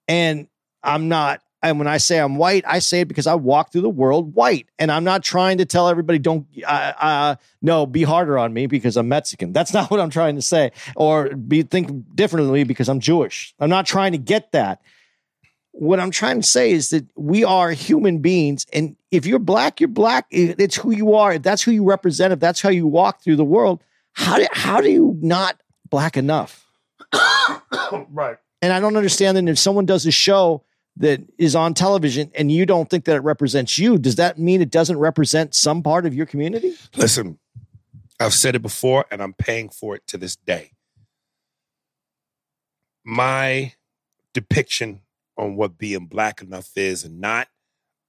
[0.09, 0.49] and
[0.83, 1.43] I'm not.
[1.65, 4.35] And when I say I'm white, I say it because I walk through the world
[4.35, 8.53] white, and I'm not trying to tell everybody don't uh, uh, no be harder on
[8.53, 9.55] me because I'm Mexican.
[9.55, 13.55] That's not what I'm trying to say, or be think differently because I'm Jewish.
[13.59, 14.83] I'm not trying to get that.
[15.73, 19.81] What I'm trying to say is that we are human beings, and if you're black,
[19.81, 20.27] you're black.
[20.31, 21.33] It's who you are.
[21.33, 23.83] If that's who you represent, if that's how you walk through the world,
[24.13, 25.59] how do how do you not
[25.89, 26.67] black enough?
[28.11, 28.37] right.
[28.61, 30.63] And I don't understand that if someone does a show
[30.97, 34.63] that is on television and you don't think that it represents you, does that mean
[34.63, 36.75] it doesn't represent some part of your community?
[36.97, 37.39] Listen,
[38.21, 40.71] I've said it before and I'm paying for it to this day.
[43.05, 43.75] My
[44.33, 45.01] depiction
[45.37, 47.49] on what being black enough is and not,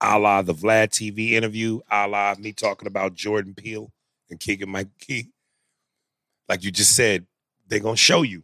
[0.01, 3.91] a la the Vlad TV interview, a la me talking about Jordan Peele
[4.29, 5.31] and Keegan-Michael Key.
[6.47, 7.25] Like you just said,
[7.67, 8.43] they're going to show you.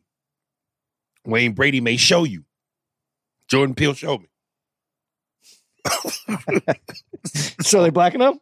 [1.26, 2.46] Wayne Brady may show you.
[3.48, 4.31] Jordan Peele showed me.
[7.62, 8.38] So they black enough?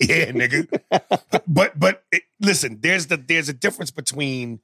[0.00, 0.66] Yeah, nigga.
[1.46, 4.60] but but it, listen, there's the there's a difference between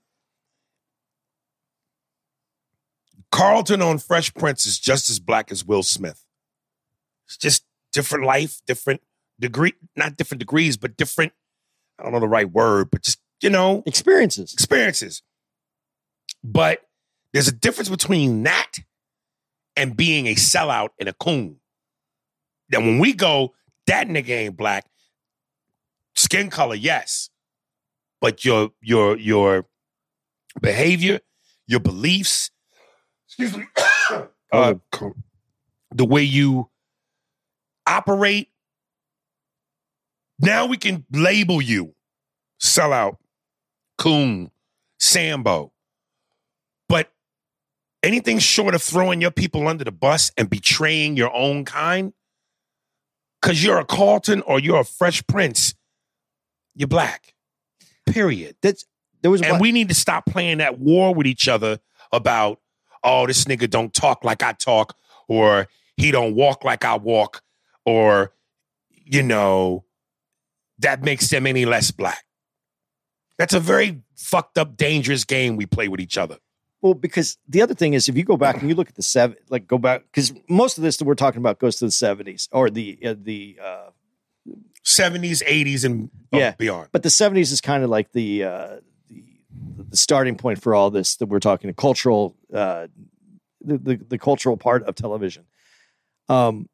[3.30, 6.24] Carlton on Fresh Prince is just as black as Will Smith.
[7.26, 9.02] It's just different life, different
[9.38, 11.32] degree, not different degrees, but different.
[11.98, 14.52] I don't know the right word, but just you know Experiences.
[14.52, 15.22] experiences.
[16.42, 16.80] But
[17.32, 18.72] there's a difference between that
[19.76, 21.60] and being a sellout and a coon.
[22.68, 23.54] Then when we go,
[23.86, 24.86] that nigga ain't black.
[26.14, 27.30] Skin color, yes.
[28.20, 29.66] But your your your
[30.60, 31.20] behavior,
[31.66, 32.50] your beliefs,
[33.26, 33.64] excuse me,
[34.52, 34.74] uh,
[35.94, 36.68] the way you
[37.86, 38.48] operate,
[40.40, 41.94] now we can label you
[42.60, 43.16] sellout,
[43.96, 44.50] coon,
[44.98, 45.72] Sambo.
[46.88, 47.12] But
[48.02, 52.12] anything short of throwing your people under the bus and betraying your own kind,
[53.40, 55.74] because you're a Carlton or you're a Fresh Prince,
[56.74, 57.34] you're black.
[58.06, 58.56] Period.
[58.62, 58.84] That's
[59.22, 61.80] there was And one- we need to stop playing that war with each other
[62.12, 62.60] about,
[63.02, 64.96] oh, this nigga don't talk like I talk,
[65.26, 67.42] or he don't walk like I walk,
[67.84, 68.32] or,
[68.90, 69.84] you know,
[70.78, 72.24] that makes them any less black.
[73.36, 76.38] That's a very fucked up, dangerous game we play with each other.
[76.80, 79.02] Well, because the other thing is, if you go back and you look at the
[79.02, 81.90] seven, like go back, because most of this that we're talking about goes to the
[81.90, 83.90] seventies or the uh, the, uh,
[84.84, 86.52] 70s, 80s, and Yeah.
[86.56, 86.88] beyond.
[86.92, 88.76] but the seventies is kind of like the uh,
[89.10, 89.24] the
[89.90, 92.86] the starting point for all this that we're talking cultural, uh,
[93.60, 95.44] the, the the cultural part of television.
[96.28, 96.68] Um,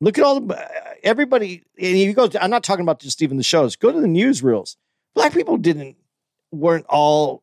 [0.00, 0.68] look at all the
[1.04, 1.62] everybody.
[1.78, 2.28] And you go.
[2.40, 3.76] I'm not talking about just even the shows.
[3.76, 4.76] Go to the newsreels.
[5.14, 5.96] Black people didn't
[6.50, 7.42] weren't all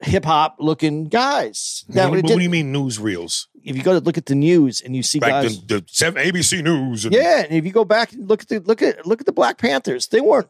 [0.00, 1.84] hip hop looking guys.
[1.88, 3.46] That what, what do you mean newsreels?
[3.66, 5.82] if you go to look at the news and you see Like guys, the, the
[5.82, 7.04] ABC News.
[7.04, 9.26] And, yeah, and if you go back and look at the look at look at
[9.26, 10.48] the Black Panthers, they weren't.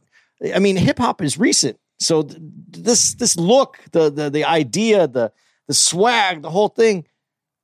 [0.55, 5.09] I mean, hip hop is recent, so th- this this look, the the the idea,
[5.09, 5.32] the
[5.66, 7.06] the swag, the whole thing,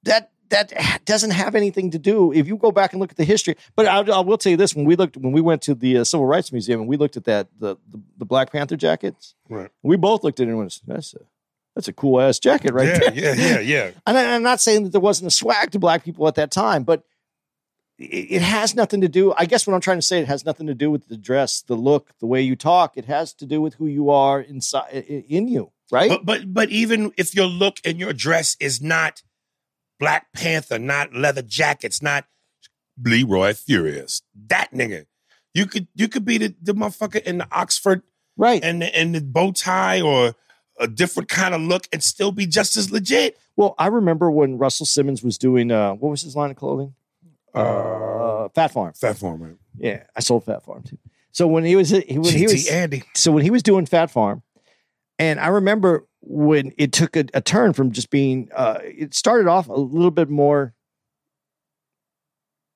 [0.05, 0.73] that that
[1.05, 2.33] doesn't have anything to do.
[2.33, 4.57] If you go back and look at the history, but I, I will tell you
[4.57, 6.97] this: when we looked, when we went to the uh, Civil Rights Museum and we
[6.97, 9.71] looked at that the the, the Black Panther jackets, Right.
[9.83, 11.19] we both looked at it and went, "That's a
[11.75, 13.15] That's a cool ass jacket right yeah, there.
[13.15, 13.91] yeah, yeah, yeah.
[14.07, 16.51] And I, I'm not saying that there wasn't a swag to black people at that
[16.51, 17.05] time, but
[17.99, 19.33] it, it has nothing to do.
[19.37, 21.63] I guess what I'm trying to say, it has nothing to do with the dress,
[21.63, 22.97] the look, the way you talk.
[22.97, 26.11] It has to do with who you are inside in you, right?
[26.11, 29.23] But but but even if your look and your dress is not
[29.99, 32.27] Black Panther, not leather jackets, not
[33.03, 35.07] Leroy Furious, that nigga,
[35.55, 38.03] you could you could be the, the motherfucker in the Oxford
[38.37, 38.63] right.
[38.63, 40.35] and the, and the bow tie or
[40.79, 43.39] a different kind of look and still be just as legit.
[43.57, 46.95] well, I remember when Russell Simmons was doing uh, what was his line of clothing?
[47.55, 48.93] Uh, Phat Farm.
[48.95, 49.57] Phat Farm, right?
[49.77, 50.99] Yeah, I sold Phat Farm too.
[51.33, 53.05] So when he was he, when he was Andy.
[53.15, 54.43] so when he was doing Phat Farm,
[55.19, 59.49] and I remember when it took a, a turn from just being, uh, it started
[59.49, 60.75] off a little bit more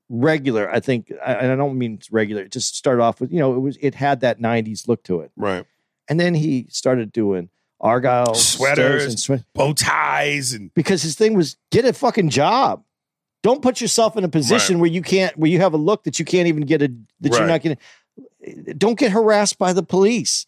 [0.09, 0.71] regular.
[0.71, 2.43] I think, I- and I don't mean it's regular.
[2.43, 5.21] It just started off with, you know, it was it had that '90s look to
[5.21, 5.65] it, Right.
[6.09, 7.49] and then he started doing
[7.81, 9.05] Argyle Sweaters.
[9.05, 12.83] and sweat Bow ties and because his thing was get a fucking job.
[13.43, 16.19] Don't put yourself in a position where you can't, where you have a look that
[16.19, 18.75] you can't even get a, that you're not going to.
[18.75, 20.47] Don't get harassed by the police.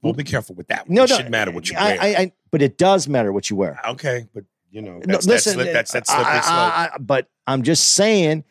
[0.00, 0.88] well, be careful with that.
[0.88, 0.94] One.
[0.94, 2.00] No, it no, shouldn't matter what you I, wear.
[2.00, 3.78] I, I, but it does matter what you wear.
[3.88, 6.90] okay, but you know, No, listen, that's, that's, that's slippery slope.
[7.00, 8.44] But I'm just saying,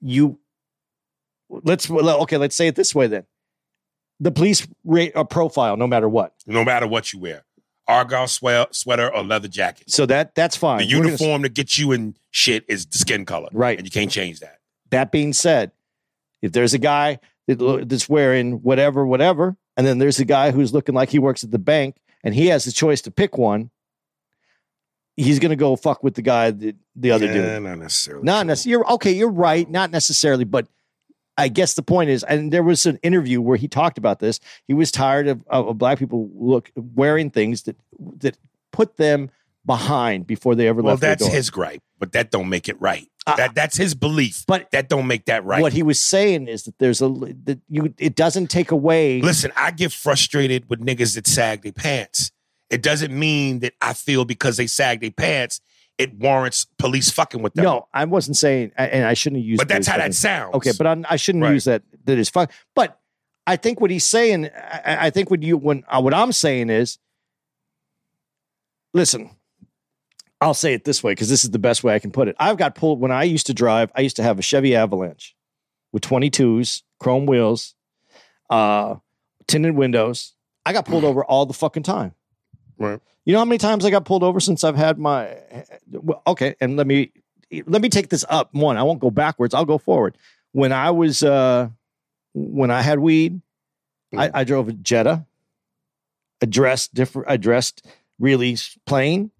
[0.00, 0.38] you.
[1.48, 2.36] Let's okay.
[2.36, 3.24] Let's say it this way then.
[4.20, 7.44] The police rate a profile no matter what, no matter what you wear,
[7.86, 9.90] argyle swe- sweater or leather jacket.
[9.90, 10.78] so that that's fine.
[10.78, 13.78] The We're gonna- uniform that gets you in shit is the skin color, Right.
[13.78, 14.58] And you can't change that.
[14.90, 15.72] That being said,
[16.42, 20.94] if there's a guy that's wearing whatever, whatever, and then there's a guy who's looking
[20.94, 23.70] like he works at the bank and he has the choice to pick one,
[25.16, 27.62] he's going to go fuck with the guy that the other dude.
[27.62, 28.24] Not necessarily.
[28.24, 28.70] Not necessarily.
[28.70, 29.12] You're okay.
[29.12, 29.68] You're right.
[29.68, 30.66] Not necessarily, but
[31.36, 34.40] I guess the point is, and there was an interview where he talked about this.
[34.66, 37.76] He was tired of, of black people look wearing things that
[38.18, 38.38] that
[38.72, 39.30] put them
[39.66, 42.80] behind before they ever Well, left their that's his gripe, but that don't make it
[42.80, 43.08] right.
[43.26, 45.62] Uh, that that's his belief, but that don't make that right.
[45.62, 47.08] What he was saying is that there's a
[47.44, 49.22] that you it doesn't take away.
[49.22, 52.30] Listen, I get frustrated with niggas that sag their pants.
[52.68, 55.60] It doesn't mean that I feel because they sag their pants,
[55.98, 57.64] it warrants police fucking with them.
[57.64, 59.60] no, I wasn't saying, and I shouldn't have used.
[59.60, 59.68] That.
[59.68, 60.54] But that's how that sounds.
[60.56, 61.52] Okay, but I'm, I shouldn't Right.
[61.52, 61.82] use that.
[62.04, 62.48] That is fun.
[62.74, 62.98] But
[63.46, 64.48] I think what he's saying.
[64.54, 66.98] I, I think what you when uh, what I'm saying is,
[68.92, 69.30] listen.
[70.40, 72.36] I'll say it this way because this is the best way I can put it.
[72.38, 73.90] I've got pulled when I used to drive.
[73.94, 75.34] I used to have a Chevy Avalanche
[75.90, 77.74] with 22s, chrome wheels,
[78.50, 78.96] uh,
[79.46, 80.34] tinted windows.
[80.66, 82.12] I got pulled over all the fucking time.
[82.78, 83.00] Right.
[83.24, 85.36] You know how many times I got pulled over since I've had my
[86.26, 87.12] okay, and let me
[87.66, 88.76] let me take this up one.
[88.76, 89.54] I won't go backwards.
[89.54, 90.16] I'll go forward.
[90.52, 91.68] When I was uh
[92.34, 93.40] when I had weed,
[94.16, 95.24] I, I drove a Jetta.
[96.42, 97.28] I dressed different.
[97.30, 97.86] I dressed
[98.18, 98.56] really
[98.86, 99.30] plain.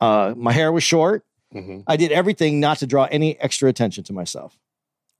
[0.00, 1.24] Uh, my hair was short.
[1.54, 1.84] Mhm.
[1.86, 4.58] I did everything not to draw any extra attention to myself.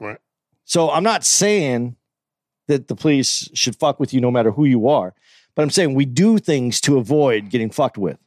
[0.00, 0.18] Right.
[0.64, 1.96] So I'm not saying
[2.66, 5.14] that the police should fuck with you no matter who you are,
[5.54, 8.18] but I'm saying we do things to avoid getting fucked with.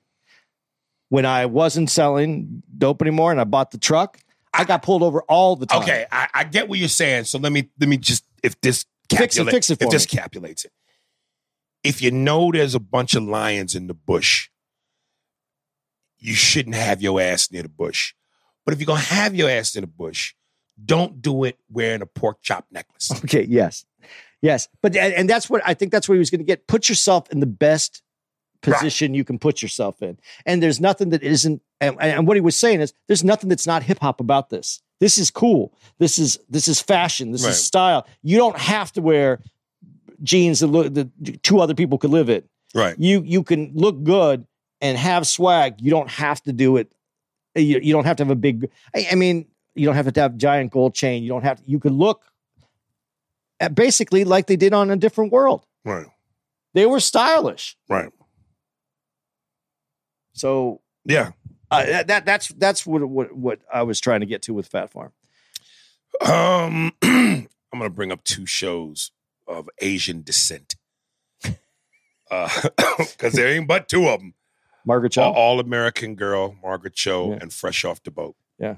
[1.09, 4.19] When I wasn't selling dope anymore and I bought the truck,
[4.53, 5.83] I got pulled over all the time.
[5.83, 7.25] Okay, I, I get what you're saying.
[7.25, 10.17] So let me let me just if this Fix it, fix it if this me.
[10.19, 10.71] calculates it.
[11.83, 14.49] If you know there's a bunch of lions in the bush,
[16.19, 18.13] you shouldn't have your ass near the bush.
[18.65, 20.33] But if you're gonna have your ass in the bush,
[20.83, 23.11] don't do it wearing a pork chop necklace.
[23.23, 23.45] Okay.
[23.47, 23.85] Yes.
[24.41, 24.67] Yes.
[24.81, 25.91] But and, that's what I think.
[25.91, 26.67] That's what he was going to get.
[26.67, 28.03] Put yourself in the best
[28.61, 30.17] position you can put yourself in.
[30.45, 31.61] And there's nothing that isn't.
[31.79, 34.81] And, and what he was saying is, there's nothing that's not hip hop about this.
[34.99, 35.73] This is cool.
[35.99, 37.31] This is this is fashion.
[37.31, 37.51] This Right.
[37.51, 38.07] is style.
[38.23, 39.41] You don't have to wear
[40.23, 42.43] jeans that look that two other people could live in.
[42.73, 42.95] Right.
[42.97, 44.45] You you can look good
[44.81, 45.75] and have swag.
[45.81, 46.91] You don't have to do it.
[47.55, 48.69] You, you don't have to have a big.
[48.95, 49.45] I, I mean,
[49.75, 51.23] you don't have to have giant gold chain.
[51.23, 51.57] You don't have.
[51.57, 52.23] To, you could look
[53.73, 55.65] basically like they did on a different world.
[55.85, 56.07] Right.
[56.73, 57.75] They were stylish.
[57.89, 58.11] Right.
[60.33, 61.31] So Yeah.
[61.71, 64.67] uh, that, that that's that's what, what what I was trying to get to with
[64.67, 65.11] Phat Farm.
[66.25, 69.11] Um, I'm gonna bring up two shows
[69.47, 70.75] of Asian descent.
[72.29, 72.49] Uh
[72.97, 74.33] because there ain't but two of them:
[74.85, 77.37] Margaret Cho All American Girl, Margaret Cho, Yeah.
[77.39, 78.35] and Fresh Off the Boat.
[78.59, 78.75] Yeah.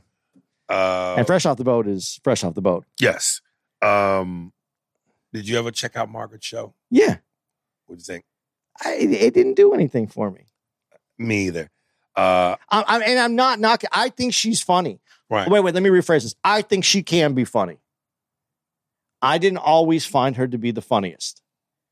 [0.70, 2.86] Uh, and Fresh Off the Boat is Fresh Off the Boat.
[3.00, 3.42] yes.
[3.82, 4.54] Um,
[5.34, 6.74] did you ever check out Margaret Cho?
[6.90, 7.18] Yeah,
[7.86, 8.26] What do you think?
[8.84, 10.46] I, it didn't do anything for me.
[11.18, 11.70] Me either.
[12.16, 13.90] Uh, I, I, and I'm not knocking.
[13.94, 15.00] I think she's funny.
[15.30, 15.50] right.
[15.50, 15.74] Wait, wait.
[15.74, 16.36] Let me rephrase this.
[16.44, 17.78] I think she can be funny.
[19.22, 21.42] I didn't always find her to be the funniest,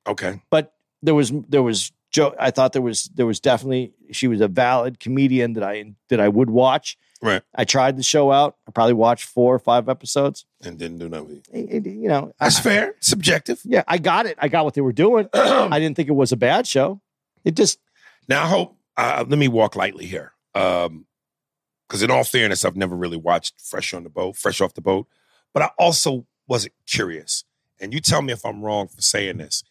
[0.07, 0.41] Okay.
[0.49, 4.39] but there was there was Joe, I thought there was there was definitely she was
[4.39, 6.97] a valid comedian that I that I would watch.
[7.21, 7.41] Right.
[7.55, 8.57] I tried the show out.
[8.67, 10.45] I probably watched four or five episodes.
[10.63, 11.41] And didn't do nothing.
[11.51, 12.95] It- it- you know, That's I- fair.
[12.99, 13.59] Subjective.
[13.63, 14.37] Yeah, I got it.
[14.39, 15.27] I got what they were doing.
[15.33, 17.01] I didn't think it was a bad show.
[17.43, 17.79] It just
[18.27, 20.33] Now, I hope, uh, let me walk lightly here.
[20.53, 24.81] Because, in all fairness, I've never really watched Fresh on the Boat, Fresh Off the
[24.81, 25.07] Boat,
[25.53, 27.45] but I also wasn't curious.
[27.79, 29.63] And you tell me if I'm wrong for saying this.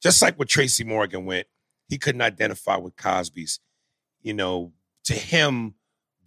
[0.00, 1.46] Just like with Tracy Morgan went,
[1.88, 3.60] he couldn't identify with Cosby's.
[4.22, 4.72] You know,
[5.04, 5.74] to him,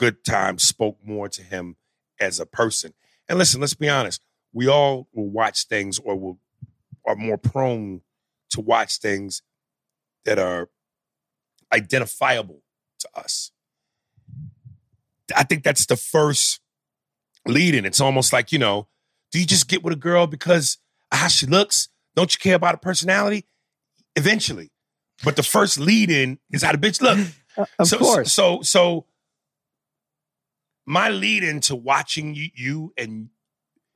[0.02, 1.76] Good Times spoke more to him
[2.20, 2.96] as a person.
[3.30, 4.24] And listen, let's be honest.
[4.52, 6.40] We all will watch things or will
[7.06, 8.02] are more prone
[8.50, 9.44] to watch things
[10.26, 10.70] that are
[11.72, 12.64] identifiable
[12.98, 13.52] to us.
[15.38, 16.62] I think that's the first
[17.48, 17.86] lead in.
[17.86, 18.88] It's almost like, you know,
[19.32, 20.80] do you just get with a girl because
[21.12, 21.90] of how she looks?
[22.16, 23.46] Don't you care about her personality?
[24.16, 24.72] Eventually.
[25.24, 27.20] But the first lead in is how the bitch look.
[27.58, 28.32] Uh, of so, course.
[28.32, 29.06] So so
[30.86, 33.30] my lead into watching you, you and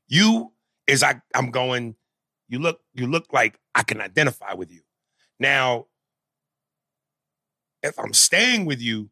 [0.08, 0.54] you
[0.88, 1.96] is I I'm going,
[2.48, 4.82] you look, you look like I can identify with you.
[5.40, 5.88] Now,
[7.82, 9.10] if I'm staying with you,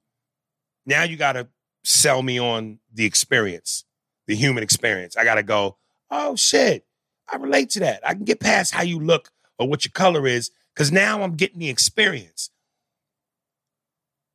[0.85, 1.47] now you gotta
[1.83, 3.85] sell me on the experience,
[4.27, 5.17] the human experience.
[5.17, 5.77] I gotta go,
[6.11, 6.85] oh shit,
[7.31, 8.05] I relate to that.
[8.05, 11.35] I can get past how you look or what your color is, because now I'm
[11.35, 12.49] getting the experience.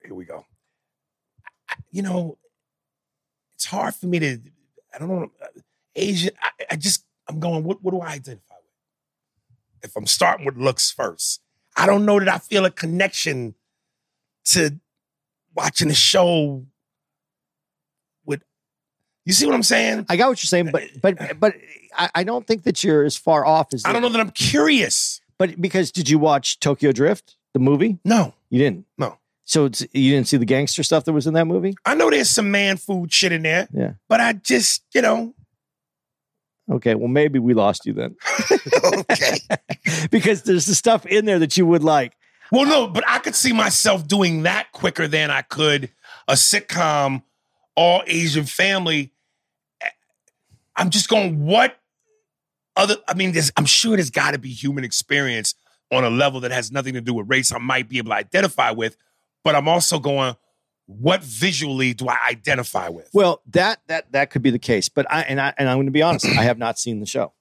[0.03, 0.45] Here we go.
[1.91, 2.39] You know,
[3.59, 4.39] it's hard for me to,
[4.95, 5.47] I don't know, uh,
[5.97, 9.91] Asian, I, I just, I'm going, what, what do I identify with?
[9.91, 11.41] If I'm starting with looks first,
[11.77, 13.57] I don't know that I feel a connection
[14.51, 14.79] to
[15.57, 16.67] watching a show
[18.25, 18.45] with,
[19.25, 20.07] you see what I'm saying?
[20.09, 21.55] I got what you're saying, but but but
[21.97, 24.31] I, I don't think that you're as far off as I don't know that I'm
[24.31, 25.21] curious.
[25.37, 27.99] But because did you watch Tokyo Drift, the movie?
[28.05, 28.87] No, You didn't.
[28.97, 29.18] no.
[29.49, 31.75] So it's, you didn't see the gangster stuff that was in that movie?
[31.87, 33.93] I know there's some man food shit in there, Yeah.
[34.07, 35.35] but I just, you know,
[36.71, 36.95] Okay.
[36.95, 38.15] Well, maybe we lost you then,
[39.11, 39.39] okay.
[40.11, 42.13] because there's the stuff in there that you would like.
[42.53, 45.89] Well, no, but I could see myself doing that quicker than I could
[46.29, 47.23] a sitcom,
[47.75, 49.13] all Asian family.
[50.77, 51.79] I'm just going, what
[52.77, 52.97] other?
[53.09, 55.55] I mean, there's, I'm sure there's got to be human experience
[55.91, 57.51] on a level that has nothing to do with race.
[57.51, 58.97] I might be able to identify with,
[59.49, 60.37] but I'm also going,
[60.85, 63.09] what visually do I identify with?
[63.15, 65.87] Well, that that that could be the case, but I and I and I'm going
[65.87, 67.33] to be honest, I have not seen the show.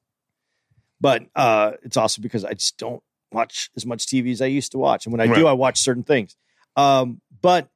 [1.01, 3.03] But uh, it's also because I just don't
[3.34, 5.79] watch as much TV as I used to watch, and when I do, I watch
[5.79, 6.38] certain things.
[6.77, 7.67] Um, but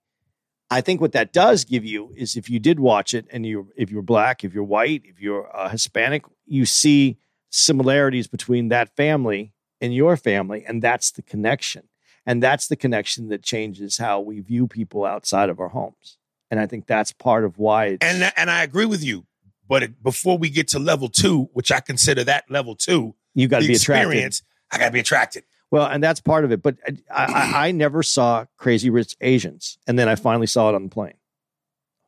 [0.69, 3.67] I think what that does give you is if you did watch it, and you're
[3.75, 7.17] if you're black, if you're white, if you're uh, Hispanic, you see
[7.49, 9.51] similarities between that family
[9.81, 11.89] and your family, and that's the connection.
[12.25, 16.17] And that's the connection that changes how we view people outside of our homes.
[16.51, 19.25] And I think that's part of why it's And and I agree with you.
[19.67, 23.47] But it, before we get to level two, which I consider that level two, you
[23.47, 24.09] got to be attracted.
[24.09, 25.45] experience, I got to be attracted.
[25.71, 26.61] Well, and that's part of it.
[26.61, 30.75] But I, I, I never saw Crazy Rich Asians, and then I finally saw it
[30.75, 31.13] on the plane.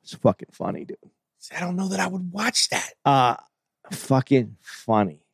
[0.03, 0.97] It's fucking funny, dude.
[1.55, 2.91] I don't know that I would watch that.
[3.05, 3.37] Uh
[3.91, 5.25] fucking funny,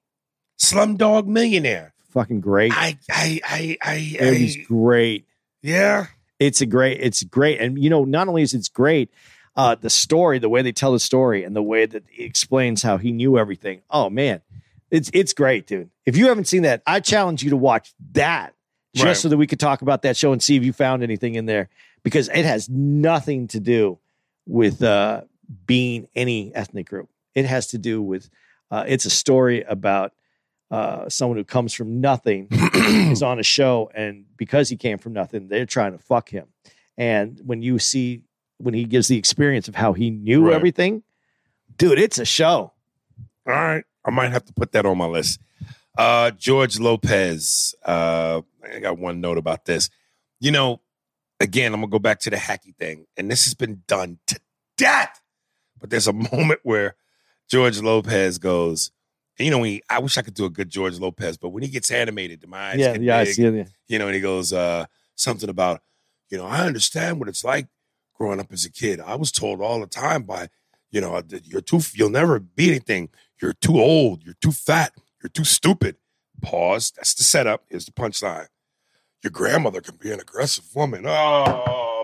[0.60, 1.95] Slumdog Millionaire.
[2.10, 2.72] Fucking great.
[2.76, 5.26] I, I, I, I, I great.
[5.61, 6.07] yeah.
[6.40, 6.99] It's a great.
[7.02, 9.11] It's great, and you know, not only is it's great,
[9.57, 12.81] uh, the story, the way they tell the story, and the way that he explains
[12.81, 13.81] how he knew everything.
[13.90, 14.40] Oh man,
[14.90, 15.90] it's it's great, dude.
[16.06, 18.53] If you haven't seen that, I challenge you to watch that
[18.95, 19.18] just Right.
[19.18, 21.45] so that we could talk about that show and see if you found anything in
[21.45, 21.68] there
[22.03, 23.99] because it has nothing to do
[24.48, 25.23] with uh,
[25.65, 27.10] being any ethnic group.
[27.36, 28.30] It has to do with
[28.72, 30.14] uh, it's a story about
[30.72, 35.14] uh, someone who comes from nothing is on a show, and because he came from
[35.14, 36.48] nothing, they're trying to fuck him.
[36.98, 38.24] And when you see
[38.58, 40.56] when he gives the experience of how he knew Right.
[40.56, 41.04] everything,
[41.78, 42.74] dude, it's a show.
[43.48, 43.84] All right.
[44.06, 45.40] I might have to put that on my list.
[45.98, 47.74] Uh, George Lopez.
[47.86, 49.90] Uh, I got one note about this.
[50.40, 50.82] You know,
[51.40, 54.40] again, I'm gonna go back to the hacky thing, and this has been done to
[54.78, 55.22] death.
[55.80, 56.96] But there's a moment where
[57.50, 58.91] George Lopez goes,
[59.40, 61.64] and you know, he, I wish I could do a good George Lopez, but when
[61.64, 63.70] he gets animated, my eyes yeah, get yeah, I big, see it.
[63.88, 64.86] you know, and he goes uh,
[65.16, 65.82] something about,
[66.30, 67.68] you know, I understand what it's like
[68.14, 68.99] growing up as a kid.
[68.99, 70.49] I was told all the time by,
[70.91, 73.10] you know, you're too, you'll never be anything.
[73.41, 74.24] You're too old.
[74.24, 74.94] You're too fat.
[75.24, 75.95] You're too stupid.
[76.41, 76.91] Pause.
[76.98, 77.64] That's the setup.
[77.70, 78.48] Here's the punchline.
[79.24, 81.06] Your grandmother can be an aggressive woman.
[81.06, 82.02] Oh,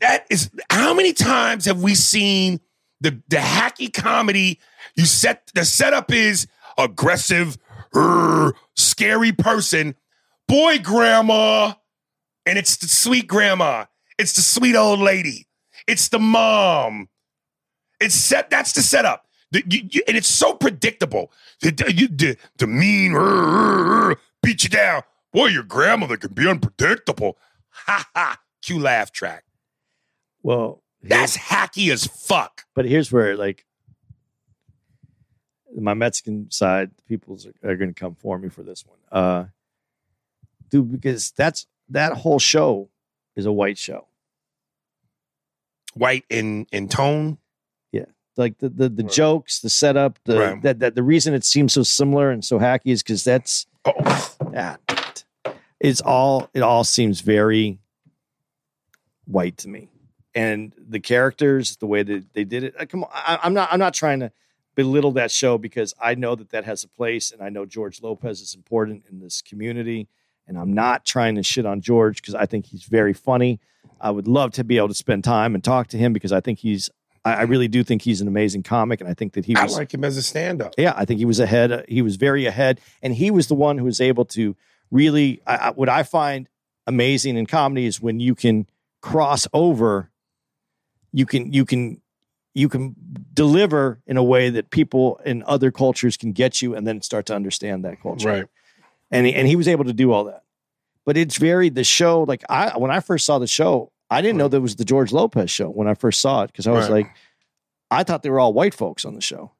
[0.00, 2.60] that is how many times have we seen
[3.00, 4.58] the the hacky comedy?
[4.96, 6.46] You set the setup is
[6.78, 7.58] aggressive,
[7.94, 9.94] er, scary person.
[10.48, 11.74] Boy, grandma,
[12.46, 13.86] And it's the sweet grandma.
[14.18, 15.48] It's the sweet old lady.
[15.88, 17.08] It's the mom.
[18.00, 18.50] It's set.
[18.50, 19.26] That's the setup.
[19.50, 21.32] The- you- you- and it's so predictable.
[21.60, 25.02] The, the, you- the, mean "Rrr, rrr, rrr," beat you down.
[25.32, 27.38] Boy, your grandmother can be unpredictable.
[27.86, 28.38] Ha ha.
[28.62, 29.44] Cue laugh track.
[30.42, 32.62] Well, That's hacky as fuck.
[32.74, 33.64] but here's where like
[35.76, 39.46] my Mexican side people are, are going to come for me for this one, uh,
[40.70, 42.88] dude, because that's that whole show
[43.36, 44.06] is a white show.
[45.94, 47.38] White in in tone.
[47.92, 48.06] Yeah,
[48.36, 49.12] like the the, the Right.
[49.12, 50.62] jokes, the setup, the Right.
[50.62, 54.34] that that the reason it seems so similar and so hacky is because that's Oh,
[54.52, 54.76] yeah,
[55.78, 57.78] it's all it all seems very
[59.26, 59.88] white to me,
[60.34, 62.74] and the characters, the way that they did it.
[62.78, 64.32] uh, Come on, I, I'm not I'm not trying to
[64.74, 68.02] belittle that show because I know that that has a place, and I know George
[68.02, 70.08] Lopez is important in this community,
[70.46, 73.60] and I'm not trying to shit on George because I think he's very funny.
[74.00, 76.40] I would love to be able to spend time and talk to him because I
[76.40, 76.90] think he's
[77.24, 79.64] I, I really do think he's an amazing comic, and I think that he I
[79.64, 80.74] was like him as a stand up.
[80.76, 81.72] yeah, I think he was ahead.
[81.72, 84.56] uh, He was very ahead, and he was the one who was able to
[84.90, 85.40] really.
[85.46, 86.48] I, I, what I find
[86.86, 88.66] amazing in comedy is when you can
[89.00, 90.10] cross over.
[91.12, 92.00] You can you can
[92.54, 92.94] you can
[93.34, 97.26] deliver in a way that people in other cultures can get you, and then start
[97.26, 98.28] to understand that culture.
[98.28, 98.46] Right.
[99.10, 100.42] And he, and he was able to do all that.
[101.04, 102.22] But it's very the show.
[102.22, 105.12] Like I when I first saw the show, I didn't know there was the George
[105.12, 107.04] Lopez show when I first saw it because I was Right.
[107.04, 107.10] like,
[107.90, 109.52] I thought they were all white folks on the show.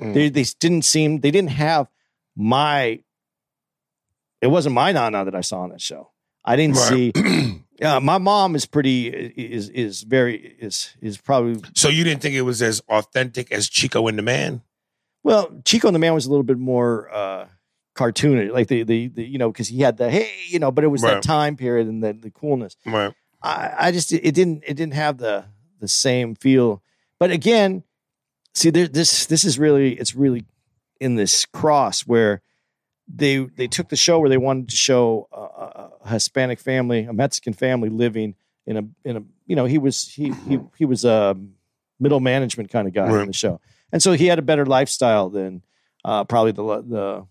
[0.00, 0.14] Mm.
[0.14, 1.88] They they didn't seem they didn't have
[2.36, 3.00] my.
[4.40, 6.10] It wasn't my nana that I saw on that show.
[6.44, 7.12] I didn't Right.
[7.16, 7.61] see.
[7.80, 12.34] Yeah, my mom is pretty is is very is is probably so you didn't think
[12.34, 14.62] it was as authentic as Chico and the Man?
[15.22, 15.50] well.
[15.64, 17.46] Chico and the Man was a little bit more uh
[17.96, 20.84] cartoony, like the the, the you know because he had the hey you know, but
[20.84, 21.14] it was Right.
[21.14, 22.76] that time period and the the coolness.
[22.86, 23.12] Right.
[23.42, 25.46] I, I just it didn't it didn't have the
[25.80, 26.82] the same feel.
[27.18, 27.82] But again,
[28.54, 30.44] see there, this this is really it's really
[31.00, 32.42] in this cross where
[33.12, 35.51] they they took the show where they wanted to show a
[36.06, 38.34] Hispanic family, a Mexican family living
[38.66, 41.36] in a in a you know he was he he he was a
[42.00, 43.20] middle management kind of guy Right.
[43.22, 43.60] on the show,
[43.92, 45.62] and so he had a better lifestyle than
[46.04, 47.26] uh, probably the the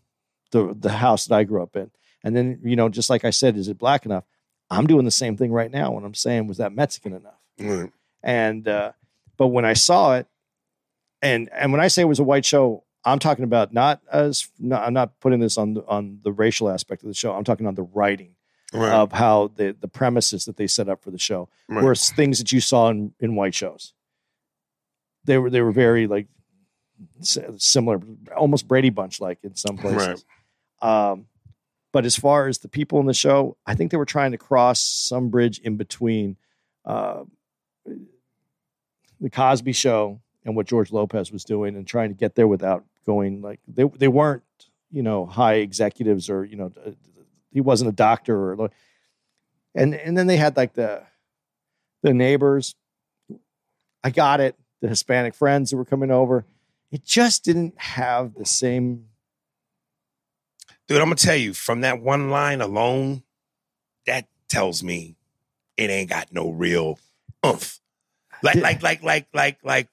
[0.51, 1.91] the the house that I grew up in.
[2.23, 4.25] And then you know, just like I said, is it black enough?
[4.69, 7.39] I'm doing the same thing right now when I'm saying, was that Mexican enough?
[7.59, 7.91] Right.
[8.23, 8.91] And uh,
[9.37, 10.27] but when I saw it,
[11.21, 14.47] and and when I say it was a white show, I'm talking about not as
[14.59, 17.33] no, I'm not putting this on the, on the racial aspect of the show.
[17.33, 18.35] I'm talking on the writing
[18.73, 18.93] Right.
[18.93, 21.83] of how the the premises that they set up for the show Right.
[21.83, 23.93] were things that you saw in, in white shows.
[25.25, 26.27] They were they were very like
[27.21, 27.99] similar,
[28.35, 30.25] almost Brady Bunch like in some places.
[30.81, 31.25] Um,
[31.91, 34.37] but as far as the people in the show, I think they were trying to
[34.37, 36.37] cross some bridge in between
[36.85, 37.23] uh,
[39.19, 42.85] the Cosby Show and what George Lopez was doing, and trying to get there without
[43.05, 44.43] going like they they weren't
[44.91, 46.91] you know high executives or you know uh,
[47.51, 48.69] he wasn't a doctor or
[49.75, 51.03] and and then they had like the
[52.03, 52.75] the neighbors.
[54.03, 54.55] I got it.
[54.81, 56.45] The Hispanic friends that were coming over.
[56.91, 59.05] It just didn't have the same
[60.87, 63.23] Dude, I'm gonna tell you, from that one line alone,
[64.07, 65.15] that tells me
[65.77, 66.99] it ain't got no real
[67.45, 67.79] oomph.
[68.43, 68.61] Like, Yeah.
[68.63, 69.87] like, like, like, like, like,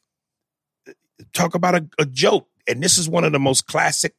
[1.33, 2.49] talk about a, a joke.
[2.67, 4.15] And this is one of the most classic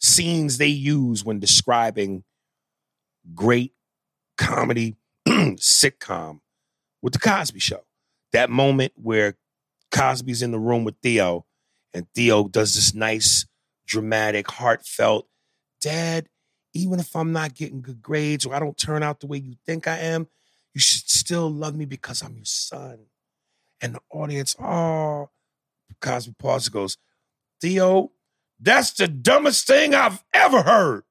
[0.00, 2.24] scenes they use when describing
[3.34, 3.72] great
[4.36, 4.96] comedy
[5.28, 6.40] sitcom
[7.02, 7.84] with the Cosby Show.
[8.32, 9.36] That moment where
[9.90, 11.46] Cosby's in the room with Theo,
[11.94, 13.46] and Theo does this nice,
[13.86, 15.26] dramatic, heartfelt,
[15.80, 16.28] Dad,
[16.74, 19.54] even if I'm not getting good grades or I don't turn out the way you
[19.66, 20.28] think I am,
[20.74, 23.06] you should still love me because I'm your son.
[23.80, 25.30] And the audience, oh,
[26.00, 26.96] Cosby pauses goes,
[27.60, 28.12] Theo,
[28.60, 31.04] that's the dumbest thing I've ever heard.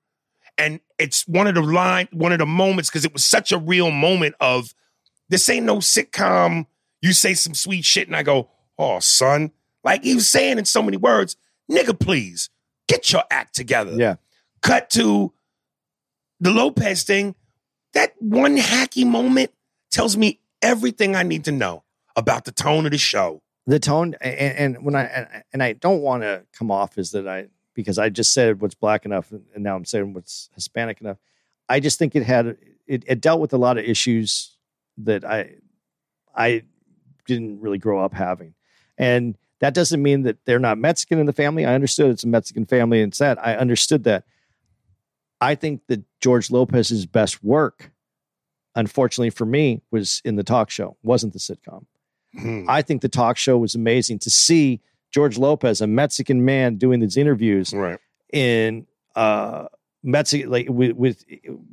[0.58, 3.58] And it's one of the line, one of the moments, because it was such a
[3.58, 4.74] real moment of
[5.30, 6.66] this ain't no sitcom.
[7.02, 9.52] You say some sweet shit, and I go, oh, son.
[9.84, 11.38] Like he was saying in so many words,
[11.72, 12.50] nigga, please
[12.88, 14.16] get your act together yeah.
[14.62, 15.34] cut to
[16.40, 17.36] the Lopez thing,
[17.94, 19.52] that one hacky moment
[19.92, 21.84] tells me everything I need to know
[22.16, 23.42] about the tone of the show.
[23.66, 27.12] the tone and, and when I and, and I don't want to come off as
[27.12, 27.48] that I
[27.78, 31.18] because I just said what's black enough and now I'm saying what's Hispanic enough.
[31.70, 34.58] I just think it had it, it dealt with a lot of issues
[34.98, 35.52] that I
[36.36, 36.64] I
[37.26, 38.54] didn't really grow up having,
[38.98, 41.66] and that doesn't mean that they're not Mexican in the family.
[41.66, 43.38] I understood it's a Mexican family and sad.
[43.40, 44.26] I understood that.
[45.40, 47.92] I think that George Lopez's best work
[48.78, 51.86] unfortunately for me, was in the talk show, wasn't the sitcom.
[52.40, 52.66] Hmm.
[52.70, 54.82] I think the talk show was amazing to see
[55.18, 57.98] George Lopez, a Mexican man, doing these interviews right.
[58.32, 58.86] in
[59.16, 59.66] uh
[60.04, 61.26] Mexican like with, with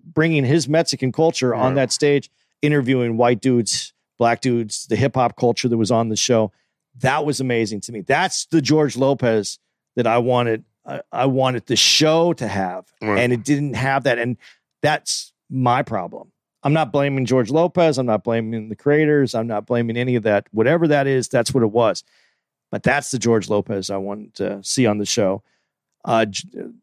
[0.02, 2.30] bringing his Mexican culture on that stage,
[2.62, 6.52] interviewing white dudes, black dudes, the hip hop culture that was on the show.
[7.00, 8.00] That was amazing to me.
[8.00, 9.58] That's the George Lopez
[9.94, 10.64] that I wanted.
[10.86, 13.18] I, I wanted the show to have, Right.
[13.18, 14.18] and it didn't have that.
[14.18, 14.38] And
[14.80, 16.32] that's my problem.
[16.62, 17.98] I'm not blaming George Lopez.
[17.98, 19.34] I'm not blaming the creators.
[19.34, 20.46] I'm not blaming any of that.
[20.50, 22.04] Whatever that is, that's what it was.
[22.74, 25.44] But that's the George Lopez I want to see on the show.
[26.04, 26.26] Uh,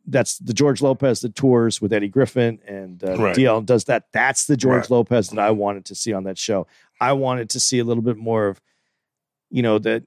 [0.08, 3.36] that's the George Lopez that tours with Eddie Griffin and uh, Right.
[3.36, 4.06] DL does that.
[4.14, 4.90] That's the George Right.
[4.92, 6.66] Lopez that I wanted to see on that show.
[7.02, 8.62] I wanted to see a little bit more of,
[9.50, 10.04] you know, that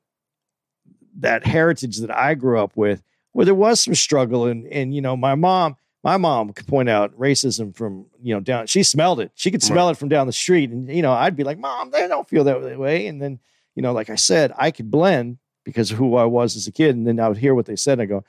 [1.19, 3.02] that heritage that I grew up with,
[3.32, 6.89] where there was some struggle and and you know, my mom, my mom could point
[6.89, 8.69] out racism from you know down.
[8.69, 9.32] She smelled it.
[9.35, 11.90] She could smell it from down the street, and you know, I'd be like, "Mom,
[11.90, 13.39] they don't feel that way." And then,
[13.74, 16.73] you know, like I said, I could blend because of who I was as a
[16.73, 18.24] kid, and then I would hear what they said, and I go,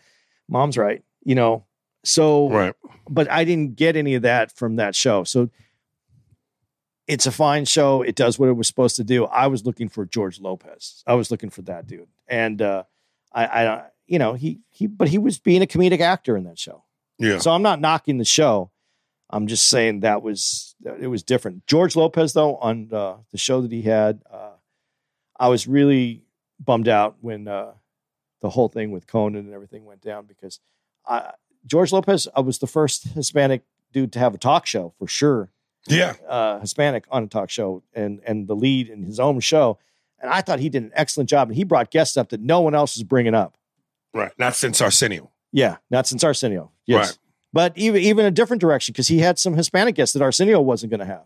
[0.48, 1.66] "Mom's right," you know.
[2.04, 2.74] So, Right.
[3.10, 5.24] but I didn't get any of that from that show.
[5.24, 5.50] So
[7.08, 8.02] it's a fine show.
[8.02, 9.26] It does what it was supposed to do.
[9.26, 11.04] I was looking for George Lopez.
[11.06, 12.08] I was looking for that dude.
[12.28, 12.84] And uh
[13.32, 16.60] I I you know, he he but he was being a comedic actor in that
[16.60, 16.84] show.
[17.20, 17.38] Yeah.
[17.40, 18.72] So I'm not knocking the show.
[19.30, 21.66] I'm just saying that was it was different.
[21.68, 24.52] George Lopez though on uh, the show that he had, uh,
[25.40, 26.25] I was really
[26.60, 27.74] bummed out when uh,
[28.42, 30.60] the whole thing with Conan and everything went down because
[31.06, 31.32] I,
[31.66, 35.52] George Lopez I was the first Hispanic dude to have a talk show for sure,
[35.88, 36.14] yeah.
[36.28, 39.80] uh, Hispanic on a talk show and and the lead in his own show,
[40.20, 42.62] and I thought he did an excellent job and he brought guests up that no
[42.62, 43.58] one else was bringing up.
[44.14, 44.32] Right.
[44.38, 45.32] Not since Arsenio.
[45.52, 46.72] Yeah, not since Arsenio.
[46.86, 47.08] Yes.
[47.08, 47.18] Right.
[47.54, 50.90] But even even a different direction because he had some Hispanic guests that Arsenio wasn't
[50.90, 51.26] going to have.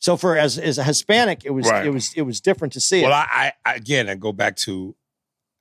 [0.00, 1.86] So for as as a Hispanic, it was Right.
[1.86, 3.14] it was it was different to see Well, it.
[3.14, 4.94] I, I again, I go back to,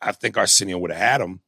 [0.02, 1.42] I think Arsenio would have had him,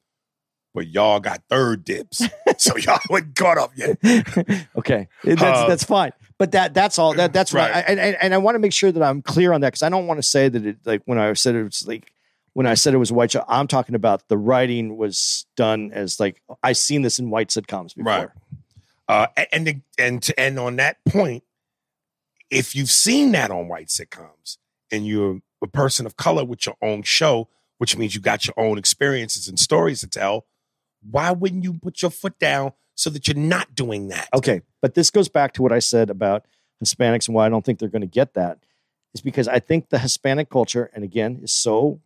[0.74, 2.22] but y'all got third dibs,
[2.58, 3.98] so y'all wasn't caught up yet.
[4.78, 6.12] okay, that's Uh, that's fine.
[6.38, 7.72] But that that's all that that's right.
[7.72, 7.86] Right.
[7.88, 9.90] I, and and I want to make sure that I'm clear on that because I
[9.90, 12.12] don't want to say that it like when I said it was like
[12.54, 13.46] when I said it was a white show.
[13.48, 17.96] I'm talking about the writing was done as like I've seen this in white sitcoms
[17.96, 18.04] before.
[18.12, 18.30] Right.
[19.08, 21.44] Uh, and and to end on that point,
[22.52, 24.58] if you've seen that on white sitcoms
[24.92, 27.48] and you're a person of color with your own show,
[27.78, 30.46] which means you got your own experiences and stories to tell,
[31.10, 34.30] why wouldn't you put your foot down so that you're not doing that?
[34.34, 36.46] Okay, but this goes back to what I said about
[36.84, 38.60] Hispanics and why I don't think they're going to get that
[39.14, 42.02] is because I think the Hispanic culture, and again, is so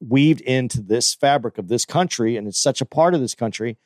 [0.00, 3.78] weaved into this fabric of this country, and it's such a part of this country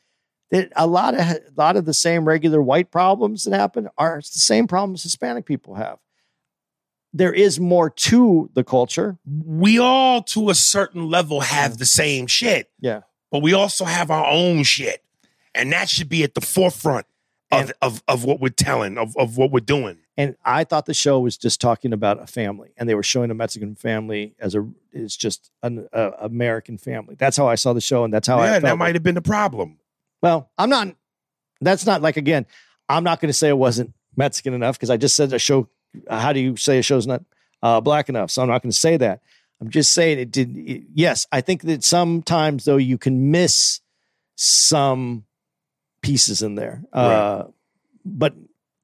[0.50, 4.16] that a lot of a lot of the same regular white problems that happen are
[4.16, 5.98] the same problems Hispanic people have.
[7.12, 9.18] There is more to the culture.
[9.26, 12.70] We all, to a certain level, have the same shit.
[12.80, 13.00] Yeah.
[13.32, 15.02] but we also have our own shit.
[15.52, 17.06] And that should be at the forefront
[17.50, 19.98] of, And- of, of what we're telling, of, of what we're doing.
[20.16, 23.32] And I thought the show was just talking about a family, and they were showing
[23.32, 27.16] a Mexican family as a it's just an a, American family.
[27.18, 29.14] That's how I saw the show, and that's how I yeah, that might have been
[29.16, 29.78] the problem.
[30.22, 30.94] Well, I'm not.
[31.60, 32.46] That's not like again.
[32.88, 35.68] I'm not going to say it wasn't Mexican enough because I just said a show.
[36.08, 37.22] How do you say a show's not
[37.62, 38.30] uh, black enough?
[38.30, 39.20] So I'm not going to say that.
[39.60, 40.56] I'm just saying it did.
[40.56, 43.80] It, yes, I think that sometimes though you can miss
[44.36, 45.24] some
[46.02, 46.82] pieces in there.
[46.92, 47.44] Uh,
[48.04, 48.34] but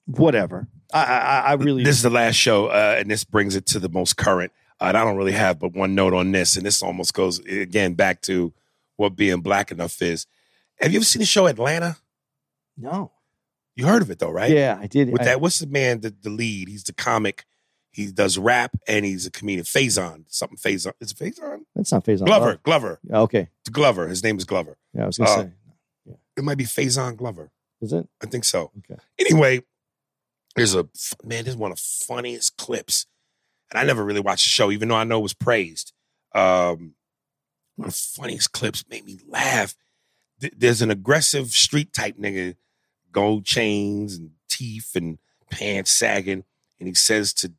[0.07, 0.69] whatever.
[0.93, 3.79] I, I, I really This is the last show, uh, and this brings it to
[3.79, 4.53] the most current.
[4.81, 7.39] Uh, and I don't really have but one note on this, and this almost goes
[7.41, 8.53] again back to
[8.97, 10.27] what being black enough is.
[10.81, 11.97] Have you ever seen the show Atlanta?
[12.77, 13.12] no.
[13.78, 14.51] You heard of it though, right?
[14.51, 15.11] Yeah, I did.
[15.12, 16.69] With I- that, what's the man, the, the lead?
[16.69, 17.44] He's the comic.
[17.90, 19.65] He does rap and he's a comedian.
[19.66, 20.93] Faison, something Faison.
[20.98, 21.61] Is it Faison?
[21.74, 22.24] that's not Faison.
[22.24, 23.48] Glover, Glover, Oh, okay.
[23.61, 24.09] It's Glover.
[24.09, 24.78] His name is Glover.
[24.94, 26.16] Yeah, I was gonna Uh, say.
[26.39, 27.51] It might be Faison Glover.
[27.82, 28.09] Is it?
[28.23, 28.70] I think so.
[28.78, 28.98] Okay.
[29.19, 29.62] Anyway,
[30.55, 30.89] there's a
[31.23, 31.44] man.
[31.44, 33.05] This is one of the funniest clips,
[33.70, 35.93] and I never really watched the show, even though I know it was praised.
[36.35, 36.94] Um,
[37.77, 39.74] one of the funniest clips made me laugh.
[40.41, 42.57] Th- There's an aggressive street type nigga,
[43.13, 45.19] gold chains and teeth and
[45.51, 46.45] pants sagging,
[46.79, 47.53] and he says to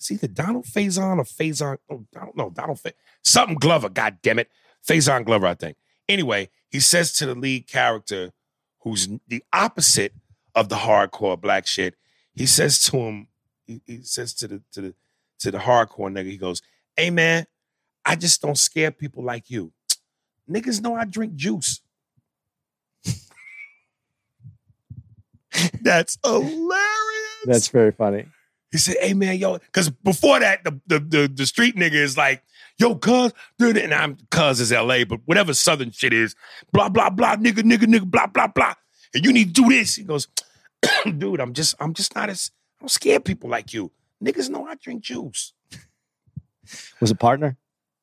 [0.00, 1.76] it's either Donald Faison or Faison.
[1.90, 2.48] Oh, I don't know.
[2.48, 3.90] Donald Fa- something Glover.
[3.90, 4.50] God damn it,
[4.86, 5.46] Faison Glover.
[5.46, 5.76] I think.
[6.08, 8.32] Anyway, he says to the lead character,
[8.80, 10.14] who's the opposite
[10.54, 11.96] of the hardcore black shit.
[12.34, 13.28] He says to him,
[13.66, 14.94] he, he says to the to the
[15.40, 16.62] to the hardcore nigga, he goes,
[16.96, 17.44] "Hey man,
[18.04, 19.72] I just don't scare people like you.
[20.48, 21.79] Niggas know I drink juice."
[25.82, 27.44] That's hilarious.
[27.44, 28.26] That's very funny.
[28.70, 32.16] He said, "Hey man, yo," because before that, the, the the the street nigga is
[32.16, 32.42] like,
[32.78, 36.36] "Yo, cuz," dude, and I'm cuz is L.A., but whatever Southern shit is,
[36.72, 38.74] blah blah blah, nigga, nigga, nigga, blah blah blah,
[39.12, 39.96] and you need to do this.
[39.96, 40.28] He goes,
[41.04, 43.90] "Dude, I'm just I'm just not as I don't scare people like you.
[44.24, 45.52] Niggas know I drink juice."
[47.00, 47.56] Was it partner?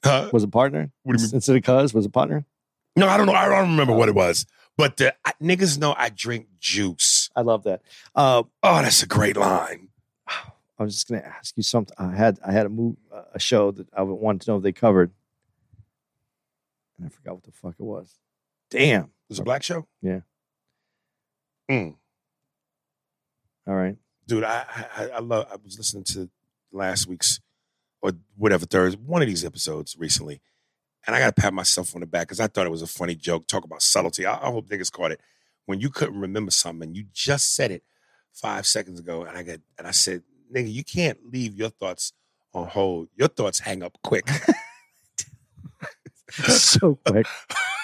[0.03, 0.29] Huh?
[0.33, 0.91] Was it partner?
[1.03, 1.35] What do you mean?
[1.35, 2.45] Instead of cuz, was it partner?
[2.97, 3.33] No, I don't know.
[3.33, 4.25] I don't remember what it oh.
[4.25, 4.45] was,
[4.75, 7.16] but the, I, niggas know I drink juice.
[7.37, 7.81] I love that.
[8.15, 9.87] Uh, Oh, that's a great line.
[10.27, 11.95] I was just going to ask you something.
[11.97, 12.97] I had I had a move
[13.33, 15.11] a show that I wanted to know if they covered,
[16.97, 18.13] and I forgot what the fuck it was.
[18.69, 19.03] Damn.
[19.05, 19.87] It was a black show.
[20.01, 20.19] Yeah.
[21.69, 21.95] Mm.
[23.67, 23.97] All right.
[24.27, 24.43] dude.
[24.43, 24.65] I,
[24.95, 25.47] I I love.
[25.51, 26.29] I was listening to
[26.71, 27.39] last week's
[28.01, 30.41] or whatever Thursday one of these episodes recently,
[31.05, 32.87] and I got to pat myself on the back because I thought it was a
[32.87, 33.47] funny joke.
[33.47, 34.25] Talk about subtlety.
[34.25, 35.21] I, I hope niggas caught it
[35.67, 37.83] when you couldn't remember something and you just said it
[38.33, 42.13] five seconds ago, and I got and I said, nigga, you can't leave your thoughts
[42.53, 43.09] on hold.
[43.15, 44.27] Your thoughts hang up quick.
[46.29, 47.27] so quick.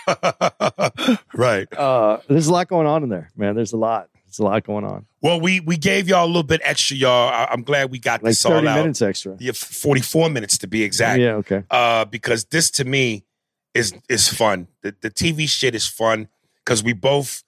[1.33, 1.67] right.
[1.77, 3.55] Uh, there's a lot going on in there, man.
[3.55, 4.09] There's a lot.
[4.25, 5.05] There's a lot going on.
[5.21, 7.29] Well, we we gave y'all a little bit extra, y'all.
[7.29, 9.35] I, I'm glad we got Like this all 30 minutes extra.
[9.39, 11.19] Yeah, 44 minutes to be exact.
[11.19, 11.35] Yeah.
[11.35, 11.63] Okay.
[11.69, 13.25] uh, because this to me
[13.73, 14.69] is is fun.
[14.81, 16.29] The the TV shit is fun
[16.63, 17.43] because we both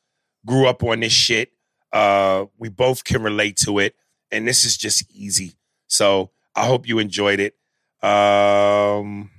[0.46, 1.52] grew up on this shit.
[1.92, 3.96] Uh, we both can relate to it,
[4.32, 5.54] and this is just easy.
[5.88, 7.56] So I hope you enjoyed it.
[8.08, 9.32] Um,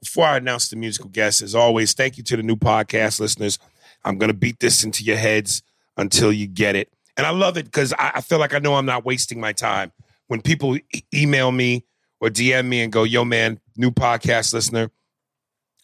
[0.00, 3.58] before I announce the musical guest, as always, thank you to the new podcast listeners.
[4.04, 5.62] I'm gonna beat this into your heads
[5.96, 8.74] until you get it, and I love it because I, I feel like I know
[8.74, 9.92] I'm not wasting my time
[10.28, 11.84] when people e- email me
[12.20, 14.90] or DM me and go, yo, man, new podcast listener.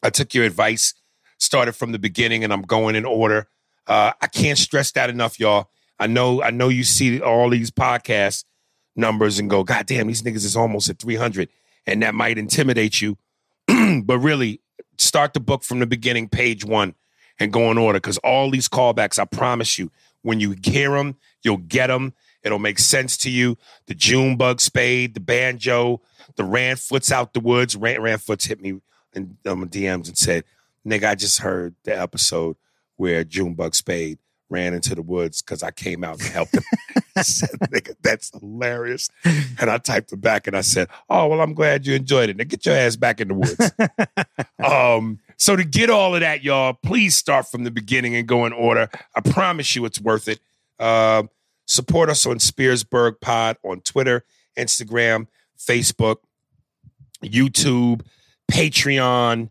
[0.03, 0.95] I took your advice,
[1.39, 3.49] started from the beginning, and I'm going in order.
[3.87, 5.71] Uh, I can't stress that enough, y'all.
[5.99, 8.45] I know, I know you see all these podcast
[8.97, 11.49] numbers and go, God damn, these niggas is almost at 300.
[11.87, 13.17] And that might intimidate you.
[14.03, 14.61] but really,
[14.99, 16.95] start the book from the beginning, page one,
[17.39, 17.99] and go in order.
[17.99, 19.91] Because all these callbacks, I promise you,
[20.23, 22.13] when you hear them, you'll get them.
[22.43, 23.57] It'll make sense to you.
[23.87, 26.01] The June bug spade, the banjo,
[26.37, 27.77] the ran foots out the woods.
[27.77, 28.81] Ran, ran foots hit me
[29.15, 30.45] in um, DMs and said,
[30.87, 32.57] "Nigga, I just heard the episode
[32.97, 34.19] where Junebug spade
[34.49, 36.63] ran into the woods because I came out and helped him."
[37.17, 39.09] I said, "Nigga, that's hilarious."
[39.59, 42.37] And I typed it back and I said, "Oh well, I'm glad you enjoyed it.
[42.37, 43.73] Now get your ass back in the woods."
[44.65, 48.47] um, so to get all of that, y'all, please start from the beginning and go
[48.47, 48.89] in order.
[49.15, 50.41] I promise you, it's worth it.
[50.79, 51.29] Um,
[51.67, 54.25] support us on Spearsburg Pod on Twitter,
[54.57, 55.27] Instagram,
[55.59, 56.17] Facebook,
[57.23, 58.03] YouTube,
[58.51, 59.51] Patreon.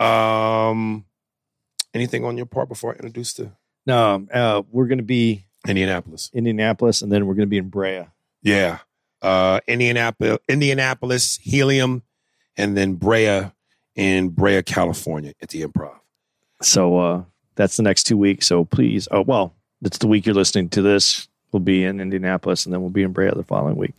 [0.00, 1.04] Um,
[1.94, 3.52] anything on your part before I introduce the
[3.86, 6.30] No, uh, we're going to be Indianapolis?
[6.32, 8.06] Indianapolis, and then we're going to be in Brea.
[8.42, 8.78] Yeah.
[9.22, 12.02] Uh, Indianapolis, Indianapolis, Helium,
[12.56, 13.50] and then Brea
[13.94, 15.96] in Brea, California at the Improv.
[16.62, 17.22] So uh,
[17.56, 18.46] that's the next two weeks.
[18.46, 21.28] So please, oh well, that's the week you're listening to this.
[21.52, 23.94] We'll be in Indianapolis, and then we'll be in Brea the following week.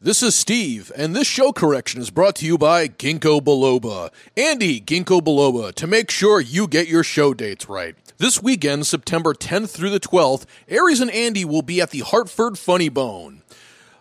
[0.00, 4.12] This is Steve, and this show correction is brought to you by Ginkgo Biloba.
[4.36, 7.96] Andy Ginkgo Biloba to make sure you get your show dates right.
[8.16, 12.56] This weekend, September 10th through the 12th, Aries and Andy will be at the Hartford
[12.60, 13.42] Funny Bone.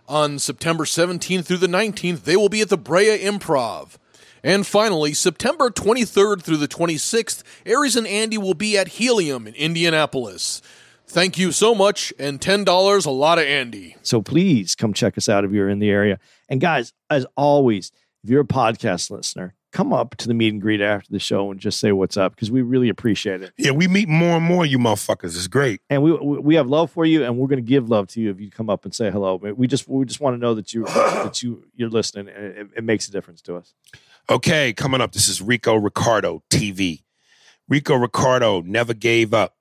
[0.07, 3.97] On September 17th through the 19th, they will be at the Brea Improv.
[4.43, 9.55] And finally, September 23rd through the 26th, Aries and Andy will be at Helium in
[9.55, 10.61] Indianapolis.
[11.09, 13.95] Thank you so much, and $10 a lot of Andy.
[14.03, 16.19] So please come check us out if you're in the area.
[16.49, 17.93] And guys, as always,
[18.23, 21.51] if you're a podcast listener, come up to the meet and greet after the show
[21.51, 23.53] and just say what's up because we really appreciate it.
[23.57, 25.35] Yeah, we meet more and more you motherfuckers.
[25.35, 25.81] It's great.
[25.89, 28.21] And we we we have love for you, and we're going to give love to
[28.21, 29.35] you if you come up and say hello.
[29.35, 32.67] We just we just want to know that you that you you're listening, and it,
[32.77, 33.73] it makes a difference to us.
[34.29, 37.03] Okay, coming up, this is Rico Ricardo TV.
[37.69, 39.56] Rico Ricardo never gave up,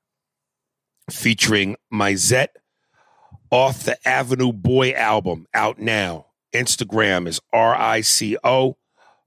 [1.11, 2.57] featuring Mizette
[3.51, 6.27] off the Avenue Boy album out now.
[6.53, 8.77] Instagram is R I C O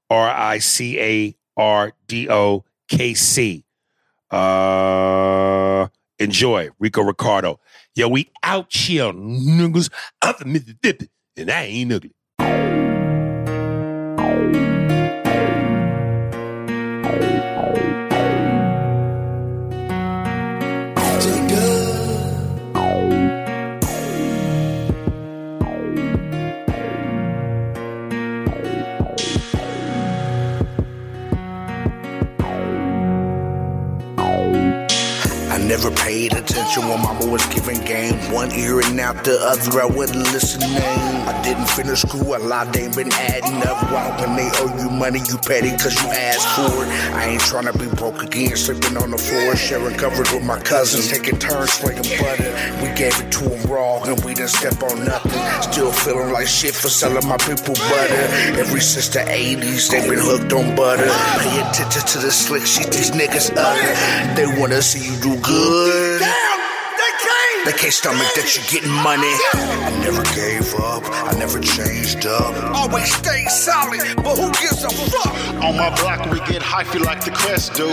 [0.10, 3.66] R I C A R D O K C.
[4.32, 5.88] Uh,
[6.18, 7.60] enjoy Rico Ricardo.
[7.96, 9.92] Yo, we out here, niggas.
[10.22, 12.14] I'm Mississippi, and I ain't ugly.
[35.82, 38.16] Never paid attention when mama was giving game.
[38.34, 40.68] One ear and out the other, I wasn't listening.
[40.76, 43.84] I didn't finish school, a lot they been adding up.
[43.92, 46.90] Why when they owe you money, you petty cause you asked for it.
[47.16, 51.08] I ain't tryna be broke again, sleeping on the floor, sharing covers with my cousins,
[51.08, 52.52] taking turns slinging butter.
[52.82, 55.40] We gave it to them raw, and we didn't step on nothing.
[55.72, 58.24] Still feeling like shit for selling my people butter.
[58.60, 61.08] Every since the 80s, they been hooked on butter.
[61.40, 64.36] Pay attention to the slick shit these niggas utter.
[64.36, 66.20] They wanna see you do good good.
[66.22, 66.69] Damn.
[67.70, 69.30] They can't stomach that you're getting money.
[69.54, 72.74] I never gave up, I never changed up.
[72.74, 75.40] Always stayed solid, but who gives a fuck?
[75.64, 77.92] On my block, we get hyphy like the crest do.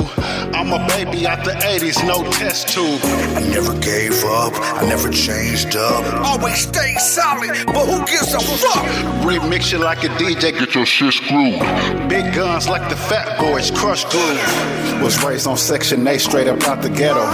[0.57, 3.01] I'm a baby out the 80s, no test tube.
[3.05, 6.25] I never gave up, I never changed up.
[6.25, 8.83] Always stayed solid, but who gives a fuck?
[9.29, 11.61] Remix you like a DJ, get your shit screwed.
[12.09, 15.03] Big guns like the fat boys, Krush Groove.
[15.03, 17.27] Was raised on Section 8, straight up out the ghetto.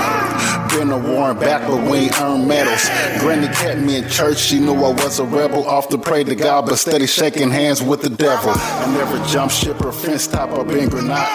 [0.76, 2.88] Been a war and back, but we ain't earned medals.
[3.20, 5.66] Granny kept me in church, she knew I was a rebel.
[5.66, 8.52] Off to pray to God, but steady shaking hands with the devil.
[8.54, 11.26] I never jumped ship or fence top or been grenade.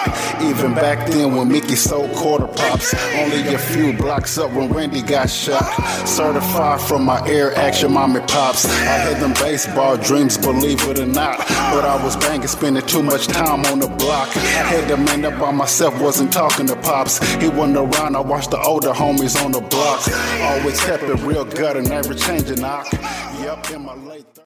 [0.42, 2.94] Even back then when Mickey sold quarter pops.
[3.16, 5.64] Only a few blocks up when Randy got shot.
[6.06, 8.64] Certified from my air action mommy pops.
[8.64, 11.38] I had them baseball dreams, believe it or not.
[11.72, 14.28] But I was banging, spending too much time on the block.
[14.28, 17.18] Had to man up by myself, wasn't talking to pops.
[17.36, 20.00] He wasn't around, I watched the older homies on the block.
[20.40, 22.90] Always kept it real gutter, never changing knock.
[22.92, 24.44] Yep, in my late thir-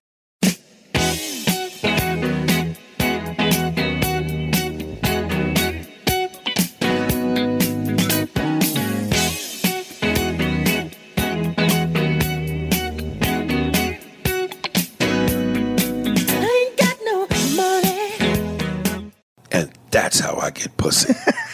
[19.51, 21.15] And that's how I get pussy.